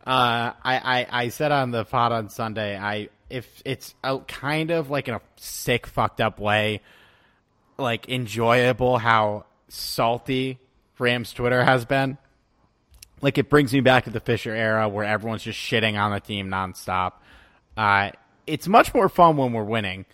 Uh, 0.07 0.53
I, 0.63 0.77
I 0.77 1.07
I 1.11 1.29
said 1.29 1.53
on 1.53 1.71
the 1.71 1.85
pod 1.85 2.13
on 2.13 2.29
Sunday, 2.29 2.77
I 2.77 3.09
if 3.31 3.63
it's 3.65 3.95
a, 4.05 4.19
kind 4.21 4.71
of 4.71 4.91
like 4.91 5.09
in 5.09 5.15
a 5.15 5.21
sick, 5.37 5.87
fucked 5.87 6.21
up 6.21 6.39
way, 6.39 6.81
like 7.79 8.09
enjoyable 8.09 8.99
how 8.99 9.47
salty 9.69 10.59
Rams 10.99 11.33
Twitter 11.33 11.65
has 11.65 11.85
been. 11.85 12.19
Like 13.21 13.39
it 13.39 13.49
brings 13.49 13.73
me 13.73 13.81
back 13.81 14.05
to 14.05 14.11
the 14.11 14.21
Fisher 14.21 14.55
era 14.55 14.89
where 14.89 15.05
everyone's 15.05 15.43
just 15.43 15.59
shitting 15.59 15.99
on 15.99 16.13
the 16.13 16.21
team 16.21 16.49
nonstop. 16.49 17.13
Uh, 17.77 18.11
it's 18.47 18.69
much 18.69 18.95
more 18.95 19.09
fun 19.09 19.37
when 19.37 19.53
we're 19.53 19.65
winning, 19.65 20.05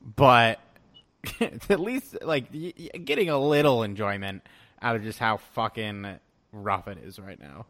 but 0.00 0.60
at 1.40 1.80
least 1.80 2.18
like 2.22 2.50
getting 3.04 3.28
a 3.28 3.38
little 3.38 3.82
enjoyment 3.82 4.42
out 4.80 4.96
of 4.96 5.02
just 5.02 5.18
how 5.18 5.36
fucking 5.36 6.18
rough 6.52 6.88
it 6.88 6.98
is 6.98 7.18
right 7.18 7.40
now. 7.40 7.66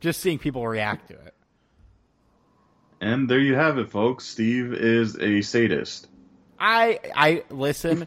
Just 0.00 0.20
seeing 0.20 0.38
people 0.38 0.66
react 0.66 1.08
to 1.08 1.14
it. 1.14 1.34
And 3.00 3.28
there 3.28 3.38
you 3.38 3.54
have 3.54 3.78
it, 3.78 3.90
folks. 3.90 4.24
Steve 4.24 4.72
is 4.72 5.18
a 5.18 5.42
sadist. 5.42 6.08
I 6.58 6.98
I 7.14 7.44
listen. 7.50 8.06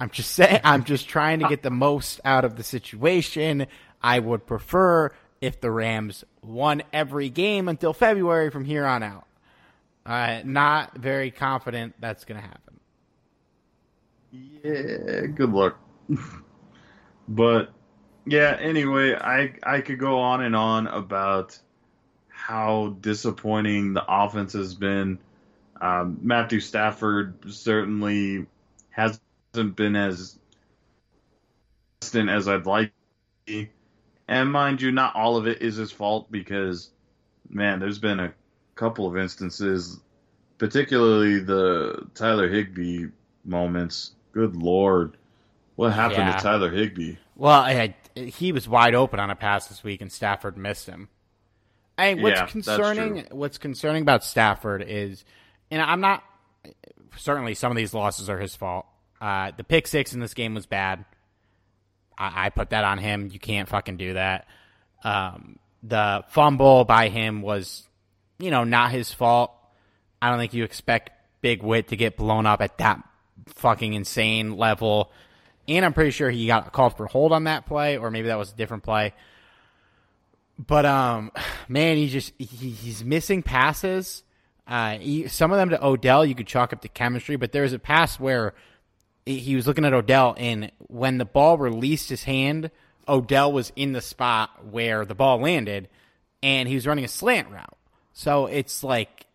I'm 0.00 0.10
just 0.10 0.32
saying. 0.32 0.60
I'm 0.64 0.84
just 0.84 1.08
trying 1.08 1.40
to 1.40 1.48
get 1.48 1.62
the 1.62 1.70
most 1.70 2.20
out 2.24 2.44
of 2.44 2.56
the 2.56 2.62
situation. 2.62 3.66
I 4.02 4.18
would 4.18 4.46
prefer 4.46 5.10
if 5.40 5.60
the 5.60 5.70
Rams 5.70 6.24
won 6.42 6.82
every 6.92 7.28
game 7.28 7.68
until 7.68 7.92
February 7.92 8.50
from 8.50 8.64
here 8.64 8.86
on 8.86 9.02
out. 9.02 9.26
Uh, 10.04 10.40
not 10.44 10.96
very 10.96 11.30
confident 11.30 11.94
that's 12.00 12.24
going 12.24 12.40
to 12.40 12.46
happen. 12.46 12.71
Yeah, 14.32 15.26
good 15.26 15.52
luck. 15.52 15.78
but 17.28 17.72
yeah, 18.24 18.56
anyway, 18.58 19.14
I 19.14 19.54
I 19.62 19.80
could 19.82 19.98
go 19.98 20.20
on 20.20 20.42
and 20.42 20.56
on 20.56 20.86
about 20.86 21.58
how 22.28 22.96
disappointing 23.00 23.92
the 23.92 24.04
offense 24.08 24.54
has 24.54 24.74
been. 24.74 25.18
Um, 25.80 26.18
Matthew 26.22 26.60
Stafford 26.60 27.52
certainly 27.52 28.46
hasn't 28.90 29.76
been 29.76 29.96
as 29.96 30.38
consistent 32.00 32.30
as 32.30 32.48
I'd 32.48 32.66
like. 32.66 32.92
And 34.28 34.50
mind 34.52 34.80
you, 34.80 34.92
not 34.92 35.14
all 35.14 35.36
of 35.36 35.46
it 35.46 35.60
is 35.60 35.76
his 35.76 35.92
fault 35.92 36.30
because, 36.30 36.90
man, 37.48 37.80
there's 37.80 37.98
been 37.98 38.20
a 38.20 38.32
couple 38.76 39.06
of 39.06 39.16
instances, 39.16 40.00
particularly 40.58 41.40
the 41.40 42.08
Tyler 42.14 42.48
Higbee 42.48 43.06
moments. 43.44 44.12
Good 44.32 44.56
lord, 44.56 45.16
what 45.76 45.92
happened 45.92 46.18
yeah. 46.18 46.36
to 46.36 46.42
Tyler 46.42 46.70
Higbee? 46.70 47.16
Well, 47.36 47.60
I, 47.60 47.94
he 48.14 48.52
was 48.52 48.68
wide 48.68 48.94
open 48.94 49.20
on 49.20 49.30
a 49.30 49.36
pass 49.36 49.68
this 49.68 49.82
week, 49.84 50.00
and 50.00 50.10
Stafford 50.10 50.56
missed 50.56 50.86
him. 50.86 51.08
I 51.98 52.14
mean, 52.14 52.22
what's 52.22 52.40
yeah, 52.40 52.46
concerning? 52.46 53.26
What's 53.30 53.58
concerning 53.58 54.02
about 54.02 54.24
Stafford 54.24 54.84
is, 54.86 55.24
and 55.70 55.82
I'm 55.82 56.00
not 56.00 56.22
certainly 57.16 57.54
some 57.54 57.70
of 57.70 57.76
these 57.76 57.94
losses 57.94 58.28
are 58.28 58.38
his 58.38 58.56
fault. 58.56 58.86
Uh, 59.20 59.52
the 59.56 59.64
pick 59.64 59.86
six 59.86 60.14
in 60.14 60.20
this 60.20 60.34
game 60.34 60.54
was 60.54 60.66
bad. 60.66 61.04
I, 62.18 62.46
I, 62.46 62.50
put 62.50 62.70
that 62.70 62.84
on 62.84 62.98
him. 62.98 63.28
You 63.32 63.38
can't 63.38 63.68
fucking 63.68 63.96
do 63.96 64.14
that. 64.14 64.46
Um, 65.04 65.58
the 65.82 66.24
fumble 66.28 66.84
by 66.84 67.08
him 67.08 67.42
was, 67.42 67.86
you 68.38 68.50
know, 68.50 68.64
not 68.64 68.90
his 68.90 69.12
fault. 69.12 69.52
I 70.20 70.30
don't 70.30 70.38
think 70.38 70.54
you 70.54 70.64
expect 70.64 71.10
Big 71.40 71.62
Whit 71.62 71.88
to 71.88 71.96
get 71.96 72.16
blown 72.16 72.46
up 72.46 72.62
at 72.62 72.78
that 72.78 73.02
fucking 73.46 73.94
insane 73.94 74.56
level. 74.56 75.10
And 75.68 75.84
I'm 75.84 75.92
pretty 75.92 76.10
sure 76.10 76.30
he 76.30 76.46
got 76.46 76.72
called 76.72 76.96
for 76.96 77.06
hold 77.06 77.32
on 77.32 77.44
that 77.44 77.66
play, 77.66 77.96
or 77.96 78.10
maybe 78.10 78.28
that 78.28 78.38
was 78.38 78.52
a 78.52 78.56
different 78.56 78.82
play. 78.82 79.14
But 80.58 80.86
um, 80.86 81.32
man, 81.68 81.96
he 81.96 82.08
just 82.08 82.32
he, 82.38 82.44
he's 82.44 83.04
missing 83.04 83.42
passes. 83.42 84.22
Uh, 84.66 84.98
he, 84.98 85.28
some 85.28 85.50
of 85.50 85.58
them 85.58 85.70
to 85.70 85.84
Odell, 85.84 86.24
you 86.24 86.34
could 86.34 86.46
chalk 86.46 86.72
up 86.72 86.80
to 86.82 86.88
chemistry, 86.88 87.36
but 87.36 87.52
there 87.52 87.62
was 87.62 87.72
a 87.72 87.78
pass 87.78 88.18
where 88.20 88.54
he 89.26 89.54
was 89.54 89.66
looking 89.66 89.84
at 89.84 89.92
Odell, 89.92 90.34
and 90.36 90.70
when 90.78 91.18
the 91.18 91.24
ball 91.24 91.58
released 91.58 92.08
his 92.08 92.24
hand, 92.24 92.70
Odell 93.08 93.52
was 93.52 93.72
in 93.76 93.92
the 93.92 94.00
spot 94.00 94.66
where 94.70 95.04
the 95.04 95.14
ball 95.14 95.38
landed, 95.40 95.88
and 96.42 96.68
he 96.68 96.74
was 96.74 96.86
running 96.86 97.04
a 97.04 97.08
slant 97.08 97.50
route. 97.50 97.76
So 98.12 98.46
it's 98.46 98.82
like 98.82 99.26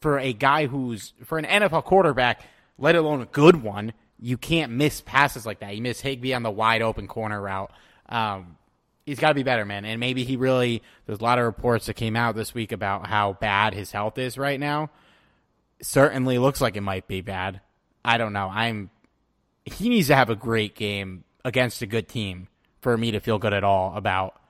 for 0.00 0.18
a 0.18 0.32
guy 0.32 0.66
who's 0.66 1.12
for 1.24 1.38
an 1.38 1.44
NFL 1.44 1.84
quarterback, 1.84 2.42
let 2.82 2.96
alone 2.96 3.22
a 3.22 3.26
good 3.26 3.62
one, 3.62 3.92
you 4.18 4.36
can't 4.36 4.72
miss 4.72 5.00
passes 5.00 5.46
like 5.46 5.60
that. 5.60 5.76
You 5.76 5.82
miss 5.82 6.00
Higbee 6.00 6.34
on 6.34 6.42
the 6.42 6.50
wide 6.50 6.82
open 6.82 7.06
corner 7.06 7.40
route. 7.40 7.70
Um, 8.08 8.56
he's 9.06 9.20
got 9.20 9.28
to 9.28 9.34
be 9.34 9.44
better, 9.44 9.64
man. 9.64 9.84
And 9.84 10.00
maybe 10.00 10.24
he 10.24 10.36
really. 10.36 10.82
There's 11.06 11.20
a 11.20 11.22
lot 11.22 11.38
of 11.38 11.44
reports 11.44 11.86
that 11.86 11.94
came 11.94 12.16
out 12.16 12.34
this 12.34 12.52
week 12.52 12.72
about 12.72 13.06
how 13.06 13.34
bad 13.34 13.72
his 13.72 13.92
health 13.92 14.18
is 14.18 14.36
right 14.36 14.58
now. 14.58 14.90
Certainly 15.80 16.38
looks 16.38 16.60
like 16.60 16.76
it 16.76 16.80
might 16.80 17.06
be 17.06 17.20
bad. 17.20 17.60
I 18.04 18.18
don't 18.18 18.32
know. 18.32 18.48
I'm. 18.48 18.90
He 19.64 19.88
needs 19.88 20.08
to 20.08 20.16
have 20.16 20.28
a 20.28 20.36
great 20.36 20.74
game 20.74 21.22
against 21.44 21.82
a 21.82 21.86
good 21.86 22.08
team 22.08 22.48
for 22.80 22.98
me 22.98 23.12
to 23.12 23.20
feel 23.20 23.38
good 23.38 23.52
at 23.52 23.62
all 23.62 23.96
about 23.96 24.40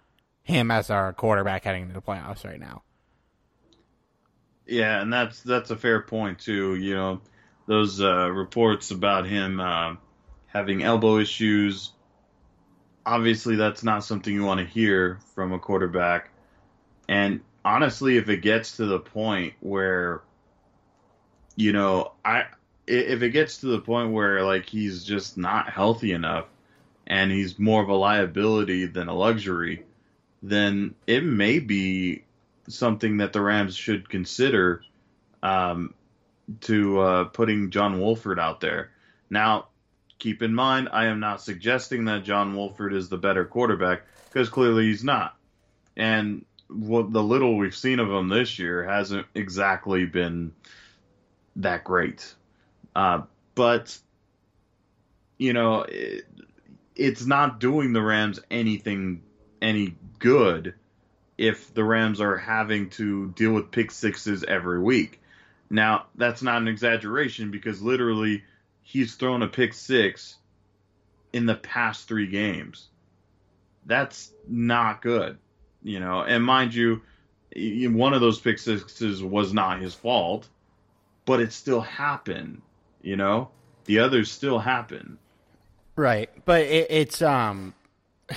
him 0.43 0.71
as 0.71 0.89
our 0.89 1.13
quarterback 1.13 1.65
heading 1.65 1.83
into 1.83 1.95
the 1.95 2.01
playoffs 2.01 2.47
right 2.47 2.59
now. 2.59 2.83
Yeah, 4.67 5.03
and 5.03 5.13
that's 5.13 5.43
that's 5.43 5.71
a 5.71 5.77
fair 5.77 6.01
point 6.01 6.39
too. 6.39 6.77
You 6.77 6.95
know, 6.95 7.21
those 7.67 8.01
uh, 8.01 8.31
reports 8.31 8.91
about 8.91 9.27
him 9.27 9.61
uh, 9.61 9.97
having 10.47 10.83
elbow 10.83 11.19
issues 11.19 11.93
obviously 13.05 13.57
that's 13.57 13.83
not 13.83 14.05
something 14.05 14.33
you 14.33 14.45
want 14.45 14.61
to 14.61 14.67
hear 14.67 15.19
from 15.35 15.53
a 15.53 15.59
quarterback. 15.59 16.31
And 17.09 17.41
honestly, 17.65 18.17
if 18.17 18.29
it 18.29 18.39
gets 18.39 18.77
to 18.77 18.87
the 18.87 18.99
point 18.99 19.55
where, 19.61 20.23
you 21.57 21.73
know, 21.73 22.13
I 22.25 22.47
if 22.87 23.23
it 23.23 23.31
gets 23.31 23.59
to 23.59 23.67
the 23.67 23.81
point 23.81 24.13
where 24.13 24.45
like 24.45 24.69
he's 24.69 25.05
just 25.05 25.39
not 25.39 25.71
healthy 25.71 26.13
enough 26.13 26.47
and 27.07 27.31
he's 27.31 27.59
more 27.59 27.83
of 27.83 27.89
a 27.89 27.95
liability 27.95 28.87
than 28.87 29.09
a 29.09 29.15
luxury, 29.15 29.85
then 30.43 30.95
it 31.07 31.23
may 31.23 31.59
be 31.59 32.25
something 32.69 33.19
that 33.19 33.33
the 33.33 33.41
Rams 33.41 33.77
should 33.77 34.09
consider 34.09 34.83
um, 35.43 35.95
to 36.63 37.01
uh, 37.01 37.25
putting 37.25 37.71
John 37.71 38.01
Wolford 38.01 38.39
out 38.39 38.61
there. 38.61 38.91
Now, 39.31 39.69
keep 40.19 40.43
in 40.43 40.55
mind, 40.55 40.89
I 40.93 41.07
am 41.07 41.21
not 41.21 41.43
suggesting 41.43 42.07
that 42.07 42.25
John 42.25 42.55
Wolford 42.55 42.93
is 42.93 43.09
the 43.09 43.19
better 43.19 43.45
quarterback 43.45 44.03
because 44.27 44.49
clearly 44.49 44.87
he's 44.87 45.05
not. 45.05 45.37
And 45.97 46.45
what 46.69 47.13
the 47.13 47.23
little 47.23 47.57
we've 47.57 47.77
seen 47.77 47.99
of 47.99 48.11
him 48.11 48.29
this 48.29 48.59
year 48.59 48.85
hasn't 48.85 49.27
exactly 49.35 50.07
been 50.07 50.53
that 51.57 51.85
great. 51.85 52.35
Uh, 52.95 53.23
but 53.55 53.99
you 55.39 55.53
know, 55.53 55.83
it, 55.83 56.27
it's 56.95 57.25
not 57.25 57.59
doing 57.61 57.93
the 57.93 58.03
Rams 58.03 58.41
anything 58.51 59.23
any 59.61 59.97
good 60.19 60.75
if 61.39 61.75
the 61.75 61.85
Rams 61.85 62.21
are 62.21 62.37
having 62.37 62.91
to 62.91 63.31
deal 63.31 63.53
with 63.53 63.71
pick 63.71 63.91
sixes 63.91 64.45
every 64.45 64.79
week. 64.79 65.21
Now, 65.73 66.05
that's 66.17 66.43
not 66.43 66.61
an 66.61 66.69
exaggeration 66.69 67.51
because 67.51 67.81
literally 67.81 68.45
he's 68.83 69.15
thrown 69.15 69.41
a 69.41 69.49
pick 69.49 69.73
six 69.73 70.37
in 71.33 71.47
the 71.47 71.55
past 71.55 72.07
three 72.07 72.27
games. 72.27 72.89
That's 73.87 74.33
not 74.47 75.01
good, 75.01 75.39
you 75.83 75.99
know. 75.99 76.25
And 76.25 76.45
mind 76.45 76.75
you, 76.75 77.01
one 77.57 78.13
of 78.13 78.21
those 78.21 78.39
pick 78.39 78.59
sixes 78.59 79.25
was 79.25 79.55
not 79.55 79.81
his 79.81 79.95
fault, 79.95 80.47
but 81.25 81.41
it 81.41 81.55
still 81.55 81.81
happened, 81.81 82.61
you 83.01 83.17
know. 83.17 83.49
The 83.87 84.01
others 84.01 84.31
still 84.31 84.59
happen. 84.59 85.17
Right, 85.97 86.29
but 86.45 86.61
it, 86.63 86.87
it's 86.91 87.23
um, 87.23 87.73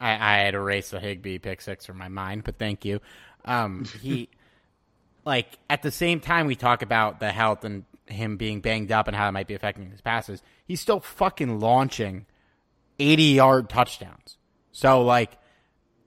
I, 0.00 0.12
I 0.12 0.38
had 0.38 0.54
erased 0.54 0.90
the 0.90 1.00
Higbee 1.00 1.36
pick 1.36 1.60
six 1.60 1.84
from 1.84 1.98
my 1.98 2.08
mind, 2.08 2.44
but 2.44 2.58
thank 2.58 2.86
you. 2.86 3.02
Um, 3.44 3.84
he 4.00 4.30
like 5.26 5.58
at 5.68 5.82
the 5.82 5.90
same 5.90 6.20
time 6.20 6.46
we 6.46 6.54
talk 6.54 6.80
about 6.80 7.20
the 7.20 7.30
health 7.30 7.64
and 7.64 7.84
him 8.06 8.36
being 8.36 8.60
banged 8.60 8.92
up 8.92 9.08
and 9.08 9.16
how 9.16 9.28
it 9.28 9.32
might 9.32 9.48
be 9.48 9.54
affecting 9.54 9.90
his 9.90 10.00
passes, 10.00 10.42
he's 10.64 10.80
still 10.80 11.00
fucking 11.00 11.60
launching 11.60 12.24
80 12.98 13.22
yard 13.24 13.68
touchdowns. 13.68 14.38
So, 14.72 15.02
like, 15.02 15.32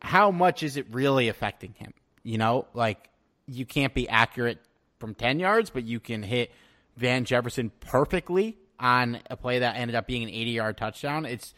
how 0.02 0.32
much 0.32 0.64
is 0.64 0.78
it 0.78 0.88
really 0.92 1.28
affecting 1.28 1.74
him? 1.74 1.94
You 2.24 2.38
know, 2.38 2.68
like, 2.74 3.10
you 3.46 3.66
can't 3.66 3.94
be 3.94 4.08
accurate 4.08 4.60
from 5.00 5.14
10 5.16 5.40
yards, 5.40 5.70
but 5.70 5.84
you 5.84 6.00
can 6.00 6.24
hit 6.24 6.52
Van 6.96 7.26
Jefferson 7.26 7.72
perfectly 7.82 8.58
on 8.80 9.20
a 9.30 9.36
play 9.36 9.60
that 9.60 9.76
ended 9.76 9.96
up 9.96 10.08
being 10.08 10.24
an 10.24 10.30
80 10.30 10.52
yard 10.52 10.78
touchdown. 10.78 11.26
It's, 11.26 11.54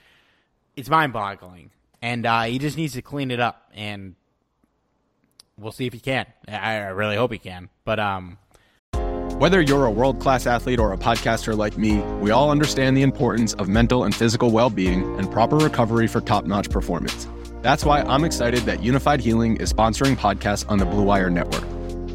it's 0.75 0.89
mind 0.89 1.13
boggling. 1.13 1.69
And 2.01 2.25
uh, 2.25 2.43
he 2.43 2.57
just 2.57 2.77
needs 2.77 2.93
to 2.93 3.03
clean 3.03 3.29
it 3.29 3.39
up. 3.39 3.69
And 3.75 4.15
we'll 5.61 5.71
see 5.71 5.85
if 5.85 5.93
he 5.93 5.99
can. 5.99 6.25
I, 6.47 6.77
really 6.87 7.15
hope 7.15 7.31
he 7.31 7.37
can. 7.37 7.69
But, 7.85 7.99
um, 7.99 8.37
whether 9.37 9.59
you're 9.59 9.85
a 9.85 9.91
world 9.91 10.19
class 10.19 10.45
athlete 10.45 10.79
or 10.79 10.93
a 10.93 10.97
podcaster 10.97 11.57
like 11.57 11.77
me, 11.77 11.97
we 12.19 12.29
all 12.29 12.51
understand 12.51 12.95
the 12.95 13.01
importance 13.01 13.53
of 13.55 13.67
mental 13.67 14.03
and 14.03 14.13
physical 14.13 14.51
well 14.51 14.69
being 14.69 15.17
and 15.17 15.31
proper 15.31 15.57
recovery 15.57 16.07
for 16.07 16.21
top 16.21 16.45
notch 16.45 16.69
performance. 16.69 17.27
That's 17.61 17.83
why 17.83 18.01
I'm 18.01 18.23
excited 18.23 18.61
that 18.61 18.79
Unifyd 18.79 19.19
Healing 19.19 19.57
is 19.57 19.73
sponsoring 19.73 20.15
podcasts 20.15 20.69
on 20.69 20.77
the 20.77 20.85
Blue 20.85 21.03
Wire 21.03 21.29
Network. 21.29 21.63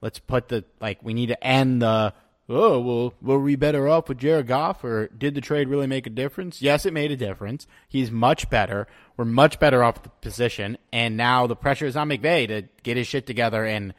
Let's 0.00 0.18
put 0.18 0.48
the 0.48 0.64
like 0.80 0.98
we 1.02 1.14
need 1.14 1.26
to 1.26 1.44
end 1.44 1.82
the 1.82 2.12
oh 2.48 2.80
well 2.80 3.14
were 3.20 3.40
we 3.40 3.56
better 3.56 3.88
off 3.88 4.08
with 4.08 4.18
Jared 4.18 4.46
Goff 4.46 4.84
or 4.84 5.08
did 5.08 5.34
the 5.34 5.40
trade 5.40 5.68
really 5.68 5.86
make 5.86 6.06
a 6.06 6.10
difference? 6.10 6.62
Yes, 6.62 6.86
it 6.86 6.92
made 6.92 7.10
a 7.10 7.16
difference. 7.16 7.66
He's 7.88 8.10
much 8.10 8.48
better. 8.48 8.86
We're 9.16 9.24
much 9.24 9.58
better 9.58 9.82
off 9.82 10.02
the 10.02 10.08
position, 10.08 10.78
and 10.92 11.16
now 11.16 11.46
the 11.46 11.56
pressure 11.56 11.86
is 11.86 11.96
on 11.96 12.08
McVay 12.08 12.46
to 12.48 12.68
get 12.82 12.96
his 12.96 13.06
shit 13.06 13.26
together 13.26 13.64
and 13.64 13.92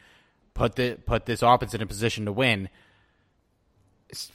put 0.54 0.76
the 0.76 0.98
put 1.06 1.26
this 1.26 1.42
offense 1.42 1.74
in 1.74 1.82
a 1.82 1.86
position 1.86 2.24
to 2.24 2.32
win. 2.32 2.68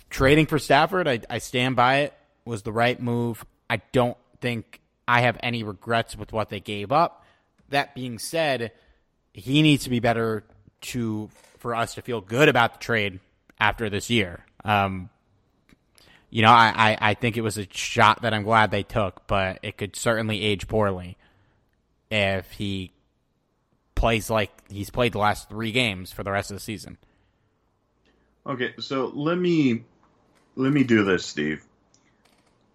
Trading 0.09 0.45
for 0.45 0.59
Stafford, 0.59 1.07
I, 1.07 1.19
I 1.29 1.39
stand 1.39 1.75
by 1.75 1.97
it, 2.01 2.13
was 2.45 2.61
the 2.61 2.71
right 2.71 3.01
move. 3.01 3.45
I 3.69 3.81
don't 3.91 4.17
think 4.39 4.79
I 5.07 5.21
have 5.21 5.37
any 5.41 5.63
regrets 5.63 6.15
with 6.15 6.31
what 6.31 6.49
they 6.49 6.59
gave 6.59 6.91
up. 6.91 7.25
That 7.69 7.95
being 7.95 8.19
said, 8.19 8.71
he 9.33 9.61
needs 9.61 9.83
to 9.83 9.89
be 9.89 9.99
better 9.99 10.43
to 10.81 11.29
for 11.65 11.73
us 11.73 11.95
to 11.95 12.01
feel 12.03 12.21
good 12.21 12.47
about 12.47 12.73
the 12.73 12.79
trade 12.79 13.19
after 13.59 13.89
this 13.89 14.11
year. 14.11 14.45
Um, 14.63 15.09
you 16.29 16.43
know, 16.43 16.51
I, 16.51 16.71
I, 16.75 16.97
I 17.01 17.13
think 17.15 17.37
it 17.37 17.41
was 17.41 17.57
a 17.57 17.65
shot 17.71 18.21
that 18.21 18.35
I'm 18.35 18.43
glad 18.43 18.69
they 18.69 18.83
took, 18.83 19.25
but 19.25 19.57
it 19.63 19.75
could 19.75 19.95
certainly 19.95 20.43
age 20.43 20.67
poorly 20.67 21.17
if 22.11 22.51
he 22.51 22.91
plays 23.95 24.29
like 24.29 24.51
he's 24.69 24.91
played 24.91 25.13
the 25.13 25.17
last 25.17 25.49
three 25.49 25.71
games 25.71 26.11
for 26.11 26.21
the 26.21 26.29
rest 26.29 26.51
of 26.51 26.57
the 26.57 26.61
season. 26.61 26.99
Okay, 28.45 28.75
so 28.79 29.11
let 29.15 29.35
me 29.35 29.85
let 30.55 30.71
me 30.71 30.83
do 30.83 31.03
this, 31.03 31.25
Steve. 31.25 31.65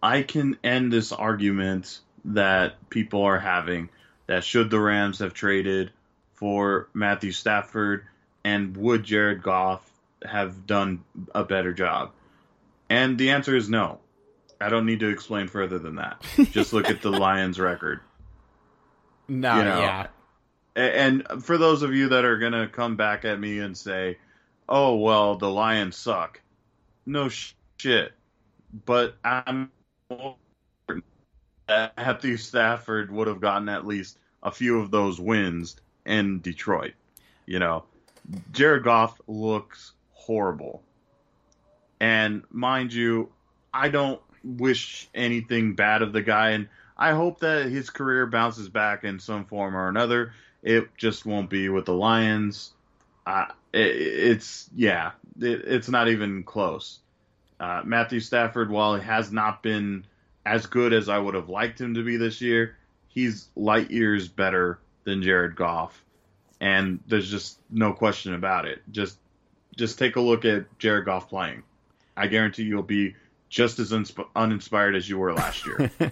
I 0.03 0.23
can 0.23 0.59
end 0.65 0.93
this 0.93 1.13
argument 1.13 2.01
that 2.25 2.91
people 2.91 3.23
are 3.23 3.39
having 3.39 3.89
that 4.27 4.43
should 4.43 4.69
the 4.69 4.81
Rams 4.81 5.21
have 5.21 5.33
traded 5.33 5.93
for 6.35 6.89
Matthew 6.93 7.31
Stafford 7.31 8.07
and 8.45 8.77
would 8.77 9.05
Jared 9.05 9.43
Goff 9.43 9.89
have 10.25 10.67
done 10.67 11.05
a 11.35 11.45
better 11.45 11.73
job? 11.73 12.13
And 12.89 13.19
the 13.19 13.31
answer 13.31 13.57
is 13.57 13.69
no. 13.69 14.01
I 14.61 14.69
don't 14.69 14.85
need 14.85 15.01
to 15.01 15.09
explain 15.09 15.49
further 15.49 15.79
than 15.79 15.97
that. 15.97 16.23
Just 16.51 16.73
look 16.73 16.91
at 16.91 17.01
the 17.01 17.11
Lions 17.11 17.59
record. 17.59 18.01
No, 19.29 19.57
you 19.57 19.65
know? 19.65 19.81
yeah. 19.81 20.07
And 20.77 21.27
for 21.43 21.57
those 21.57 21.83
of 21.83 21.95
you 21.95 22.11
that 22.11 22.25
are 22.25 22.39
going 22.39 22.53
to 22.53 22.69
come 22.69 22.97
back 22.97 23.25
at 23.25 23.39
me 23.39 23.59
and 23.59 23.77
say, 23.77 24.19
"Oh, 24.69 24.97
well, 24.97 25.37
the 25.37 25.51
Lions 25.51 25.97
suck." 25.97 26.41
No 27.07 27.29
shit. 27.29 28.13
But 28.85 29.17
I'm 29.25 29.71
certain 30.09 31.03
that 31.67 31.97
Matthew 31.97 32.37
Stafford 32.37 33.11
would 33.11 33.27
have 33.27 33.41
gotten 33.41 33.69
at 33.69 33.87
least 33.87 34.19
a 34.43 34.51
few 34.51 34.81
of 34.81 34.91
those 34.91 35.21
wins 35.21 35.77
in 36.07 36.41
Detroit. 36.41 36.95
You 37.47 37.59
know, 37.59 37.85
Jared 38.53 38.85
Goff 38.85 39.21
looks 39.27 39.93
horrible. 40.13 40.83
And 42.01 42.43
mind 42.51 42.93
you, 42.93 43.31
I 43.73 43.89
don't 43.89 44.21
wish 44.43 45.09
anything 45.15 45.75
bad 45.75 46.03
of 46.03 46.13
the 46.13 46.23
guy, 46.23 46.51
and 46.51 46.69
I 46.97 47.13
hope 47.13 47.41
that 47.41 47.67
his 47.67 47.91
career 47.91 48.27
bounces 48.27 48.69
back 48.69 49.05
in 49.05 49.19
some 49.19 49.45
form 49.45 49.77
or 49.77 49.89
another. 49.89 50.33
It 50.63 50.89
just 50.97 51.27
won't 51.27 51.51
be 51.51 51.69
with 51.69 51.87
the 51.87 51.95
Lions. 51.95 52.73
Uh, 53.27 53.47
it, 53.73 53.79
it's 53.97 54.69
yeah, 54.75 55.13
it, 55.41 55.63
it's 55.67 55.89
not 55.89 56.09
even 56.09 56.43
close. 56.43 56.99
Uh, 57.59 57.83
Matthew 57.85 58.21
Stafford, 58.21 58.71
while 58.71 58.95
he 58.95 59.03
has 59.03 59.31
not 59.31 59.63
been 59.63 60.05
as 60.47 60.67
good 60.67 60.93
as 60.93 61.09
I 61.09 61.19
would 61.19 61.35
have 61.35 61.49
liked 61.49 61.81
him 61.81 61.95
to 61.95 62.03
be 62.03 62.17
this 62.17 62.41
year, 62.41 62.77
he's 63.09 63.49
light 63.57 63.91
years 63.91 64.29
better 64.29 64.79
than 65.05 65.23
Jared 65.23 65.57
Goff 65.57 66.03
and 66.61 67.01
there's 67.07 67.31
just 67.31 67.59
no 67.71 67.93
question 67.93 68.35
about 68.35 68.67
it. 68.67 68.83
Just 68.91 69.19
just 69.77 69.99
take 69.99 70.17
a 70.17 70.21
look 70.21 70.45
at 70.45 70.79
Jared 70.79 71.07
Goff 71.07 71.29
playing. 71.29 71.63
I 72.17 72.27
guarantee 72.27 72.65
you'll 72.65 72.83
be 72.83 73.17
just 73.49 73.79
as 73.79 73.93
unsp- 73.93 74.29
uninspired 74.37 74.95
as 74.95 75.09
you 75.09 75.19
were 75.19 75.33
last 75.33 75.67
year. 75.67 75.91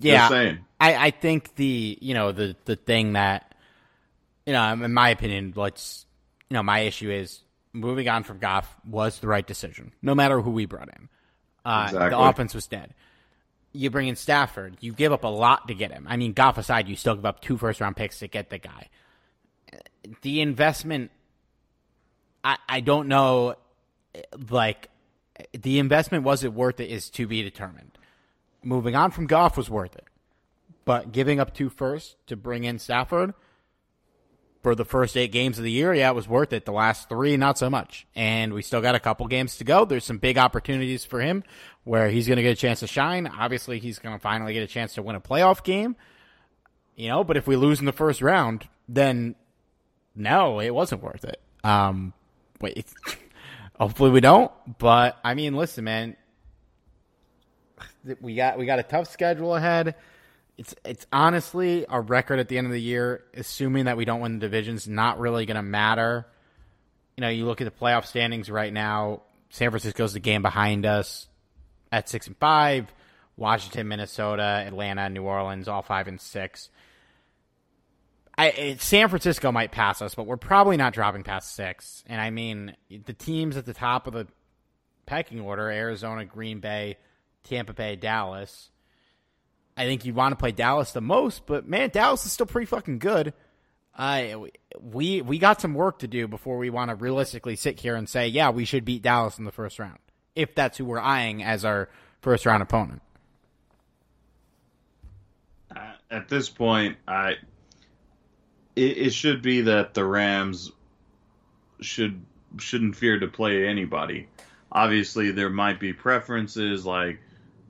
yeah, 0.00 0.54
I, 0.80 1.06
I 1.06 1.10
think 1.10 1.56
the 1.56 1.98
you 2.00 2.14
know 2.14 2.32
the 2.32 2.56
the 2.64 2.76
thing 2.76 3.14
that 3.14 3.54
you 4.46 4.52
know 4.52 4.72
in 4.72 4.94
my 4.94 5.10
opinion, 5.10 5.52
let's 5.56 6.06
you 6.48 6.54
know 6.54 6.62
my 6.62 6.80
issue 6.80 7.10
is 7.10 7.40
moving 7.72 8.08
on 8.08 8.22
from 8.22 8.38
Goff 8.38 8.72
was 8.86 9.18
the 9.18 9.26
right 9.26 9.46
decision, 9.46 9.92
no 10.00 10.14
matter 10.14 10.40
who 10.40 10.50
we 10.50 10.66
brought 10.66 10.88
in. 10.88 11.08
Uh, 11.64 11.86
exactly. 11.88 12.10
The 12.10 12.18
offense 12.18 12.54
was 12.54 12.66
dead. 12.66 12.94
You 13.72 13.90
bring 13.90 14.08
in 14.08 14.16
Stafford, 14.16 14.78
you 14.80 14.92
give 14.92 15.12
up 15.12 15.24
a 15.24 15.28
lot 15.28 15.68
to 15.68 15.74
get 15.74 15.92
him. 15.92 16.06
I 16.08 16.16
mean, 16.16 16.32
Goff 16.32 16.56
aside, 16.56 16.88
you 16.88 16.96
still 16.96 17.14
give 17.16 17.26
up 17.26 17.42
two 17.42 17.58
first 17.58 17.80
round 17.80 17.96
picks 17.96 18.20
to 18.20 18.28
get 18.28 18.48
the 18.48 18.58
guy 18.58 18.88
the 20.22 20.40
investment 20.40 21.10
I, 22.44 22.56
I 22.68 22.80
don't 22.80 23.08
know 23.08 23.56
like 24.50 24.88
the 25.52 25.78
investment 25.78 26.24
was 26.24 26.44
it 26.44 26.52
worth 26.52 26.80
it 26.80 26.90
is 26.90 27.10
to 27.10 27.26
be 27.26 27.42
determined. 27.42 27.98
Moving 28.62 28.96
on 28.96 29.10
from 29.10 29.26
Goff 29.26 29.56
was 29.56 29.70
worth 29.70 29.94
it. 29.94 30.04
But 30.84 31.12
giving 31.12 31.38
up 31.38 31.54
two 31.54 31.68
first 31.68 32.16
to 32.26 32.36
bring 32.36 32.64
in 32.64 32.78
Stafford 32.78 33.34
for 34.62 34.74
the 34.74 34.84
first 34.84 35.16
eight 35.16 35.30
games 35.30 35.58
of 35.58 35.64
the 35.64 35.70
year, 35.70 35.92
yeah, 35.94 36.10
it 36.10 36.14
was 36.14 36.26
worth 36.26 36.52
it. 36.52 36.64
The 36.64 36.72
last 36.72 37.08
three, 37.08 37.36
not 37.36 37.58
so 37.58 37.68
much. 37.70 38.06
And 38.16 38.54
we 38.54 38.62
still 38.62 38.80
got 38.80 38.94
a 38.94 39.00
couple 39.00 39.26
games 39.26 39.58
to 39.58 39.64
go. 39.64 39.84
There's 39.84 40.04
some 40.04 40.18
big 40.18 40.38
opportunities 40.38 41.04
for 41.04 41.20
him 41.20 41.44
where 41.84 42.08
he's 42.08 42.26
going 42.26 42.36
to 42.36 42.42
get 42.42 42.52
a 42.52 42.60
chance 42.60 42.80
to 42.80 42.86
shine. 42.86 43.26
Obviously, 43.26 43.78
he's 43.78 43.98
going 43.98 44.16
to 44.16 44.20
finally 44.20 44.54
get 44.54 44.62
a 44.62 44.66
chance 44.66 44.94
to 44.94 45.02
win 45.02 45.14
a 45.14 45.20
playoff 45.20 45.62
game. 45.62 45.94
You 46.96 47.08
know, 47.08 47.22
but 47.22 47.36
if 47.36 47.46
we 47.46 47.54
lose 47.54 47.78
in 47.80 47.86
the 47.86 47.92
first 47.92 48.22
round, 48.22 48.66
then 48.88 49.36
no, 50.18 50.60
it 50.60 50.74
wasn't 50.74 51.02
worth 51.02 51.24
it. 51.24 51.40
Um, 51.64 52.12
wait, 52.60 52.86
hopefully 53.78 54.10
we 54.10 54.20
don't. 54.20 54.50
But 54.78 55.16
I 55.24 55.34
mean, 55.34 55.54
listen, 55.54 55.84
man, 55.84 56.16
we 58.20 58.34
got 58.34 58.58
we 58.58 58.66
got 58.66 58.78
a 58.78 58.82
tough 58.82 59.10
schedule 59.10 59.54
ahead. 59.54 59.94
It's 60.56 60.74
it's 60.84 61.06
honestly 61.12 61.86
our 61.86 62.02
record 62.02 62.40
at 62.40 62.48
the 62.48 62.58
end 62.58 62.66
of 62.66 62.72
the 62.72 62.80
year, 62.80 63.24
assuming 63.34 63.84
that 63.84 63.96
we 63.96 64.04
don't 64.04 64.20
win 64.20 64.34
the 64.34 64.40
divisions, 64.40 64.88
not 64.88 65.20
really 65.20 65.46
going 65.46 65.56
to 65.56 65.62
matter. 65.62 66.26
You 67.16 67.22
know, 67.22 67.28
you 67.28 67.46
look 67.46 67.60
at 67.60 67.64
the 67.64 67.84
playoff 67.84 68.06
standings 68.06 68.50
right 68.50 68.72
now. 68.72 69.22
San 69.50 69.70
Francisco's 69.70 70.12
the 70.12 70.20
game 70.20 70.42
behind 70.42 70.84
us 70.84 71.28
at 71.90 72.08
six 72.08 72.26
and 72.26 72.36
five. 72.36 72.92
Washington, 73.36 73.86
Minnesota, 73.86 74.64
Atlanta, 74.66 75.08
New 75.08 75.22
Orleans, 75.22 75.68
all 75.68 75.82
five 75.82 76.08
and 76.08 76.20
six. 76.20 76.70
I, 78.38 78.76
San 78.78 79.08
Francisco 79.08 79.50
might 79.50 79.72
pass 79.72 80.00
us, 80.00 80.14
but 80.14 80.26
we're 80.26 80.36
probably 80.36 80.76
not 80.76 80.92
dropping 80.92 81.24
past 81.24 81.56
six. 81.56 82.04
And 82.06 82.20
I 82.20 82.30
mean, 82.30 82.76
the 82.88 83.12
teams 83.12 83.56
at 83.56 83.66
the 83.66 83.74
top 83.74 84.06
of 84.06 84.12
the 84.12 84.28
pecking 85.06 85.40
order 85.40 85.68
Arizona, 85.68 86.24
Green 86.24 86.60
Bay, 86.60 86.98
Tampa 87.42 87.72
Bay, 87.72 87.96
Dallas. 87.96 88.70
I 89.76 89.86
think 89.86 90.04
you 90.04 90.14
want 90.14 90.32
to 90.32 90.36
play 90.36 90.52
Dallas 90.52 90.92
the 90.92 91.00
most, 91.00 91.46
but 91.46 91.66
man, 91.66 91.90
Dallas 91.90 92.24
is 92.26 92.32
still 92.32 92.46
pretty 92.46 92.66
fucking 92.66 93.00
good. 93.00 93.32
Uh, 93.96 94.46
we 94.80 95.22
we 95.22 95.38
got 95.38 95.60
some 95.60 95.74
work 95.74 96.00
to 96.00 96.08
do 96.08 96.28
before 96.28 96.58
we 96.58 96.70
want 96.70 96.90
to 96.90 96.94
realistically 96.94 97.56
sit 97.56 97.80
here 97.80 97.96
and 97.96 98.08
say, 98.08 98.28
yeah, 98.28 98.50
we 98.50 98.64
should 98.64 98.84
beat 98.84 99.02
Dallas 99.02 99.38
in 99.38 99.44
the 99.44 99.52
first 99.52 99.80
round, 99.80 99.98
if 100.36 100.54
that's 100.54 100.78
who 100.78 100.84
we're 100.84 101.00
eyeing 101.00 101.42
as 101.42 101.64
our 101.64 101.88
first 102.20 102.46
round 102.46 102.62
opponent. 102.62 103.02
Uh, 105.74 105.92
at 106.10 106.28
this 106.28 106.48
point, 106.48 106.96
I 107.08 107.34
it, 108.78 108.98
it 108.98 109.10
should 109.12 109.42
be 109.42 109.62
that 109.62 109.94
the 109.94 110.04
Rams 110.04 110.70
should 111.80 112.22
shouldn't 112.58 112.96
fear 112.96 113.18
to 113.18 113.28
play 113.28 113.66
anybody. 113.68 114.26
obviously 114.72 115.30
there 115.32 115.50
might 115.50 115.78
be 115.80 115.92
preferences, 115.92 116.86
like 116.86 117.20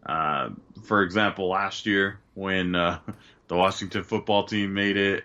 uh, 0.06 0.50
for 0.84 1.02
example, 1.02 1.48
last 1.48 1.86
year 1.86 2.18
when 2.34 2.74
uh, 2.74 2.98
the 3.48 3.56
Washington 3.56 4.04
football 4.04 4.44
team 4.44 4.74
made 4.74 4.96
it, 4.96 5.24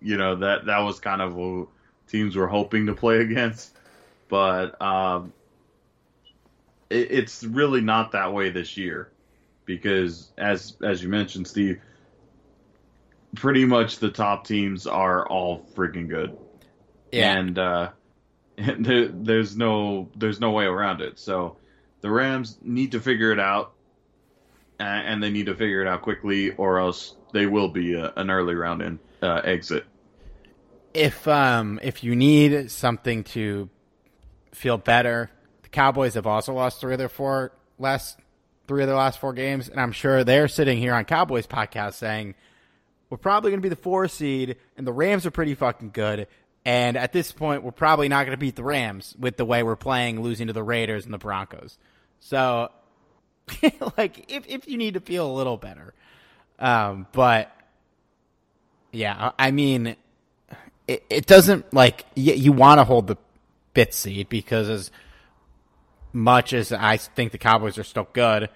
you 0.00 0.16
know 0.16 0.36
that 0.36 0.66
that 0.66 0.80
was 0.80 1.00
kind 1.00 1.22
of 1.22 1.32
who 1.32 1.68
teams 2.08 2.36
were 2.36 2.48
hoping 2.48 2.86
to 2.86 2.94
play 2.94 3.20
against, 3.28 3.76
but 4.28 4.80
um, 4.80 5.32
it, 6.90 7.10
it's 7.10 7.44
really 7.44 7.80
not 7.80 8.12
that 8.12 8.32
way 8.32 8.50
this 8.50 8.76
year 8.76 9.10
because 9.64 10.30
as 10.38 10.76
as 10.82 11.02
you 11.02 11.08
mentioned, 11.08 11.46
Steve, 11.48 11.80
pretty 13.36 13.64
much 13.64 13.98
the 13.98 14.10
top 14.10 14.46
teams 14.46 14.86
are 14.86 15.26
all 15.26 15.66
freaking 15.74 16.08
good. 16.08 16.36
Yeah. 17.10 17.36
And 17.36 17.58
uh 17.58 17.90
there, 18.56 19.08
there's 19.08 19.56
no 19.56 20.08
there's 20.16 20.40
no 20.40 20.50
way 20.50 20.64
around 20.64 21.00
it. 21.00 21.18
So 21.18 21.56
the 22.00 22.10
Rams 22.10 22.58
need 22.62 22.92
to 22.92 23.00
figure 23.00 23.32
it 23.32 23.40
out 23.40 23.72
and 24.78 25.22
they 25.22 25.30
need 25.30 25.46
to 25.46 25.54
figure 25.54 25.80
it 25.80 25.86
out 25.86 26.02
quickly 26.02 26.50
or 26.56 26.78
else 26.80 27.14
they 27.32 27.46
will 27.46 27.68
be 27.68 27.94
a, 27.94 28.12
an 28.16 28.30
early 28.30 28.54
round 28.54 28.82
in 28.82 28.98
uh, 29.22 29.40
exit. 29.44 29.84
if 30.92 31.26
um 31.28 31.78
if 31.82 32.02
you 32.04 32.16
need 32.16 32.70
something 32.70 33.24
to 33.24 33.70
feel 34.52 34.76
better, 34.78 35.30
the 35.62 35.68
Cowboys 35.68 36.14
have 36.14 36.26
also 36.26 36.52
lost 36.52 36.80
three 36.80 36.92
of 36.94 36.98
their 36.98 37.08
four 37.08 37.52
last 37.78 38.18
three 38.66 38.82
of 38.82 38.88
their 38.88 38.96
last 38.96 39.18
four 39.18 39.32
games, 39.32 39.68
and 39.68 39.80
I'm 39.80 39.92
sure 39.92 40.24
they're 40.24 40.48
sitting 40.48 40.78
here 40.78 40.94
on 40.94 41.04
Cowboys 41.04 41.46
podcast 41.46 41.94
saying 41.94 42.34
we're 43.12 43.18
probably 43.18 43.50
going 43.50 43.60
to 43.60 43.62
be 43.62 43.68
the 43.68 43.76
four 43.76 44.08
seed, 44.08 44.56
and 44.74 44.86
the 44.86 44.92
Rams 44.92 45.26
are 45.26 45.30
pretty 45.30 45.54
fucking 45.54 45.90
good. 45.90 46.28
And 46.64 46.96
at 46.96 47.12
this 47.12 47.30
point, 47.30 47.62
we're 47.62 47.70
probably 47.70 48.08
not 48.08 48.24
going 48.24 48.32
to 48.32 48.40
beat 48.40 48.56
the 48.56 48.64
Rams 48.64 49.14
with 49.18 49.36
the 49.36 49.44
way 49.44 49.62
we're 49.62 49.76
playing, 49.76 50.22
losing 50.22 50.46
to 50.46 50.54
the 50.54 50.62
Raiders 50.62 51.04
and 51.04 51.12
the 51.12 51.18
Broncos. 51.18 51.76
So, 52.20 52.70
like, 53.98 54.32
if 54.32 54.48
if 54.48 54.66
you 54.66 54.78
need 54.78 54.94
to 54.94 55.00
feel 55.00 55.30
a 55.30 55.34
little 55.34 55.58
better, 55.58 55.92
um, 56.58 57.06
but 57.12 57.54
yeah, 58.92 59.32
I 59.38 59.50
mean, 59.50 59.94
it, 60.88 61.04
it 61.10 61.26
doesn't 61.26 61.70
like 61.74 62.06
y- 62.16 62.32
you 62.32 62.52
want 62.52 62.78
to 62.78 62.84
hold 62.84 63.08
the 63.08 63.16
fifth 63.74 63.92
seed 63.92 64.30
because 64.30 64.70
as 64.70 64.90
much 66.14 66.54
as 66.54 66.72
I 66.72 66.96
think 66.96 67.32
the 67.32 67.36
Cowboys 67.36 67.76
are 67.76 67.84
still 67.84 68.08
good, 68.14 68.48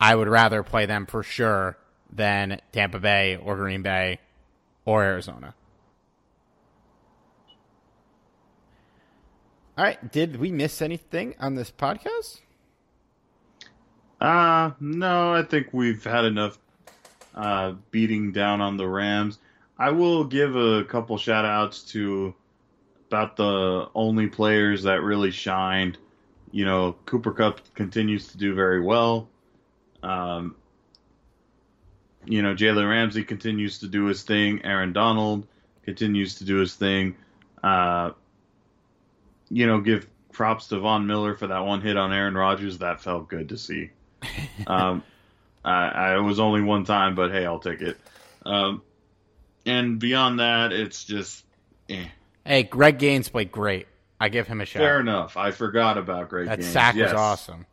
I 0.00 0.14
would 0.14 0.28
rather 0.28 0.62
play 0.62 0.86
them 0.86 1.04
for 1.04 1.22
sure 1.22 1.76
than 2.14 2.60
Tampa 2.72 2.98
Bay 2.98 3.36
or 3.36 3.56
Green 3.56 3.82
Bay 3.82 4.20
or 4.84 5.02
Arizona. 5.02 5.54
All 9.76 9.84
right, 9.84 10.12
did 10.12 10.36
we 10.36 10.52
miss 10.52 10.80
anything 10.80 11.34
on 11.40 11.56
this 11.56 11.70
podcast? 11.70 12.40
Uh 14.20 14.70
no, 14.80 15.34
I 15.34 15.42
think 15.42 15.68
we've 15.72 16.04
had 16.04 16.24
enough 16.24 16.58
uh, 17.34 17.72
beating 17.90 18.32
down 18.32 18.60
on 18.60 18.76
the 18.76 18.86
Rams. 18.86 19.38
I 19.78 19.90
will 19.90 20.24
give 20.24 20.54
a 20.54 20.84
couple 20.84 21.18
shout 21.18 21.44
outs 21.44 21.82
to 21.92 22.34
about 23.08 23.36
the 23.36 23.88
only 23.94 24.28
players 24.28 24.84
that 24.84 25.02
really 25.02 25.30
shined. 25.30 25.98
You 26.52 26.64
know, 26.64 26.96
Cooper 27.06 27.32
Kupp 27.32 27.60
continues 27.74 28.28
to 28.28 28.38
do 28.38 28.54
very 28.54 28.80
well. 28.80 29.28
Um, 30.02 30.54
you 32.26 32.42
know, 32.42 32.54
Jalen 32.54 32.88
Ramsey 32.88 33.24
continues 33.24 33.78
to 33.80 33.88
do 33.88 34.04
his 34.06 34.22
thing. 34.22 34.64
Aaron 34.64 34.92
Donald 34.92 35.46
continues 35.84 36.36
to 36.36 36.44
do 36.44 36.56
his 36.56 36.74
thing. 36.74 37.16
Uh, 37.62 38.10
you 39.50 39.66
know, 39.66 39.80
give 39.80 40.06
props 40.32 40.68
to 40.68 40.78
Von 40.80 41.06
Miller 41.06 41.34
for 41.34 41.46
that 41.46 41.60
one 41.64 41.80
hit 41.80 41.96
on 41.96 42.12
Aaron 42.12 42.34
Rodgers. 42.34 42.78
That 42.78 43.00
felt 43.00 43.28
good 43.28 43.50
to 43.50 43.58
see. 43.58 43.90
Um, 44.66 45.02
I, 45.64 45.88
I 45.88 46.16
it 46.16 46.20
was 46.20 46.38
only 46.38 46.62
one 46.62 46.84
time, 46.84 47.14
but 47.14 47.30
hey, 47.32 47.44
I'll 47.44 47.58
take 47.58 47.80
it. 47.82 47.98
Um, 48.46 48.82
and 49.66 49.98
beyond 49.98 50.40
that, 50.40 50.72
it's 50.72 51.04
just 51.04 51.44
eh. 51.88 52.06
Hey, 52.44 52.62
Greg 52.62 52.98
Gaines 52.98 53.28
played 53.28 53.50
great. 53.50 53.88
I 54.20 54.28
give 54.28 54.46
him 54.46 54.60
a 54.60 54.64
shout. 54.64 54.80
fair 54.80 55.00
enough. 55.00 55.36
I 55.36 55.50
forgot 55.50 55.98
about 55.98 56.28
Greg 56.28 56.46
that 56.46 56.60
Gaines. 56.60 56.72
sack 56.72 56.94
yes. 56.94 57.12
was 57.12 57.20
awesome. 57.20 57.66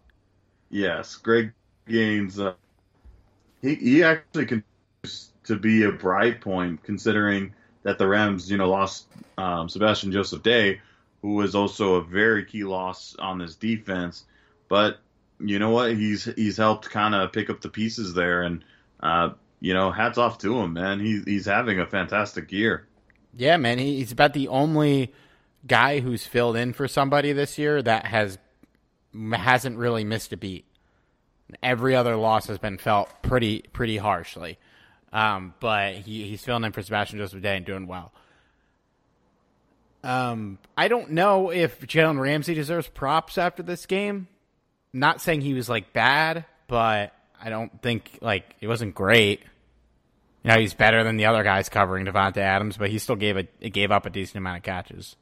Yes, 0.69 1.15
Greg 1.17 1.53
Gaines. 1.87 2.39
Uh, 2.39 2.53
he 3.61 3.75
he 3.75 4.03
actually 4.03 4.45
continues 4.45 5.31
to 5.45 5.55
be 5.55 5.83
a 5.83 5.91
bright 5.91 6.41
point, 6.41 6.83
considering 6.83 7.53
that 7.83 7.97
the 7.97 8.07
Rams, 8.07 8.49
you 8.49 8.57
know, 8.57 8.69
lost 8.69 9.07
um, 9.37 9.69
Sebastian 9.69 10.11
Joseph 10.11 10.43
Day, 10.43 10.81
who 11.21 11.35
was 11.35 11.55
also 11.55 11.95
a 11.95 12.03
very 12.03 12.45
key 12.45 12.63
loss 12.63 13.15
on 13.17 13.39
this 13.39 13.55
defense. 13.55 14.25
But 14.69 14.99
you 15.39 15.59
know 15.59 15.71
what? 15.71 15.93
He's 15.93 16.25
he's 16.35 16.57
helped 16.57 16.89
kind 16.89 17.15
of 17.15 17.31
pick 17.31 17.49
up 17.49 17.61
the 17.61 17.69
pieces 17.69 18.13
there, 18.13 18.43
and 18.43 18.63
uh, 19.01 19.31
you 19.59 19.73
know, 19.73 19.91
hats 19.91 20.17
off 20.17 20.37
to 20.39 20.59
him, 20.59 20.73
man. 20.73 20.99
He's 20.99 21.23
he's 21.25 21.45
having 21.45 21.79
a 21.79 21.85
fantastic 21.85 22.51
year. 22.51 22.87
Yeah, 23.35 23.57
man, 23.57 23.77
he, 23.77 23.97
he's 23.97 24.11
about 24.11 24.33
the 24.33 24.47
only 24.49 25.13
guy 25.65 25.99
who's 25.99 26.25
filled 26.25 26.57
in 26.57 26.73
for 26.73 26.87
somebody 26.87 27.31
this 27.33 27.57
year 27.57 27.81
that 27.81 28.05
has 28.05 28.37
hasn't 29.33 29.77
really 29.77 30.03
missed 30.03 30.33
a 30.33 30.37
beat. 30.37 30.65
Every 31.61 31.95
other 31.95 32.15
loss 32.15 32.47
has 32.47 32.57
been 32.57 32.77
felt 32.77 33.09
pretty 33.21 33.63
pretty 33.73 33.97
harshly, 33.97 34.57
um, 35.11 35.53
but 35.59 35.95
he, 35.95 36.27
he's 36.27 36.43
filling 36.43 36.63
in 36.63 36.71
for 36.71 36.81
Sebastian 36.81 37.19
Joseph 37.19 37.41
Day 37.41 37.57
and 37.57 37.65
doing 37.65 37.87
well. 37.87 38.11
Um, 40.03 40.57
I 40.75 40.87
don't 40.87 41.11
know 41.11 41.51
if 41.51 41.79
Jalen 41.81 42.19
Ramsey 42.19 42.53
deserves 42.53 42.87
props 42.87 43.37
after 43.37 43.61
this 43.63 43.85
game. 43.85 44.27
Not 44.93 45.21
saying 45.21 45.41
he 45.41 45.53
was 45.53 45.69
like 45.69 45.93
bad, 45.93 46.45
but 46.67 47.13
I 47.41 47.49
don't 47.49 47.81
think 47.81 48.17
like 48.21 48.55
it 48.59 48.67
wasn't 48.67 48.95
great. 48.95 49.41
You 50.43 50.51
know, 50.51 50.59
he's 50.59 50.73
better 50.73 51.03
than 51.03 51.17
the 51.17 51.25
other 51.25 51.43
guys 51.43 51.69
covering 51.69 52.05
Davante 52.05 52.37
Adams, 52.37 52.77
but 52.77 52.89
he 52.89 52.97
still 52.97 53.15
gave 53.15 53.37
a 53.37 53.43
gave 53.69 53.91
up 53.91 54.05
a 54.05 54.09
decent 54.09 54.37
amount 54.37 54.57
of 54.57 54.63
catches. 54.63 55.15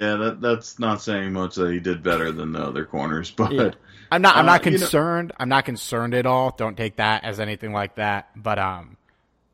Yeah, 0.00 0.16
that 0.16 0.40
that's 0.40 0.78
not 0.78 1.00
saying 1.02 1.32
much 1.32 1.54
that 1.54 1.70
he 1.70 1.78
did 1.78 2.02
better 2.02 2.32
than 2.32 2.52
the 2.52 2.60
other 2.60 2.84
corners, 2.84 3.30
but 3.30 3.52
Yeah. 3.52 3.70
I'm 4.10 4.22
not. 4.22 4.36
I'm 4.36 4.44
Uh, 4.48 4.52
not 4.52 4.64
you 4.64 4.72
know- 4.72 4.78
concerned. 4.78 5.32
I'm 5.38 5.48
not 5.48 5.64
concerned 5.64 6.14
at 6.14 6.26
all. 6.26 6.50
Don't 6.56 6.76
take 6.76 6.96
that 6.96 7.22
as 7.24 7.38
anything 7.40 7.72
like 7.72 7.94
that. 7.96 8.30
But 8.36 8.58
um, 8.58 8.96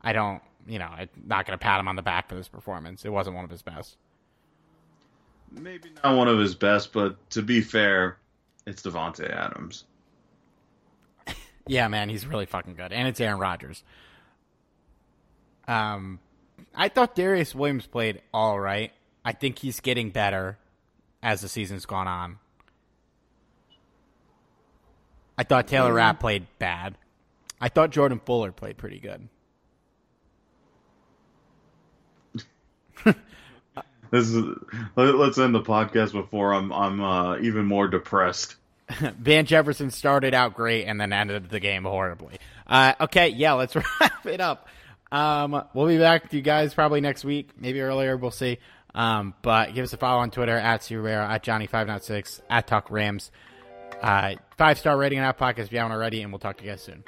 I 0.01 0.13
don't. 0.13 0.41
You 0.67 0.79
know, 0.79 0.85
I'm 0.87 1.09
not 1.25 1.45
going 1.45 1.57
to 1.57 1.61
pat 1.61 1.79
him 1.79 1.87
on 1.87 1.95
the 1.95 2.01
back 2.01 2.29
for 2.29 2.35
this 2.35 2.47
performance. 2.47 3.03
It 3.05 3.09
wasn't 3.09 3.35
one 3.35 3.45
of 3.45 3.51
his 3.51 3.61
best. 3.61 3.97
maybe 5.51 5.89
not 6.03 6.15
one 6.15 6.27
of 6.27 6.39
his 6.39 6.55
best. 6.55 6.93
But 6.93 7.17
to 7.31 7.41
be 7.41 7.61
fair, 7.61 8.17
it's 8.65 8.81
Davante 8.81 9.29
Adams. 9.29 9.85
Yeah, 11.67 11.87
man, 11.87 12.09
he's 12.09 12.25
really 12.25 12.47
fucking 12.47 12.73
good, 12.75 12.91
and 12.91 13.07
it's 13.07 13.21
Aaron 13.21 13.39
Rodgers. 13.39 13.83
Um, 15.67 16.19
I 16.75 16.89
thought 16.89 17.15
Darious 17.15 17.53
Williams 17.53 17.85
played 17.85 18.21
all 18.33 18.59
right. 18.59 18.91
I 19.23 19.33
think 19.33 19.59
he's 19.59 19.79
getting 19.79 20.09
better 20.09 20.57
as 21.21 21.41
the 21.41 21.49
season's 21.49 21.85
gone 21.85 22.07
on. 22.07 22.39
I 25.37 25.43
thought 25.43 25.67
Taylor 25.67 25.93
Rapp 25.93 26.19
played 26.19 26.47
bad. 26.59 26.97
I 27.59 27.69
thought 27.69 27.91
Jordan 27.91 28.19
Fuller 28.25 28.51
played 28.51 28.77
pretty 28.77 28.99
good. 28.99 29.27
This 34.11 34.27
is 34.27 34.43
let, 34.97 35.15
let's 35.15 35.37
end 35.37 35.55
the 35.55 35.61
podcast 35.61 36.11
before 36.11 36.53
I'm 36.53 36.71
I'm 36.73 37.01
uh, 37.01 37.37
even 37.39 37.65
more 37.65 37.87
depressed. 37.87 38.55
Van 38.89 39.45
Jefferson 39.45 39.89
started 39.89 40.33
out 40.33 40.53
great 40.53 40.83
and 40.83 40.99
then 40.99 41.13
ended 41.13 41.49
the 41.49 41.61
game 41.61 41.85
horribly. 41.85 42.37
Uh, 42.67 42.93
okay, 42.99 43.29
yeah, 43.29 43.53
let's 43.53 43.73
wrap 44.01 44.25
it 44.25 44.41
up. 44.41 44.67
Um, 45.13 45.63
we'll 45.73 45.87
be 45.87 45.97
back 45.97 46.29
to 46.29 46.35
you 46.35 46.41
guys 46.41 46.73
probably 46.73 46.99
next 46.99 47.23
week, 47.23 47.51
maybe 47.57 47.79
earlier. 47.79 48.17
We'll 48.17 48.31
see. 48.31 48.59
Um, 48.93 49.33
but 49.41 49.73
give 49.73 49.83
us 49.83 49.93
a 49.93 49.97
follow 49.97 50.21
on 50.21 50.31
Twitter 50.31 50.57
at 50.57 50.89
Rivera, 50.89 51.27
at 51.29 51.43
Johnny596, 51.43 52.41
at 52.49 52.67
Talk 52.67 52.91
Rams. 52.91 53.31
Uh, 54.01 54.35
five 54.57 54.79
star 54.79 54.97
rating 54.97 55.19
on 55.19 55.25
Apple 55.25 55.47
Podcasts 55.47 55.65
if 55.65 55.71
you 55.71 55.77
haven't 55.77 55.93
already, 55.93 56.21
and 56.21 56.31
we'll 56.31 56.39
talk 56.39 56.57
to 56.57 56.63
you 56.63 56.71
guys 56.71 56.81
soon. 56.81 57.03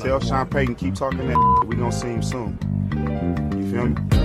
Tell 0.00 0.20
Sean 0.20 0.46
Payton 0.48 0.74
keep 0.76 0.94
talking 0.94 1.26
that. 1.26 1.66
We 1.68 1.76
gonna 1.76 1.92
see 1.92 2.08
him 2.08 2.22
soon. 2.22 2.58
You 3.56 3.70
feel 3.70 3.86
me? 3.86 4.15